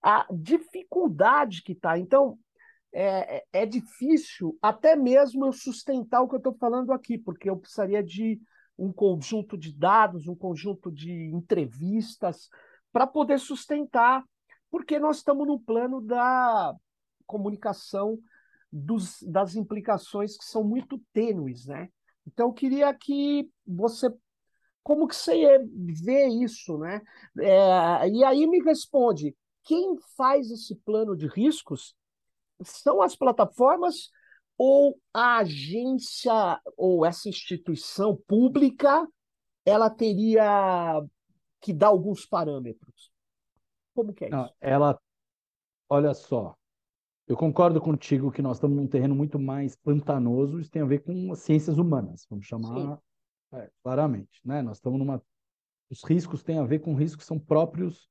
a 0.00 0.24
dificuldade 0.30 1.62
que 1.62 1.72
está. 1.72 1.98
Então, 1.98 2.38
é, 2.92 3.38
é, 3.38 3.44
é 3.52 3.66
difícil 3.66 4.56
até 4.62 4.94
mesmo 4.94 5.46
eu 5.46 5.52
sustentar 5.52 6.20
o 6.20 6.28
que 6.28 6.36
eu 6.36 6.38
estou 6.38 6.54
falando 6.54 6.92
aqui, 6.92 7.18
porque 7.18 7.50
eu 7.50 7.56
precisaria 7.56 8.04
de 8.04 8.40
um 8.78 8.92
conjunto 8.92 9.56
de 9.56 9.72
dados, 9.72 10.28
um 10.28 10.34
conjunto 10.34 10.90
de 10.90 11.10
entrevistas 11.10 12.48
para 12.92 13.06
poder 13.06 13.38
sustentar, 13.38 14.24
porque 14.70 14.98
nós 14.98 15.18
estamos 15.18 15.46
no 15.46 15.58
plano 15.58 16.00
da 16.00 16.74
comunicação 17.26 18.18
dos, 18.70 19.22
das 19.22 19.54
implicações 19.54 20.36
que 20.36 20.44
são 20.44 20.62
muito 20.62 21.00
tênues, 21.12 21.66
né? 21.66 21.88
Então, 22.26 22.48
eu 22.48 22.52
queria 22.52 22.92
que 22.92 23.48
você. 23.66 24.08
Como 24.82 25.08
que 25.08 25.16
você 25.16 25.58
vê 26.04 26.28
isso, 26.28 26.78
né? 26.78 27.00
É, 27.38 28.08
e 28.08 28.24
aí 28.24 28.46
me 28.46 28.60
responde: 28.62 29.34
quem 29.62 29.96
faz 30.16 30.50
esse 30.50 30.74
plano 30.76 31.16
de 31.16 31.26
riscos 31.26 31.94
são 32.62 33.02
as 33.02 33.16
plataformas 33.16 34.10
ou 34.58 34.98
a 35.12 35.38
agência 35.38 36.60
ou 36.76 37.04
essa 37.04 37.28
instituição 37.28 38.16
pública 38.26 39.06
ela 39.64 39.90
teria 39.90 41.02
que 41.60 41.72
dar 41.72 41.88
alguns 41.88 42.24
parâmetros? 42.24 43.10
Como 43.94 44.12
que 44.14 44.24
é 44.24 44.28
isso? 44.28 44.36
Não, 44.36 44.50
ela, 44.60 44.98
olha 45.88 46.14
só, 46.14 46.54
eu 47.26 47.36
concordo 47.36 47.80
contigo 47.80 48.30
que 48.30 48.40
nós 48.40 48.58
estamos 48.58 48.76
num 48.76 48.86
terreno 48.86 49.14
muito 49.14 49.38
mais 49.38 49.74
pantanoso, 49.74 50.60
isso 50.60 50.70
tem 50.70 50.82
a 50.82 50.86
ver 50.86 51.00
com 51.00 51.32
as 51.32 51.40
ciências 51.40 51.76
humanas, 51.76 52.24
vamos 52.30 52.46
chamar 52.46 53.00
é, 53.52 53.70
claramente. 53.82 54.40
Né? 54.44 54.62
Nós 54.62 54.76
estamos 54.76 54.98
numa. 54.98 55.20
Os 55.90 56.04
riscos 56.04 56.42
têm 56.42 56.58
a 56.58 56.64
ver 56.64 56.80
com 56.80 56.94
riscos 56.94 57.22
que 57.22 57.26
são 57.26 57.38
próprios 57.38 58.08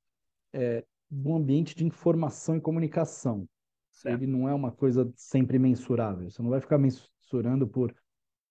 é, 0.52 0.84
do 1.10 1.34
ambiente 1.34 1.74
de 1.74 1.84
informação 1.84 2.56
e 2.56 2.60
comunicação. 2.60 3.48
Certo. 3.96 4.22
Ele 4.22 4.30
não 4.30 4.46
é 4.46 4.52
uma 4.52 4.70
coisa 4.70 5.10
sempre 5.16 5.58
mensurável. 5.58 6.30
Você 6.30 6.42
não 6.42 6.50
vai 6.50 6.60
ficar 6.60 6.76
mensurando 6.76 7.66
por 7.66 7.94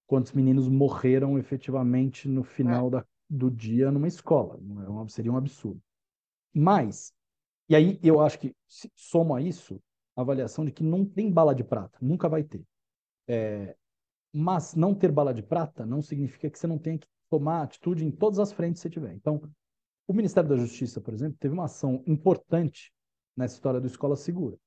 quantos 0.07 0.31
meninos 0.31 0.67
morreram 0.67 1.37
efetivamente 1.37 2.27
no 2.27 2.43
final 2.43 2.87
é. 2.87 2.91
da, 2.91 3.05
do 3.29 3.51
dia 3.51 3.91
numa 3.91 4.07
escola. 4.07 4.55
É 4.55 4.89
um, 4.89 5.07
seria 5.07 5.31
um 5.31 5.37
absurdo. 5.37 5.79
Mas, 6.51 7.13
e 7.69 7.75
aí 7.75 7.99
eu 8.01 8.19
acho 8.21 8.39
que, 8.39 8.55
se 8.67 8.91
soma 8.95 9.39
isso, 9.39 9.79
avaliação 10.15 10.65
de 10.65 10.71
que 10.71 10.83
não 10.83 11.05
tem 11.05 11.31
bala 11.31 11.53
de 11.53 11.63
prata, 11.63 11.99
nunca 12.01 12.27
vai 12.27 12.43
ter. 12.43 12.63
É, 13.27 13.75
mas 14.33 14.73
não 14.73 14.95
ter 14.95 15.11
bala 15.11 15.33
de 15.33 15.43
prata 15.43 15.85
não 15.85 16.01
significa 16.01 16.49
que 16.49 16.57
você 16.57 16.65
não 16.65 16.79
tenha 16.79 16.97
que 16.97 17.07
tomar 17.29 17.61
atitude 17.61 18.03
em 18.03 18.09
todas 18.09 18.39
as 18.39 18.51
frentes 18.51 18.81
que 18.81 18.87
você 18.87 18.93
tiver. 18.93 19.13
Então, 19.13 19.47
o 20.07 20.13
Ministério 20.13 20.49
da 20.49 20.57
Justiça, 20.57 20.99
por 20.99 21.13
exemplo, 21.13 21.37
teve 21.39 21.53
uma 21.53 21.65
ação 21.65 22.03
importante 22.07 22.91
nessa 23.37 23.55
história 23.55 23.79
do 23.79 23.85
Escola 23.85 24.15
Segura. 24.15 24.57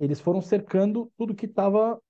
Eles 0.00 0.18
foram 0.18 0.40
cercando 0.40 1.12
tudo 1.16 1.34
que 1.34 1.44
estava 1.44 2.00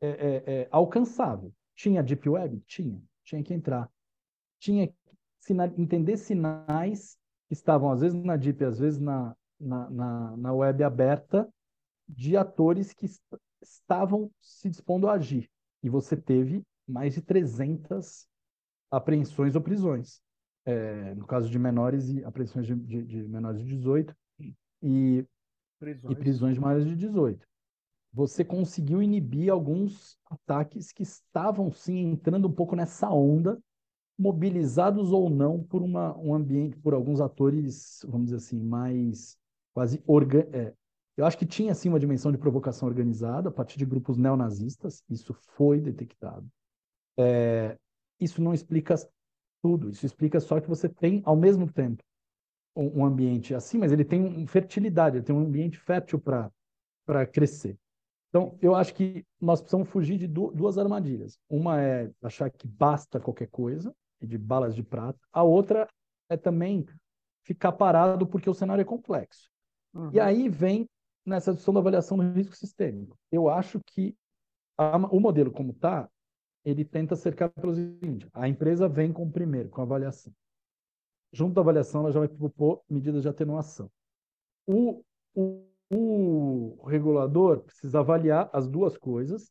é, 0.00 0.08
é, 0.08 0.42
é, 0.46 0.68
alcançável. 0.70 1.52
Tinha 1.74 2.02
Deep 2.02 2.28
Web? 2.28 2.60
Tinha. 2.66 3.02
Tinha 3.24 3.42
que 3.42 3.52
entrar. 3.52 3.90
Tinha 4.60 4.86
que 4.86 4.94
entender 5.76 6.16
sinais 6.16 7.18
que 7.48 7.54
estavam, 7.54 7.90
às 7.90 8.00
vezes, 8.00 8.22
na 8.22 8.36
Deep, 8.36 8.64
às 8.64 8.78
vezes 8.78 9.00
na, 9.00 9.36
na, 9.58 9.90
na, 9.90 10.36
na 10.36 10.52
web 10.52 10.84
aberta, 10.84 11.52
de 12.08 12.36
atores 12.36 12.92
que 12.92 13.06
est 13.06 13.20
estavam 13.62 14.30
se 14.40 14.68
dispondo 14.68 15.08
a 15.08 15.14
agir. 15.14 15.48
E 15.82 15.88
você 15.88 16.16
teve 16.16 16.62
mais 16.86 17.14
de 17.14 17.22
300 17.22 18.26
apreensões 18.90 19.54
ou 19.54 19.60
prisões. 19.60 20.20
É, 20.64 21.14
no 21.14 21.26
caso 21.26 21.48
de 21.48 21.58
menores 21.58 22.08
e 22.08 22.24
apreensões 22.24 22.66
de, 22.66 22.74
de, 22.74 23.02
de 23.04 23.22
menores 23.24 23.60
de 23.60 23.76
18 23.76 24.14
e 24.82 25.24
prisões. 25.82 26.12
e 26.12 26.16
prisões 26.16 26.58
maiores 26.58 26.86
de 26.86 26.94
18. 26.94 27.46
Você 28.12 28.44
conseguiu 28.44 29.02
inibir 29.02 29.50
alguns 29.50 30.18
ataques 30.30 30.92
que 30.92 31.02
estavam 31.02 31.72
sim 31.72 31.98
entrando 31.98 32.46
um 32.46 32.52
pouco 32.52 32.76
nessa 32.76 33.10
onda, 33.10 33.58
mobilizados 34.18 35.10
ou 35.10 35.28
não 35.28 35.62
por 35.62 35.82
uma, 35.82 36.16
um 36.18 36.34
ambiente, 36.34 36.76
por 36.76 36.94
alguns 36.94 37.20
atores, 37.20 38.00
vamos 38.06 38.26
dizer 38.26 38.36
assim, 38.36 38.60
mais 38.60 39.36
quase 39.74 40.02
orga, 40.06 40.46
é, 40.52 40.74
eu 41.16 41.24
acho 41.26 41.36
que 41.36 41.46
tinha, 41.46 41.74
sim, 41.74 41.88
uma 41.88 42.00
dimensão 42.00 42.30
de 42.30 42.38
provocação 42.38 42.88
organizada 42.88 43.48
a 43.48 43.52
partir 43.52 43.78
de 43.78 43.86
grupos 43.86 44.16
neonazistas, 44.16 45.02
isso 45.08 45.34
foi 45.56 45.80
detectado. 45.80 46.46
É, 47.18 47.76
isso 48.20 48.42
não 48.42 48.54
explica 48.54 48.94
tudo, 49.62 49.90
isso 49.90 50.04
explica 50.06 50.40
só 50.40 50.60
que 50.60 50.68
você 50.68 50.88
tem, 50.88 51.22
ao 51.24 51.36
mesmo 51.36 51.70
tempo, 51.70 52.02
um, 52.74 53.04
ambiente 53.04 53.54
assim, 53.54 53.78
mas 53.78 53.92
ele 53.92 54.04
tem 54.04 54.46
fertilidade, 54.46 55.16
ele 55.16 55.24
tem 55.24 55.34
um 55.34 55.40
ambiente 55.40 55.78
fértil 55.78 56.18
para 56.18 57.26
crescer. 57.26 57.76
Então, 58.28 58.56
eu 58.62 58.74
acho 58.74 58.94
que 58.94 59.26
nós 59.40 59.60
precisamos 59.60 59.88
fugir 59.90 60.16
de 60.16 60.26
duas 60.26 60.78
armadilhas. 60.78 61.38
Uma 61.50 61.82
é 61.82 62.10
achar 62.22 62.50
que 62.50 62.66
basta 62.66 63.20
qualquer 63.20 63.48
coisa, 63.48 63.94
e 64.22 64.26
de 64.26 64.38
balas 64.38 64.74
de 64.74 64.82
prata. 64.82 65.18
A 65.32 65.42
outra 65.42 65.86
é 66.30 66.36
também 66.36 66.86
ficar 67.44 67.72
parado 67.72 68.26
porque 68.26 68.48
o 68.48 68.54
cenário 68.54 68.80
é 68.80 68.84
complexo. 68.84 69.50
Uhum. 69.92 70.10
E 70.12 70.20
aí 70.20 70.48
vem 70.48 70.88
nessa 71.26 71.52
discussão 71.52 71.74
da 71.74 71.80
avaliação 71.80 72.16
do 72.16 72.32
risco 72.32 72.56
sistêmico. 72.56 73.18
Eu 73.30 73.48
acho 73.48 73.80
que 73.84 74.16
a, 74.78 74.96
o 74.96 75.20
modelo 75.20 75.50
como 75.50 75.72
está, 75.72 76.08
ele 76.64 76.84
tenta 76.84 77.16
cercar 77.16 77.50
pelo 77.50 77.74
seguinte, 77.74 78.28
a 78.32 78.48
empresa 78.48 78.88
vem 78.88 79.12
com 79.12 79.24
o 79.24 79.30
primeiro, 79.30 79.68
com 79.68 79.80
a 79.80 79.84
avaliação. 79.84 80.32
Junto 81.32 81.54
da 81.54 81.60
avaliação, 81.60 82.02
ela 82.02 82.12
já 82.12 82.18
vai 82.18 82.28
propor 82.28 82.82
medidas 82.88 83.22
de 83.22 83.28
atenuação. 83.28 83.90
O, 84.66 85.02
o, 85.34 85.64
o 85.90 86.86
regulador 86.86 87.60
precisa 87.60 88.00
avaliar 88.00 88.50
as 88.52 88.68
duas 88.68 88.96
coisas 88.96 89.50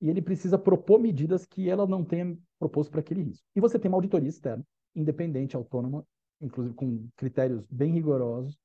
e 0.00 0.08
ele 0.08 0.22
precisa 0.22 0.58
propor 0.58 1.00
medidas 1.00 1.44
que 1.44 1.68
ela 1.68 1.86
não 1.86 2.04
tenha 2.04 2.36
proposto 2.58 2.90
para 2.90 3.00
aquele 3.00 3.22
risco. 3.22 3.46
E 3.54 3.60
você 3.60 3.78
tem 3.78 3.88
uma 3.88 3.96
auditoria 3.96 4.28
externa, 4.28 4.64
independente, 4.94 5.56
autônoma, 5.56 6.06
inclusive 6.40 6.74
com 6.74 7.08
critérios 7.16 7.64
bem 7.70 7.92
rigorosos, 7.92 8.58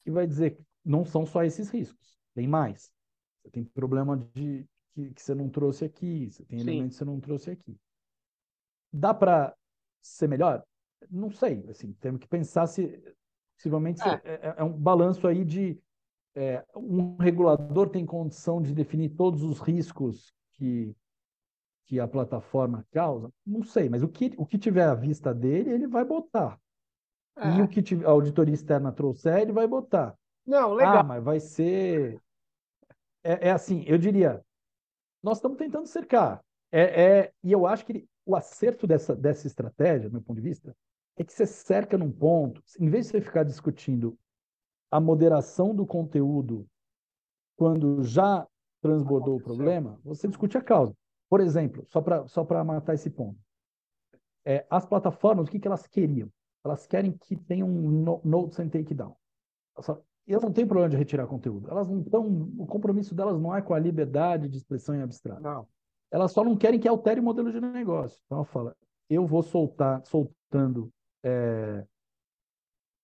que 0.00 0.10
vai 0.10 0.26
dizer 0.26 0.58
não 0.84 1.04
são 1.04 1.26
só 1.26 1.44
esses 1.44 1.68
riscos, 1.68 2.18
tem 2.34 2.46
mais. 2.46 2.90
Você 3.42 3.50
tem 3.50 3.64
problema 3.64 4.16
de 4.34 4.66
que, 4.92 5.10
que 5.10 5.22
você 5.22 5.34
não 5.34 5.48
trouxe 5.48 5.84
aqui, 5.84 6.30
você 6.30 6.44
tem 6.44 6.58
Sim. 6.58 6.68
elementos 6.68 6.96
que 6.96 6.98
você 6.98 7.04
não 7.04 7.20
trouxe 7.20 7.50
aqui. 7.50 7.76
Dá 8.92 9.14
para 9.14 9.54
ser 10.00 10.28
melhor? 10.28 10.64
Não 11.08 11.30
sei, 11.30 11.64
assim, 11.68 11.92
temos 11.94 12.20
que 12.20 12.28
pensar 12.28 12.66
se 12.66 13.00
possivelmente 13.56 14.02
é, 14.02 14.20
é, 14.24 14.54
é 14.58 14.64
um 14.64 14.72
balanço 14.72 15.26
aí 15.26 15.44
de 15.44 15.78
é, 16.34 16.64
um 16.74 17.16
regulador 17.16 17.88
tem 17.88 18.06
condição 18.06 18.62
de 18.62 18.72
definir 18.72 19.10
todos 19.10 19.42
os 19.42 19.60
riscos 19.60 20.32
que, 20.54 20.94
que 21.86 21.98
a 21.98 22.06
plataforma 22.06 22.86
causa? 22.92 23.30
Não 23.44 23.62
sei, 23.62 23.88
mas 23.88 24.02
o 24.02 24.08
que, 24.08 24.32
o 24.36 24.46
que 24.46 24.58
tiver 24.58 24.84
à 24.84 24.94
vista 24.94 25.34
dele, 25.34 25.70
ele 25.70 25.86
vai 25.86 26.04
botar. 26.04 26.58
É. 27.36 27.56
E 27.56 27.62
o 27.62 27.68
que 27.68 27.82
a 28.04 28.08
auditoria 28.08 28.54
externa 28.54 28.92
trouxer, 28.92 29.40
ele 29.40 29.52
vai 29.52 29.66
botar. 29.66 30.16
Não, 30.46 30.74
legal. 30.74 30.98
Ah, 30.98 31.02
mas 31.02 31.22
vai 31.22 31.40
ser. 31.40 32.20
É, 33.22 33.48
é 33.48 33.50
assim, 33.50 33.84
eu 33.86 33.98
diria, 33.98 34.42
nós 35.22 35.38
estamos 35.38 35.58
tentando 35.58 35.86
cercar. 35.86 36.42
É, 36.72 37.02
é, 37.02 37.32
e 37.42 37.50
eu 37.52 37.66
acho 37.66 37.84
que 37.84 38.06
o 38.24 38.36
acerto 38.36 38.86
dessa, 38.86 39.14
dessa 39.14 39.46
estratégia, 39.46 40.08
do 40.08 40.12
meu 40.12 40.22
ponto 40.22 40.36
de 40.36 40.48
vista, 40.48 40.74
é 41.16 41.24
que 41.24 41.32
você 41.32 41.46
cerca 41.46 41.98
num 41.98 42.10
ponto, 42.10 42.62
em 42.78 42.88
vez 42.88 43.06
de 43.06 43.12
você 43.12 43.20
ficar 43.20 43.44
discutindo 43.44 44.18
a 44.90 45.00
moderação 45.00 45.74
do 45.74 45.86
conteúdo 45.86 46.66
quando 47.56 48.02
já 48.02 48.46
transbordou 48.80 49.36
o 49.36 49.42
problema, 49.42 50.00
você 50.02 50.26
discute 50.26 50.56
a 50.56 50.62
causa. 50.62 50.96
Por 51.28 51.40
exemplo, 51.40 51.84
só 51.86 52.00
para 52.00 52.26
só 52.26 52.44
matar 52.64 52.94
esse 52.94 53.10
ponto, 53.10 53.38
é, 54.44 54.66
as 54.70 54.86
plataformas, 54.86 55.46
o 55.46 55.50
que, 55.50 55.60
que 55.60 55.68
elas 55.68 55.86
queriam? 55.86 56.28
Elas 56.64 56.86
querem 56.86 57.12
que 57.12 57.36
tenham 57.36 57.68
um 57.68 58.20
notes 58.24 58.58
and 58.58 58.68
takedown. 58.68 59.14
Elas 60.26 60.42
não 60.42 60.52
têm 60.52 60.66
problema 60.66 60.90
de 60.90 60.96
retirar 60.96 61.26
conteúdo. 61.26 61.70
Elas 61.70 61.88
não 61.88 62.00
estão. 62.00 62.26
O 62.58 62.66
compromisso 62.66 63.14
delas 63.14 63.40
não 63.40 63.54
é 63.54 63.62
com 63.62 63.74
a 63.74 63.78
liberdade 63.78 64.48
de 64.48 64.56
expressão 64.56 64.94
em 64.94 65.02
abstrato. 65.02 65.40
Não. 65.40 65.66
Elas 66.10 66.32
só 66.32 66.44
não 66.44 66.56
querem 66.56 66.78
que 66.78 66.88
altere 66.88 67.20
o 67.20 67.22
modelo 67.22 67.52
de 67.52 67.60
negócio. 67.60 68.20
Então 68.26 68.38
ela 68.38 68.44
fala: 68.44 68.76
eu 69.08 69.26
vou 69.26 69.42
soltar, 69.42 70.04
soltando 70.04 70.92
é, 71.22 71.84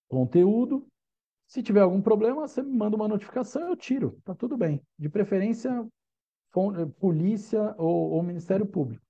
conteúdo. 0.09 0.87
Se 1.47 1.63
tiver 1.63 1.81
algum 1.81 2.03
problema, 2.03 2.47
você 2.47 2.63
me 2.63 2.77
manda 2.77 2.97
uma 2.97 3.09
notificação, 3.09 3.69
eu 3.69 3.77
tiro. 3.77 4.19
Tá 4.25 4.35
tudo 4.35 4.57
bem. 4.57 4.83
De 4.99 5.09
preferência, 5.09 5.87
polícia 6.99 7.75
ou, 7.79 8.13
ou 8.13 8.23
Ministério 8.23 8.67
Público. 8.67 9.05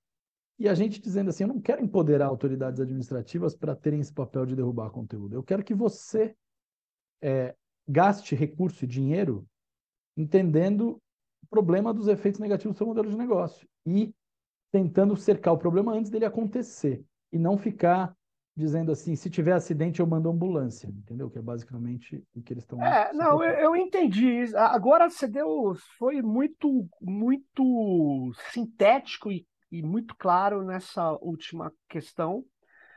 E 0.59 0.67
a 0.67 0.73
gente 0.73 1.01
dizendo 1.01 1.29
assim: 1.29 1.43
eu 1.43 1.49
não 1.49 1.61
quero 1.61 1.83
empoderar 1.83 2.27
autoridades 2.27 2.79
administrativas 2.79 3.55
para 3.55 3.75
terem 3.75 3.99
esse 3.99 4.13
papel 4.13 4.45
de 4.45 4.55
derrubar 4.55 4.89
conteúdo. 4.89 5.35
Eu 5.35 5.43
quero 5.43 5.63
que 5.63 5.73
você 5.73 6.35
é, 7.21 7.55
gaste 7.87 8.35
recurso 8.35 8.83
e 8.83 8.87
dinheiro 8.87 9.45
entendendo 10.15 11.01
o 11.43 11.47
problema 11.47 11.93
dos 11.93 12.07
efeitos 12.07 12.39
negativos 12.39 12.75
do 12.75 12.77
seu 12.77 12.87
modelo 12.87 13.09
de 13.09 13.17
negócio 13.17 13.67
e 13.85 14.13
tentando 14.71 15.15
cercar 15.15 15.53
o 15.53 15.57
problema 15.57 15.93
antes 15.93 16.09
dele 16.09 16.25
acontecer 16.25 17.03
e 17.31 17.37
não 17.37 17.57
ficar 17.57 18.16
dizendo 18.57 18.91
assim, 18.91 19.15
se 19.15 19.29
tiver 19.29 19.53
acidente 19.53 19.99
eu 19.99 20.07
mando 20.07 20.31
ambulância, 20.31 20.87
entendeu? 20.87 21.29
Que 21.29 21.37
é 21.37 21.41
basicamente 21.41 22.23
o 22.33 22.41
que 22.41 22.53
eles 22.53 22.63
estão. 22.63 22.81
É, 22.83 23.13
não, 23.13 23.43
eu, 23.43 23.51
eu, 23.59 23.75
entendi. 23.75 24.45
Agora 24.55 25.07
você 25.07 25.27
deu, 25.27 25.75
foi 25.99 26.23
muito, 26.23 26.89
muito 26.99 28.31
sintético 28.51 29.31
e, 29.31 29.45
e 29.71 29.83
muito 29.83 30.15
claro 30.17 30.65
nessa 30.65 31.11
última 31.21 31.71
questão. 31.87 32.43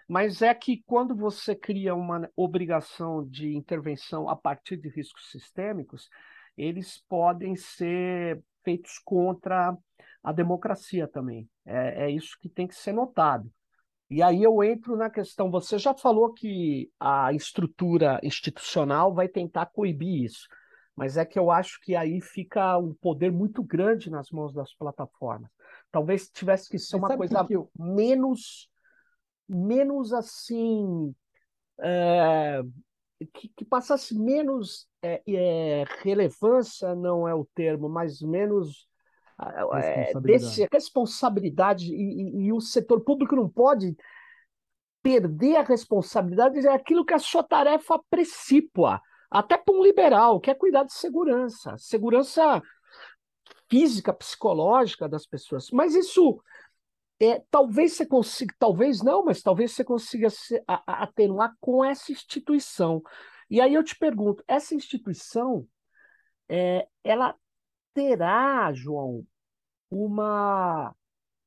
Mas 0.09 0.41
é 0.41 0.53
que 0.55 0.83
quando 0.87 1.15
você 1.15 1.55
cria 1.55 1.95
uma 1.95 2.29
obrigação 2.35 3.23
de 3.29 3.55
intervenção 3.55 4.31
a 4.31 4.35
partir 4.35 4.79
de 4.79 4.89
riscos 4.89 5.31
sistêmicos, 5.31 6.09
eles 6.57 7.05
podem 7.07 7.55
ser 7.55 8.43
feitos 8.65 8.99
contra 9.05 9.77
a 10.23 10.33
democracia 10.33 11.07
também. 11.07 11.47
É, 11.67 12.07
é 12.07 12.11
isso 12.11 12.37
que 12.41 12.49
tem 12.49 12.67
que 12.67 12.75
ser 12.75 12.93
notado. 12.93 13.53
E 14.11 14.23
aí 14.23 14.43
eu 14.43 14.63
entro 14.63 14.97
na 14.97 15.09
questão. 15.09 15.51
Você 15.51 15.79
já 15.79 15.95
falou 15.95 16.33
que 16.33 16.91
a 16.99 17.33
estrutura 17.33 18.19
institucional 18.23 19.15
vai 19.15 19.29
tentar 19.29 19.67
coibir 19.67 20.25
isso, 20.25 20.49
mas 20.97 21.17
é 21.17 21.25
que 21.25 21.39
eu 21.39 21.51
acho 21.51 21.81
que 21.81 21.95
aí 21.95 22.21
fica 22.21 22.77
um 22.77 22.93
poder 22.95 23.31
muito 23.31 23.63
grande 23.63 24.11
nas 24.11 24.31
mãos 24.31 24.53
das 24.53 24.75
plataformas. 24.75 25.49
Talvez 25.93 26.29
tivesse 26.29 26.69
que 26.69 26.79
ser 26.79 26.97
uma 26.97 27.17
coisa 27.17 27.45
que 27.45 27.55
eu... 27.55 27.71
menos 27.79 28.69
menos 29.51 30.13
assim. 30.13 31.15
É, 31.81 32.63
que, 33.35 33.49
que, 33.49 33.65
passasse 33.65 34.15
menos 34.15 34.87
é, 35.03 35.23
é, 35.27 35.85
relevância, 36.03 36.95
não 36.95 37.27
é 37.27 37.35
o 37.35 37.47
termo, 37.55 37.89
mas 37.89 38.21
menos 38.21 38.87
responsabilidade. 39.41 40.22
desse 40.22 40.68
responsabilidade 40.70 41.95
e, 41.95 41.97
e, 41.97 42.47
e, 42.47 42.53
o 42.53 42.61
setor 42.61 43.01
público 43.01 43.36
não 43.36 43.49
pode 43.49 43.97
perder 45.03 45.57
a 45.57 45.62
responsabilidade 45.62 46.66
é 46.66 46.72
aquilo 46.72 47.05
que 47.05 47.14
a 47.14 47.18
sua 47.18 47.43
tarefa 47.43 47.99
precipua, 48.11 49.01
até 49.30 49.57
para 49.57 49.74
um 49.74 49.82
liberal, 49.82 50.41
que 50.41 50.51
é 50.51 50.55
cuidar 50.55 50.84
de 50.84 50.93
segurança, 50.93 51.74
segurança 51.78 52.62
física, 53.70 54.12
psicológica 54.12 55.09
das 55.09 55.26
pessoas. 55.26 55.70
Mas 55.70 55.95
isso 55.95 56.43
é, 57.20 57.43
talvez 57.51 57.93
você 57.93 58.07
consiga, 58.07 58.55
talvez 58.59 59.03
não, 59.03 59.24
mas 59.24 59.43
talvez 59.43 59.72
você 59.72 59.84
consiga 59.84 60.30
se, 60.30 60.62
a, 60.66 60.82
a, 60.86 61.03
atenuar 61.05 61.55
com 61.61 61.84
essa 61.84 62.11
instituição. 62.11 63.03
E 63.49 63.61
aí 63.61 63.74
eu 63.74 63.84
te 63.84 63.97
pergunto, 63.97 64.43
essa 64.49 64.74
instituição, 64.74 65.66
é, 66.49 66.88
ela 67.05 67.34
terá, 67.95 68.72
João, 68.72 69.24
uma 69.91 70.95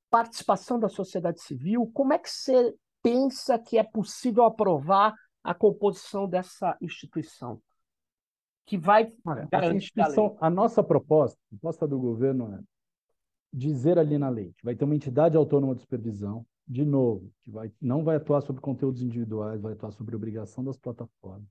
participação 0.10 0.80
da 0.80 0.90
sociedade 0.90 1.42
civil? 1.42 1.90
Como 1.94 2.14
é 2.14 2.20
que 2.20 2.30
você 2.30 2.76
pensa 3.02 3.58
que 3.58 3.78
é 3.78 3.84
possível 3.84 4.44
aprovar 4.44 5.14
a 5.44 5.54
composição 5.54 6.28
dessa 6.28 6.78
instituição? 6.82 7.62
Que 8.66 8.78
vai 8.78 9.12
Olha, 9.26 9.48
a, 10.42 10.48
a 10.48 10.50
nossa 10.50 10.84
proposta, 10.84 11.38
a 11.48 11.50
proposta 11.50 11.88
do 11.88 12.00
governo 12.00 12.54
é 12.54 12.60
dizer 13.52 14.00
ali 14.00 14.18
na 14.18 14.30
lei 14.30 14.54
que 14.58 14.64
vai 14.64 14.76
ter 14.76 14.86
uma 14.86 14.96
entidade 14.96 15.38
autônoma 15.38 15.76
de 15.76 15.82
supervisão, 15.82 16.46
de 16.68 16.86
novo, 16.86 17.32
que 17.42 17.52
vai, 17.52 17.72
não 17.80 18.04
vai 18.04 18.16
atuar 18.16 18.42
sobre 18.42 18.62
conteúdos 18.62 19.02
individuais, 19.02 19.62
vai 19.62 19.74
atuar 19.74 19.92
sobre 19.92 20.16
obrigação 20.16 20.64
das 20.64 20.78
plataformas, 20.78 21.48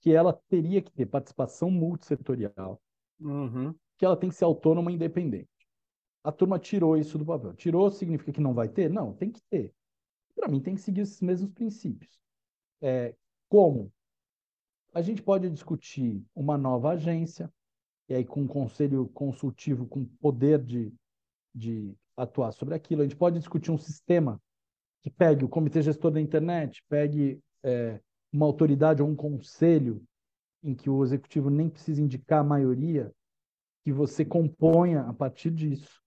que 0.00 0.12
ela 0.12 0.32
teria 0.48 0.80
que 0.80 0.90
ter 0.90 1.06
participação 1.06 1.70
multissetorial, 1.70 2.80
uhum. 3.20 3.74
que 3.98 4.04
ela 4.04 4.16
tem 4.16 4.30
que 4.30 4.36
ser 4.36 4.44
autônoma 4.44 4.90
e 4.90 4.94
independente. 4.94 5.48
A 6.22 6.30
turma 6.30 6.58
tirou 6.58 6.96
isso 6.96 7.18
do 7.18 7.24
papel. 7.24 7.54
Tirou 7.54 7.90
significa 7.90 8.32
que 8.32 8.40
não 8.40 8.54
vai 8.54 8.68
ter? 8.68 8.90
Não, 8.90 9.12
tem 9.14 9.30
que 9.30 9.40
ter. 9.50 9.72
Para 10.34 10.48
mim, 10.48 10.60
tem 10.60 10.74
que 10.74 10.80
seguir 10.80 11.02
esses 11.02 11.20
mesmos 11.20 11.50
princípios. 11.52 12.20
É, 12.80 13.14
como? 13.48 13.92
A 14.92 15.02
gente 15.02 15.22
pode 15.22 15.48
discutir 15.48 16.22
uma 16.34 16.58
nova 16.58 16.90
agência, 16.90 17.52
e 18.08 18.14
aí 18.14 18.24
com 18.24 18.42
um 18.42 18.48
conselho 18.48 19.08
consultivo 19.08 19.86
com 19.86 20.04
poder 20.04 20.62
de 20.62 20.92
de 21.54 21.94
atuar 22.16 22.52
sobre 22.52 22.74
aquilo. 22.74 23.02
A 23.02 23.04
gente 23.04 23.16
pode 23.16 23.38
discutir 23.38 23.70
um 23.70 23.78
sistema 23.78 24.40
que 25.02 25.10
pegue 25.10 25.44
o 25.44 25.48
comitê 25.48 25.82
gestor 25.82 26.10
da 26.10 26.20
internet, 26.20 26.82
pegue 26.88 27.40
é, 27.62 28.00
uma 28.32 28.46
autoridade 28.46 29.02
ou 29.02 29.08
um 29.08 29.16
conselho 29.16 30.02
em 30.62 30.74
que 30.74 30.90
o 30.90 31.02
executivo 31.02 31.48
nem 31.48 31.68
precisa 31.68 32.02
indicar 32.02 32.40
a 32.40 32.44
maioria, 32.44 33.10
que 33.82 33.92
você 33.92 34.24
componha 34.24 35.02
a 35.02 35.12
partir 35.12 35.50
disso. 35.50 36.00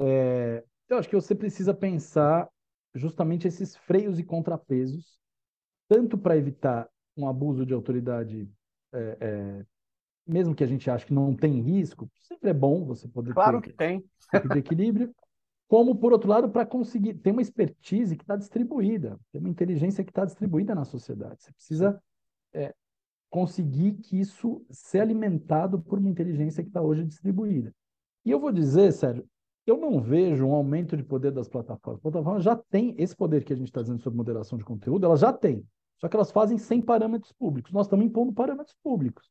É, 0.00 0.64
eu 0.88 0.98
acho 0.98 1.08
que 1.08 1.14
você 1.14 1.34
precisa 1.34 1.74
pensar 1.74 2.48
justamente 2.94 3.46
esses 3.46 3.76
freios 3.76 4.18
e 4.18 4.24
contrapesos, 4.24 5.18
tanto 5.88 6.16
para 6.16 6.36
evitar 6.36 6.88
um 7.16 7.28
abuso 7.28 7.64
de 7.64 7.74
autoridade, 7.74 8.48
é, 8.92 9.16
é, 9.20 9.66
mesmo 10.26 10.54
que 10.54 10.64
a 10.64 10.66
gente 10.66 10.90
ache 10.90 11.06
que 11.06 11.14
não 11.14 11.34
tem 11.34 11.60
risco, 11.60 12.10
sempre 12.20 12.50
é 12.50 12.54
bom 12.54 12.84
você 12.84 13.08
poder 13.08 13.32
claro 13.32 13.60
ter, 13.60 13.70
que 13.70 13.76
tem 13.76 14.04
de 14.50 14.58
equilíbrio, 14.58 15.14
como, 15.68 15.96
por 15.96 16.12
outro 16.12 16.28
lado, 16.28 16.48
para 16.48 16.64
conseguir 16.64 17.14
ter 17.14 17.32
uma 17.32 17.42
expertise 17.42 18.16
que 18.16 18.22
está 18.22 18.36
distribuída, 18.36 19.18
ter 19.32 19.38
uma 19.38 19.48
inteligência 19.48 20.04
que 20.04 20.10
está 20.10 20.24
distribuída 20.24 20.74
na 20.74 20.84
sociedade. 20.84 21.42
Você 21.42 21.52
precisa 21.52 22.02
é, 22.52 22.74
conseguir 23.28 23.94
que 23.94 24.18
isso 24.18 24.64
seja 24.70 25.02
alimentado 25.02 25.80
por 25.80 25.98
uma 25.98 26.08
inteligência 26.08 26.62
que 26.62 26.68
está 26.68 26.80
hoje 26.80 27.04
distribuída. 27.04 27.74
E 28.24 28.30
eu 28.30 28.38
vou 28.38 28.52
dizer, 28.52 28.92
Sérgio, 28.92 29.28
eu 29.66 29.76
não 29.76 30.00
vejo 30.00 30.46
um 30.46 30.54
aumento 30.54 30.96
de 30.96 31.02
poder 31.02 31.32
das 31.32 31.48
plataformas. 31.48 31.98
As 31.98 32.02
plataformas 32.02 32.44
já 32.44 32.54
têm 32.54 32.94
esse 32.98 33.14
poder 33.14 33.44
que 33.44 33.52
a 33.52 33.56
gente 33.56 33.68
está 33.68 33.82
dizendo 33.82 34.00
sobre 34.00 34.16
moderação 34.16 34.56
de 34.56 34.64
conteúdo, 34.64 35.04
elas 35.04 35.20
já 35.20 35.32
têm. 35.32 35.66
Só 35.98 36.08
que 36.08 36.16
elas 36.16 36.30
fazem 36.30 36.58
sem 36.58 36.80
parâmetros 36.80 37.32
públicos. 37.32 37.72
Nós 37.72 37.86
estamos 37.86 38.06
impondo 38.06 38.32
parâmetros 38.32 38.76
públicos 38.82 39.28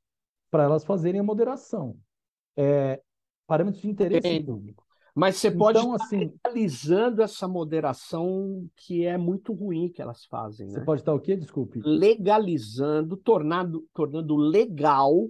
para 0.52 0.64
elas 0.64 0.84
fazerem 0.84 1.22
a 1.22 1.24
moderação. 1.24 1.96
É, 2.58 3.02
parâmetros 3.48 3.82
de 3.82 3.90
interesse 3.90 4.28
Sim. 4.28 4.46
público. 4.46 4.84
Mas 5.14 5.38
você 5.38 5.50
pode 5.50 5.80
então, 5.80 5.96
estar 5.96 6.06
assim, 6.06 6.34
legalizando 6.44 7.22
essa 7.22 7.48
moderação 7.48 8.68
que 8.76 9.06
é 9.06 9.18
muito 9.18 9.54
ruim 9.54 9.88
que 9.88 10.02
elas 10.02 10.26
fazem. 10.26 10.68
Você 10.68 10.80
né? 10.80 10.86
pode 10.86 11.02
estar 11.02 11.14
o 11.14 11.20
quê? 11.22 11.38
Desculpe. 11.38 11.80
Legalizando, 11.82 13.16
tornando, 13.16 13.88
tornando 13.94 14.36
legal 14.36 15.30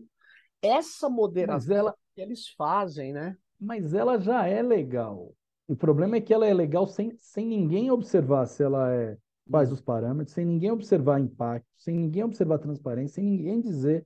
essa 0.59 1.07
moderação 1.07 1.75
ela... 1.75 1.95
que 2.15 2.21
eles 2.21 2.47
fazem, 2.49 3.13
né? 3.13 3.37
Mas 3.59 3.93
ela 3.93 4.19
já 4.19 4.47
é 4.47 4.61
legal. 4.61 5.33
O 5.67 5.75
problema 5.75 6.17
é 6.17 6.21
que 6.21 6.33
ela 6.33 6.45
é 6.45 6.53
legal 6.53 6.85
sem, 6.85 7.15
sem 7.17 7.45
ninguém 7.47 7.89
observar 7.89 8.45
se 8.45 8.63
ela 8.63 8.93
é 8.93 9.17
faz 9.49 9.71
os 9.71 9.81
parâmetros, 9.81 10.33
sem 10.33 10.45
ninguém 10.45 10.71
observar 10.71 11.19
impacto, 11.19 11.67
sem 11.77 11.95
ninguém 11.95 12.23
observar 12.23 12.57
transparência, 12.57 13.15
sem 13.15 13.23
ninguém 13.23 13.61
dizer 13.61 14.05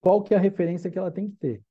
qual 0.00 0.22
que 0.22 0.32
é 0.32 0.36
a 0.36 0.40
referência 0.40 0.90
que 0.90 0.98
ela 0.98 1.10
tem 1.10 1.28
que 1.28 1.36
ter. 1.36 1.62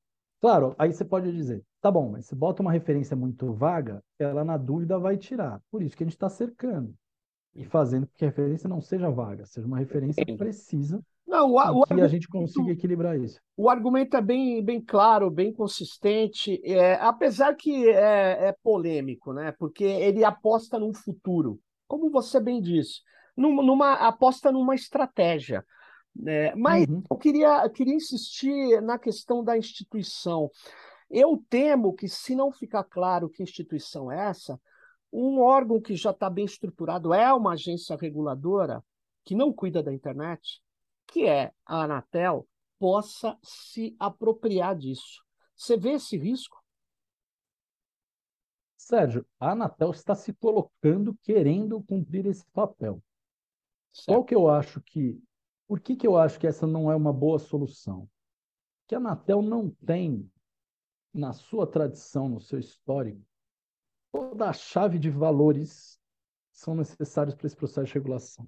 Claro, 0.41 0.75
aí 0.77 0.91
você 0.91 1.05
pode 1.05 1.31
dizer, 1.31 1.63
tá 1.81 1.89
bom, 1.89 2.09
mas 2.09 2.25
se 2.25 2.35
bota 2.35 2.61
uma 2.61 2.71
referência 2.71 3.15
muito 3.15 3.53
vaga, 3.53 4.03
ela 4.19 4.43
na 4.43 4.57
dúvida 4.57 4.99
vai 4.99 5.17
tirar. 5.17 5.61
Por 5.71 5.81
isso 5.81 5.95
que 5.95 6.03
a 6.03 6.05
gente 6.05 6.15
está 6.15 6.29
cercando 6.29 6.93
e 7.55 7.63
fazendo 7.63 8.07
que 8.07 8.25
a 8.25 8.27
referência 8.27 8.67
não 8.67 8.81
seja 8.81 9.09
vaga, 9.09 9.45
seja 9.45 9.65
uma 9.65 9.79
referência 9.79 10.23
precisa 10.37 11.01
não, 11.27 11.51
o, 11.51 11.81
o 11.81 11.85
que 11.85 12.01
a 12.01 12.07
gente 12.07 12.27
consiga 12.27 12.71
equilibrar 12.71 13.19
isso. 13.19 13.39
O 13.57 13.69
argumento 13.69 14.15
é 14.15 14.21
bem, 14.21 14.63
bem 14.63 14.79
claro, 14.79 15.31
bem 15.31 15.51
consistente, 15.51 16.61
é, 16.63 16.95
apesar 16.95 17.55
que 17.55 17.89
é, 17.89 18.47
é, 18.47 18.55
polêmico, 18.63 19.33
né? 19.33 19.51
Porque 19.57 19.83
ele 19.83 20.23
aposta 20.23 20.77
num 20.77 20.93
futuro, 20.93 21.59
como 21.87 22.11
você 22.11 22.39
bem 22.39 22.61
disse, 22.61 23.01
numa, 23.35 23.63
numa 23.63 23.93
aposta 23.93 24.51
numa 24.51 24.75
estratégia. 24.75 25.65
Né? 26.15 26.53
Mas 26.55 26.87
uhum. 26.87 27.01
eu 27.09 27.17
queria, 27.17 27.69
queria 27.69 27.95
insistir 27.95 28.81
na 28.81 28.99
questão 28.99 29.43
da 29.43 29.57
instituição. 29.57 30.49
Eu 31.09 31.43
temo 31.49 31.93
que, 31.93 32.07
se 32.07 32.35
não 32.35 32.51
ficar 32.51 32.83
claro 32.83 33.29
que 33.29 33.43
instituição 33.43 34.11
é 34.11 34.29
essa, 34.29 34.59
um 35.11 35.39
órgão 35.39 35.81
que 35.81 35.95
já 35.95 36.11
está 36.11 36.29
bem 36.29 36.45
estruturado 36.45 37.13
é 37.13 37.33
uma 37.33 37.53
agência 37.53 37.95
reguladora 37.95 38.83
que 39.23 39.33
não 39.35 39.51
cuida 39.51 39.81
da 39.81 39.93
internet, 39.93 40.61
que 41.07 41.25
é 41.25 41.51
a 41.65 41.83
Anatel, 41.83 42.47
possa 42.79 43.37
se 43.41 43.95
apropriar 43.99 44.75
disso. 44.75 45.23
Você 45.55 45.77
vê 45.77 45.93
esse 45.93 46.17
risco? 46.17 46.63
Sérgio, 48.77 49.25
a 49.39 49.51
Anatel 49.51 49.91
está 49.91 50.13
se 50.13 50.33
colocando 50.33 51.17
querendo 51.23 51.81
cumprir 51.83 52.25
esse 52.27 52.45
papel. 52.51 53.01
Certo. 53.91 54.07
Qual 54.07 54.23
que 54.23 54.35
eu 54.35 54.49
acho 54.49 54.81
que. 54.81 55.19
Por 55.67 55.79
que, 55.79 55.95
que 55.95 56.05
eu 56.05 56.15
acho 56.15 56.39
que 56.39 56.45
essa 56.45 56.67
não 56.67 56.91
é 56.91 56.95
uma 56.95 57.11
boa 57.11 57.39
solução? 57.39 58.07
Que 58.85 58.93
a 58.93 58.99
Anatel 58.99 59.41
não 59.41 59.71
tem, 59.71 60.29
na 61.11 61.33
sua 61.33 61.65
tradição, 61.65 62.29
no 62.29 62.39
seu 62.39 62.59
histórico, 62.59 63.25
toda 64.11 64.49
a 64.49 64.53
chave 64.53 64.99
de 64.99 65.09
valores 65.09 65.99
que 66.51 66.59
são 66.59 66.75
necessários 66.75 67.33
para 67.33 67.47
esse 67.47 67.55
processo 67.55 67.87
de 67.87 67.93
regulação. 67.93 68.47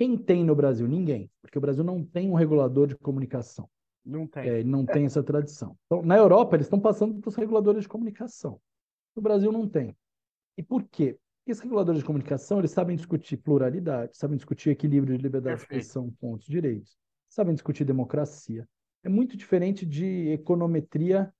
Quem 0.00 0.16
tem 0.16 0.42
no 0.42 0.56
Brasil? 0.56 0.88
Ninguém, 0.88 1.30
porque 1.42 1.58
o 1.58 1.60
Brasil 1.60 1.84
não 1.84 2.02
tem 2.02 2.30
um 2.30 2.32
regulador 2.32 2.86
de 2.86 2.96
comunicação. 2.96 3.68
Não 4.02 4.26
tem. 4.26 4.48
É, 4.48 4.64
não 4.64 4.86
tem 4.86 5.04
essa 5.04 5.22
tradição. 5.22 5.76
Então, 5.84 6.00
na 6.00 6.16
Europa, 6.16 6.56
eles 6.56 6.64
estão 6.64 6.80
passando 6.80 7.20
para 7.20 7.28
os 7.28 7.34
reguladores 7.34 7.82
de 7.82 7.88
comunicação. 7.90 8.58
No 9.14 9.20
Brasil, 9.20 9.52
não 9.52 9.68
tem. 9.68 9.94
E 10.56 10.62
por 10.62 10.84
quê? 10.84 11.18
Porque 11.40 11.50
esses 11.50 11.62
reguladores 11.62 12.00
de 12.00 12.06
comunicação, 12.06 12.60
eles 12.60 12.70
sabem 12.70 12.96
discutir 12.96 13.36
pluralidade, 13.36 14.16
sabem 14.16 14.38
discutir 14.38 14.70
equilíbrio 14.70 15.18
de 15.18 15.22
liberdade 15.22 15.58
Perfeito. 15.58 15.80
de 15.80 15.86
expressão 15.86 16.10
com 16.18 16.30
outros 16.30 16.48
direitos, 16.48 16.96
sabem 17.28 17.52
discutir 17.52 17.84
democracia. 17.84 18.66
É 19.04 19.08
muito 19.10 19.36
diferente 19.36 19.84
de 19.84 20.30
econometria 20.30 21.30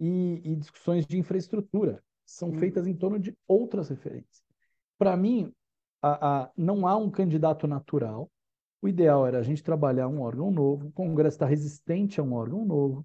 e, 0.00 0.40
e 0.42 0.56
discussões 0.56 1.06
de 1.06 1.18
infraestrutura. 1.18 2.02
São 2.24 2.48
hum. 2.48 2.58
feitas 2.58 2.86
em 2.86 2.94
torno 2.94 3.18
de 3.18 3.36
outras 3.46 3.90
referências. 3.90 4.42
Para 4.96 5.14
mim, 5.14 5.52
a, 6.02 6.42
a, 6.42 6.50
não 6.56 6.86
há 6.86 6.96
um 6.96 7.10
candidato 7.10 7.66
natural. 7.66 8.30
O 8.80 8.88
ideal 8.88 9.26
era 9.26 9.38
a 9.38 9.42
gente 9.42 9.62
trabalhar 9.62 10.08
um 10.08 10.20
órgão 10.20 10.50
novo, 10.50 10.88
o 10.88 10.92
Congresso 10.92 11.36
está 11.36 11.46
resistente 11.46 12.20
a 12.20 12.22
um 12.22 12.32
órgão 12.32 12.64
novo. 12.64 13.04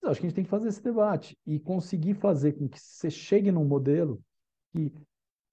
Mas 0.00 0.12
acho 0.12 0.20
que 0.20 0.26
a 0.26 0.28
gente 0.28 0.36
tem 0.36 0.44
que 0.44 0.50
fazer 0.50 0.68
esse 0.68 0.82
debate 0.82 1.36
e 1.44 1.58
conseguir 1.58 2.14
fazer 2.14 2.52
com 2.52 2.68
que 2.68 2.78
você 2.78 3.10
chegue 3.10 3.50
num 3.50 3.64
modelo 3.64 4.20
que 4.72 4.92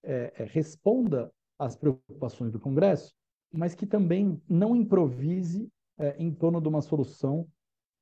é, 0.04 0.34
é, 0.38 0.44
responda 0.44 1.32
às 1.58 1.76
preocupações 1.76 2.52
do 2.52 2.60
Congresso, 2.60 3.14
mas 3.52 3.74
que 3.74 3.88
também 3.88 4.40
não 4.48 4.76
improvise 4.76 5.68
é, 5.98 6.16
em 6.20 6.32
torno 6.32 6.62
de 6.62 6.68
uma 6.68 6.82
solução 6.82 7.48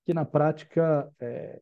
que, 0.06 0.14
na 0.14 0.26
prática, 0.26 1.10
é, 1.20 1.62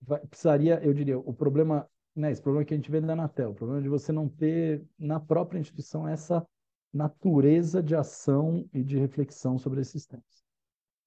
vai, 0.00 0.20
precisaria, 0.26 0.80
eu 0.82 0.94
diria, 0.94 1.18
o 1.18 1.34
problema 1.34 1.86
né, 2.18 2.32
esse 2.32 2.42
problema 2.42 2.64
que 2.64 2.74
a 2.74 2.76
gente 2.76 2.90
vê 2.90 3.00
da 3.00 3.12
Anatel, 3.12 3.50
o 3.50 3.54
problema 3.54 3.80
de 3.80 3.88
você 3.88 4.10
não 4.10 4.28
ter 4.28 4.84
na 4.98 5.20
própria 5.20 5.58
instituição 5.60 6.08
essa 6.08 6.46
natureza 6.92 7.82
de 7.82 7.94
ação 7.94 8.68
e 8.72 8.82
de 8.82 8.98
reflexão 8.98 9.58
sobre 9.58 9.80
esses 9.80 10.04
temas. 10.04 10.24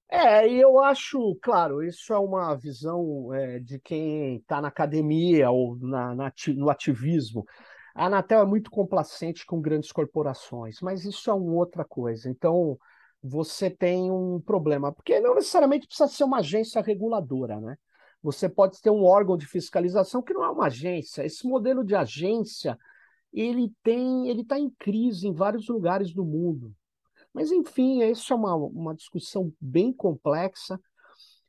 É, 0.08 0.46
e 0.46 0.60
eu 0.60 0.78
acho, 0.78 1.36
claro, 1.42 1.82
isso 1.82 2.12
é 2.12 2.18
uma 2.18 2.54
visão 2.54 3.32
é, 3.32 3.58
de 3.58 3.78
quem 3.78 4.36
está 4.36 4.60
na 4.60 4.68
academia 4.68 5.50
ou 5.50 5.76
na, 5.78 6.14
na, 6.14 6.32
no 6.48 6.70
ativismo. 6.70 7.44
A 7.94 8.06
Anatel 8.06 8.40
é 8.40 8.46
muito 8.46 8.70
complacente 8.70 9.44
com 9.44 9.60
grandes 9.60 9.92
corporações, 9.92 10.80
mas 10.80 11.04
isso 11.04 11.30
é 11.30 11.34
uma 11.34 11.54
outra 11.54 11.84
coisa. 11.84 12.28
Então, 12.28 12.78
você 13.22 13.70
tem 13.70 14.10
um 14.10 14.40
problema, 14.40 14.92
porque 14.92 15.20
não 15.20 15.34
necessariamente 15.34 15.86
precisa 15.86 16.08
ser 16.08 16.24
uma 16.24 16.38
agência 16.38 16.80
reguladora, 16.82 17.60
né? 17.60 17.76
Você 18.22 18.48
pode 18.48 18.80
ter 18.80 18.90
um 18.90 19.04
órgão 19.04 19.36
de 19.36 19.46
fiscalização 19.46 20.22
que 20.22 20.32
não 20.32 20.44
é 20.44 20.50
uma 20.50 20.66
agência. 20.66 21.24
Esse 21.24 21.46
modelo 21.46 21.84
de 21.84 21.94
agência 21.94 22.78
ele 23.32 23.72
tem, 23.82 24.28
ele 24.28 24.42
está 24.42 24.58
em 24.58 24.70
crise 24.70 25.26
em 25.26 25.32
vários 25.32 25.66
lugares 25.68 26.12
do 26.12 26.24
mundo. 26.24 26.72
Mas 27.32 27.50
enfim, 27.50 28.02
isso 28.02 28.32
é 28.32 28.36
uma, 28.36 28.54
uma 28.54 28.94
discussão 28.94 29.52
bem 29.60 29.92
complexa. 29.92 30.78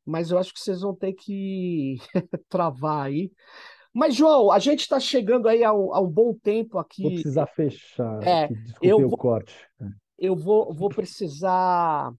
Mas 0.06 0.32
eu 0.32 0.38
acho 0.38 0.54
que 0.54 0.60
vocês 0.60 0.82
vão 0.82 0.96
ter 0.96 1.14
que 1.14 1.98
travar 2.50 3.06
aí. 3.08 3.32
Mas, 3.94 4.16
João, 4.16 4.52
a 4.52 4.58
gente 4.58 4.82
está 4.82 5.00
chegando 5.00 5.48
aí 5.48 5.64
a 5.64 5.72
um, 5.72 5.94
a 5.94 6.02
um, 6.02 6.10
bom 6.10 6.34
tempo 6.34 6.80
aqui. 6.80 7.04
Vou 7.04 7.12
precisar 7.12 7.46
fechar. 7.46 8.28
É, 8.28 8.50
eu 8.82 9.00
vou, 9.02 9.14
o 9.14 9.18
corte. 9.18 9.56
Eu 10.18 10.36
vou, 10.36 10.74
vou 10.74 10.90
precisar 10.90 12.12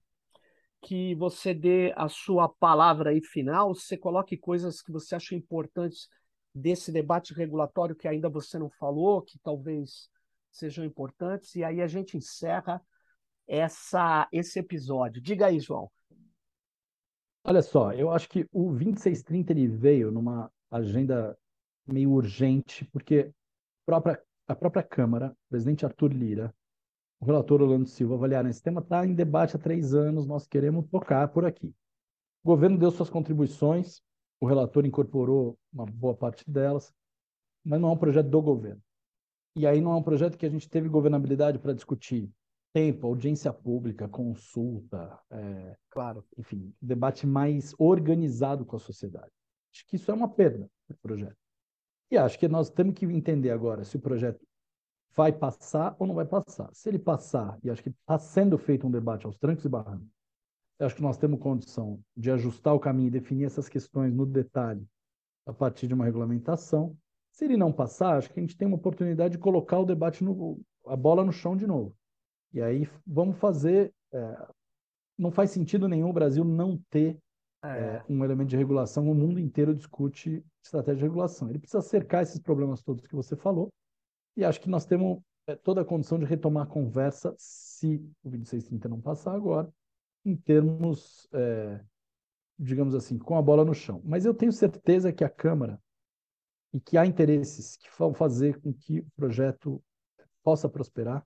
que 0.85 1.15
você 1.15 1.51
dê 1.51 1.91
a 1.95 2.07
sua 2.07 2.47
palavra 2.47 3.09
aí 3.09 3.19
final, 3.19 3.73
você 3.73 3.97
coloque 3.97 4.37
coisas 4.37 4.83
que 4.83 4.91
você 4.91 5.15
acha 5.15 5.33
importantes 5.33 6.07
desse 6.53 6.91
debate 6.91 7.33
regulatório 7.33 7.95
que 7.95 8.07
ainda 8.07 8.29
você 8.29 8.59
não 8.59 8.69
falou, 8.69 9.23
que 9.23 9.39
talvez 9.39 10.07
sejam 10.51 10.85
importantes, 10.85 11.55
e 11.55 11.63
aí 11.63 11.81
a 11.81 11.87
gente 11.87 12.15
encerra 12.15 12.79
essa, 13.47 14.27
esse 14.31 14.59
episódio. 14.59 15.19
Diga 15.19 15.47
aí, 15.47 15.59
João. 15.59 15.89
Olha 17.43 17.63
só, 17.63 17.91
eu 17.91 18.11
acho 18.11 18.29
que 18.29 18.47
o 18.51 18.69
2630 18.71 19.53
ele 19.53 19.67
veio 19.67 20.11
numa 20.11 20.51
agenda 20.69 21.35
meio 21.87 22.11
urgente, 22.11 22.85
porque 22.85 23.31
a 23.81 23.85
própria, 23.87 24.23
a 24.47 24.55
própria 24.55 24.83
Câmara, 24.83 25.31
o 25.31 25.49
presidente 25.49 25.83
Arthur 25.83 26.13
Lira, 26.13 26.53
o 27.25 27.27
relator 27.27 27.59
Orlando 27.59 27.87
Silva 27.87 28.13
avaliaram 28.13 28.47
esse 28.47 28.61
tema, 28.61 28.81
está 28.81 29.03
em 29.03 29.15
debate 29.15 29.55
há 29.55 29.59
três 29.59 29.95
anos, 29.95 30.27
nós 30.27 30.45
queremos 30.45 30.85
tocar 30.85 31.27
por 31.29 31.43
aqui. 31.43 31.73
O 32.43 32.49
governo 32.49 32.77
deu 32.77 32.91
suas 32.91 33.09
contribuições, 33.09 33.99
o 34.39 34.45
relator 34.45 34.85
incorporou 34.85 35.57
uma 35.73 35.87
boa 35.87 36.13
parte 36.13 36.47
delas, 36.47 36.93
mas 37.63 37.81
não 37.81 37.89
é 37.89 37.91
um 37.93 37.97
projeto 37.97 38.29
do 38.29 38.41
governo. 38.43 38.79
E 39.55 39.65
aí 39.65 39.81
não 39.81 39.93
é 39.93 39.95
um 39.95 40.03
projeto 40.03 40.37
que 40.37 40.45
a 40.45 40.49
gente 40.49 40.69
teve 40.69 40.87
governabilidade 40.87 41.57
para 41.57 41.73
discutir 41.73 42.29
tempo, 42.71 43.07
audiência 43.07 43.51
pública, 43.51 44.07
consulta, 44.07 45.19
é, 45.31 45.75
claro, 45.89 46.23
enfim, 46.37 46.71
debate 46.79 47.25
mais 47.25 47.73
organizado 47.79 48.63
com 48.65 48.75
a 48.75 48.79
sociedade. 48.79 49.31
Acho 49.73 49.87
que 49.87 49.95
isso 49.95 50.11
é 50.11 50.13
uma 50.13 50.29
perda 50.29 50.69
do 50.87 50.95
projeto. 50.97 51.37
E 52.11 52.17
acho 52.17 52.37
que 52.37 52.47
nós 52.47 52.69
temos 52.69 52.93
que 52.93 53.05
entender 53.05 53.49
agora 53.49 53.83
se 53.83 53.95
o 53.95 53.99
projeto 53.99 54.44
vai 55.15 55.31
passar 55.31 55.95
ou 55.97 56.05
não 56.05 56.13
vai 56.13 56.25
passar. 56.25 56.69
Se 56.73 56.89
ele 56.89 56.99
passar, 56.99 57.57
e 57.63 57.69
acho 57.69 57.81
que 57.81 57.89
está 57.89 58.19
sendo 58.19 58.57
feito 58.57 58.85
um 58.85 58.91
debate 58.91 59.25
aos 59.25 59.37
trancos 59.37 59.63
e 59.63 59.69
barrancos, 59.69 60.07
acho 60.79 60.95
que 60.95 61.01
nós 61.01 61.17
temos 61.17 61.39
condição 61.39 61.99
de 62.15 62.29
ajustar 62.31 62.73
o 62.73 62.79
caminho 62.79 63.07
e 63.07 63.11
definir 63.11 63.45
essas 63.45 63.69
questões 63.69 64.13
no 64.13 64.25
detalhe 64.25 64.85
a 65.45 65.53
partir 65.53 65.87
de 65.87 65.93
uma 65.93 66.03
regulamentação. 66.03 66.97
Se 67.31 67.45
ele 67.45 67.55
não 67.55 67.71
passar, 67.71 68.17
acho 68.17 68.31
que 68.31 68.39
a 68.39 68.43
gente 68.43 68.57
tem 68.57 68.67
uma 68.67 68.77
oportunidade 68.77 69.33
de 69.33 69.37
colocar 69.37 69.79
o 69.79 69.85
debate, 69.85 70.23
no, 70.23 70.59
a 70.85 70.95
bola 70.95 71.23
no 71.23 71.31
chão 71.31 71.55
de 71.55 71.65
novo. 71.65 71.95
E 72.53 72.61
aí 72.61 72.89
vamos 73.05 73.37
fazer. 73.37 73.93
É, 74.13 74.47
não 75.17 75.31
faz 75.31 75.51
sentido 75.51 75.87
nenhum 75.87 76.09
o 76.09 76.13
Brasil 76.13 76.43
não 76.43 76.77
ter 76.89 77.17
é. 77.63 77.67
É, 77.67 78.03
um 78.09 78.23
elemento 78.23 78.49
de 78.49 78.57
regulação. 78.57 79.09
O 79.09 79.15
mundo 79.15 79.39
inteiro 79.39 79.73
discute 79.73 80.43
estratégia 80.63 80.97
de 80.97 81.03
regulação. 81.03 81.49
Ele 81.49 81.59
precisa 81.59 81.81
cercar 81.81 82.23
esses 82.23 82.39
problemas 82.39 82.81
todos 82.81 83.07
que 83.07 83.15
você 83.15 83.35
falou 83.35 83.71
e 84.35 84.43
acho 84.43 84.59
que 84.59 84.69
nós 84.69 84.85
temos 84.85 85.21
é, 85.47 85.55
toda 85.55 85.81
a 85.81 85.85
condição 85.85 86.19
de 86.19 86.25
retomar 86.25 86.63
a 86.63 86.69
conversa, 86.69 87.33
se 87.37 87.95
o 88.23 88.29
2630 88.29 88.89
não 88.89 88.99
passar 88.99 89.33
agora, 89.33 89.71
em 90.25 90.35
termos, 90.35 91.27
é, 91.33 91.79
digamos 92.57 92.95
assim, 92.95 93.17
com 93.17 93.37
a 93.37 93.41
bola 93.41 93.63
no 93.63 93.73
chão. 93.73 94.01
Mas 94.03 94.25
eu 94.25 94.33
tenho 94.33 94.51
certeza 94.51 95.13
que 95.13 95.23
a 95.23 95.29
Câmara 95.29 95.79
e 96.73 96.79
que 96.79 96.97
há 96.97 97.05
interesses 97.05 97.77
que 97.77 97.87
vão 97.97 98.13
fazer 98.13 98.59
com 98.59 98.73
que 98.73 98.99
o 98.99 99.07
projeto 99.15 99.81
possa 100.43 100.67
prosperar, 100.67 101.25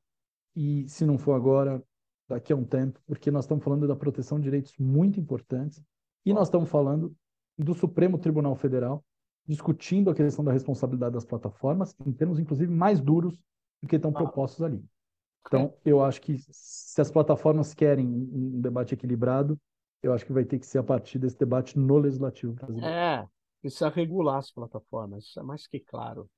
e 0.55 0.87
se 0.87 1.05
não 1.05 1.17
for 1.17 1.33
agora, 1.33 1.83
daqui 2.27 2.53
a 2.53 2.55
um 2.55 2.63
tempo, 2.63 3.01
porque 3.07 3.31
nós 3.31 3.45
estamos 3.45 3.63
falando 3.63 3.87
da 3.87 3.95
proteção 3.95 4.37
de 4.37 4.43
direitos 4.43 4.77
muito 4.77 5.19
importantes, 5.19 5.81
e 6.25 6.33
nós 6.33 6.47
estamos 6.47 6.69
falando 6.69 7.15
do 7.57 7.73
Supremo 7.73 8.19
Tribunal 8.19 8.55
Federal, 8.55 9.03
discutindo 9.49 10.11
a 10.11 10.13
questão 10.13 10.45
da 10.45 10.51
responsabilidade 10.51 11.15
das 11.15 11.25
plataformas, 11.25 11.95
em 12.05 12.11
termos, 12.11 12.37
inclusive, 12.37 12.71
mais 12.71 13.01
duros 13.01 13.35
do 13.81 13.87
que 13.87 13.95
estão 13.95 14.13
propostos 14.13 14.63
ali. 14.63 14.85
Então, 15.47 15.73
eu 15.83 16.03
acho 16.03 16.21
que 16.21 16.37
se 16.51 17.01
as 17.01 17.09
plataformas 17.09 17.73
querem 17.73 18.05
um 18.05 18.61
debate 18.61 18.93
equilibrado, 18.93 19.59
eu 20.03 20.13
acho 20.13 20.23
que 20.23 20.31
vai 20.31 20.45
ter 20.45 20.59
que 20.59 20.67
ser 20.67 20.77
a 20.77 20.83
partir 20.83 21.17
desse 21.17 21.39
debate 21.39 21.79
no 21.79 21.97
legislativo 21.97 22.53
brasileiro. 22.53 22.87
É, 22.87 23.25
precisa 23.59 23.89
regular 23.89 24.37
as 24.37 24.51
plataformas, 24.51 25.23
isso 25.23 25.39
é 25.39 25.43
mais 25.43 25.65
que 25.65 25.79
claro. 25.79 26.29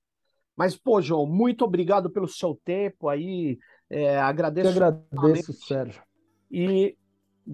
Mas, 0.56 0.78
pô, 0.78 1.02
João, 1.02 1.26
muito 1.26 1.66
obrigado 1.66 2.10
pelo 2.10 2.30
seu 2.30 2.58
tempo 2.64 3.10
aí. 3.10 3.60
É, 3.90 4.18
agradeço. 4.20 4.80
Eu 4.80 4.86
agradeço, 4.86 5.54
Sérgio. 5.54 6.02
E 6.50 6.96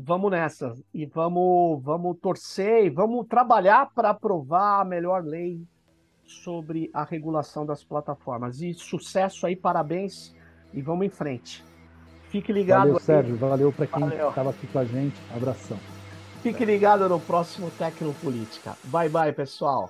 vamos 0.04 0.32
nessa. 0.32 0.74
E 0.94 1.06
vamos, 1.06 1.82
vamos 1.84 2.18
torcer 2.22 2.86
e 2.86 2.90
vamos 2.90 3.26
trabalhar 3.28 3.92
para 3.94 4.12
aprovar 4.12 4.82
a 4.82 4.86
melhor 4.86 5.24
lei 5.24 5.62
sobre 6.24 6.90
a 6.94 7.04
regulação 7.04 7.66
das 7.66 7.84
plataformas. 7.84 8.62
E 8.62 8.74
sucesso 8.74 9.46
aí, 9.46 9.56
parabéns 9.56 10.36
e 10.74 10.82
vamos 10.82 11.06
em 11.06 11.10
frente. 11.10 11.64
Fique 12.30 12.52
ligado. 12.52 12.80
Valeu, 12.80 12.98
aí. 12.98 13.02
Sérgio. 13.02 13.38
Valeu 13.38 13.72
para 13.72 13.88
quem 13.88 14.08
estava 14.08 14.50
aqui 14.50 14.68
com 14.68 14.80
a 14.80 14.86
gente. 14.86 15.16
Abração. 15.36 15.78
Fique 16.42 16.64
ligado 16.66 17.08
no 17.10 17.20
próximo 17.20 17.72
Tecnopolítica. 17.72 18.78
Bye, 18.86 19.10
bye, 19.10 19.32
pessoal. 19.34 19.90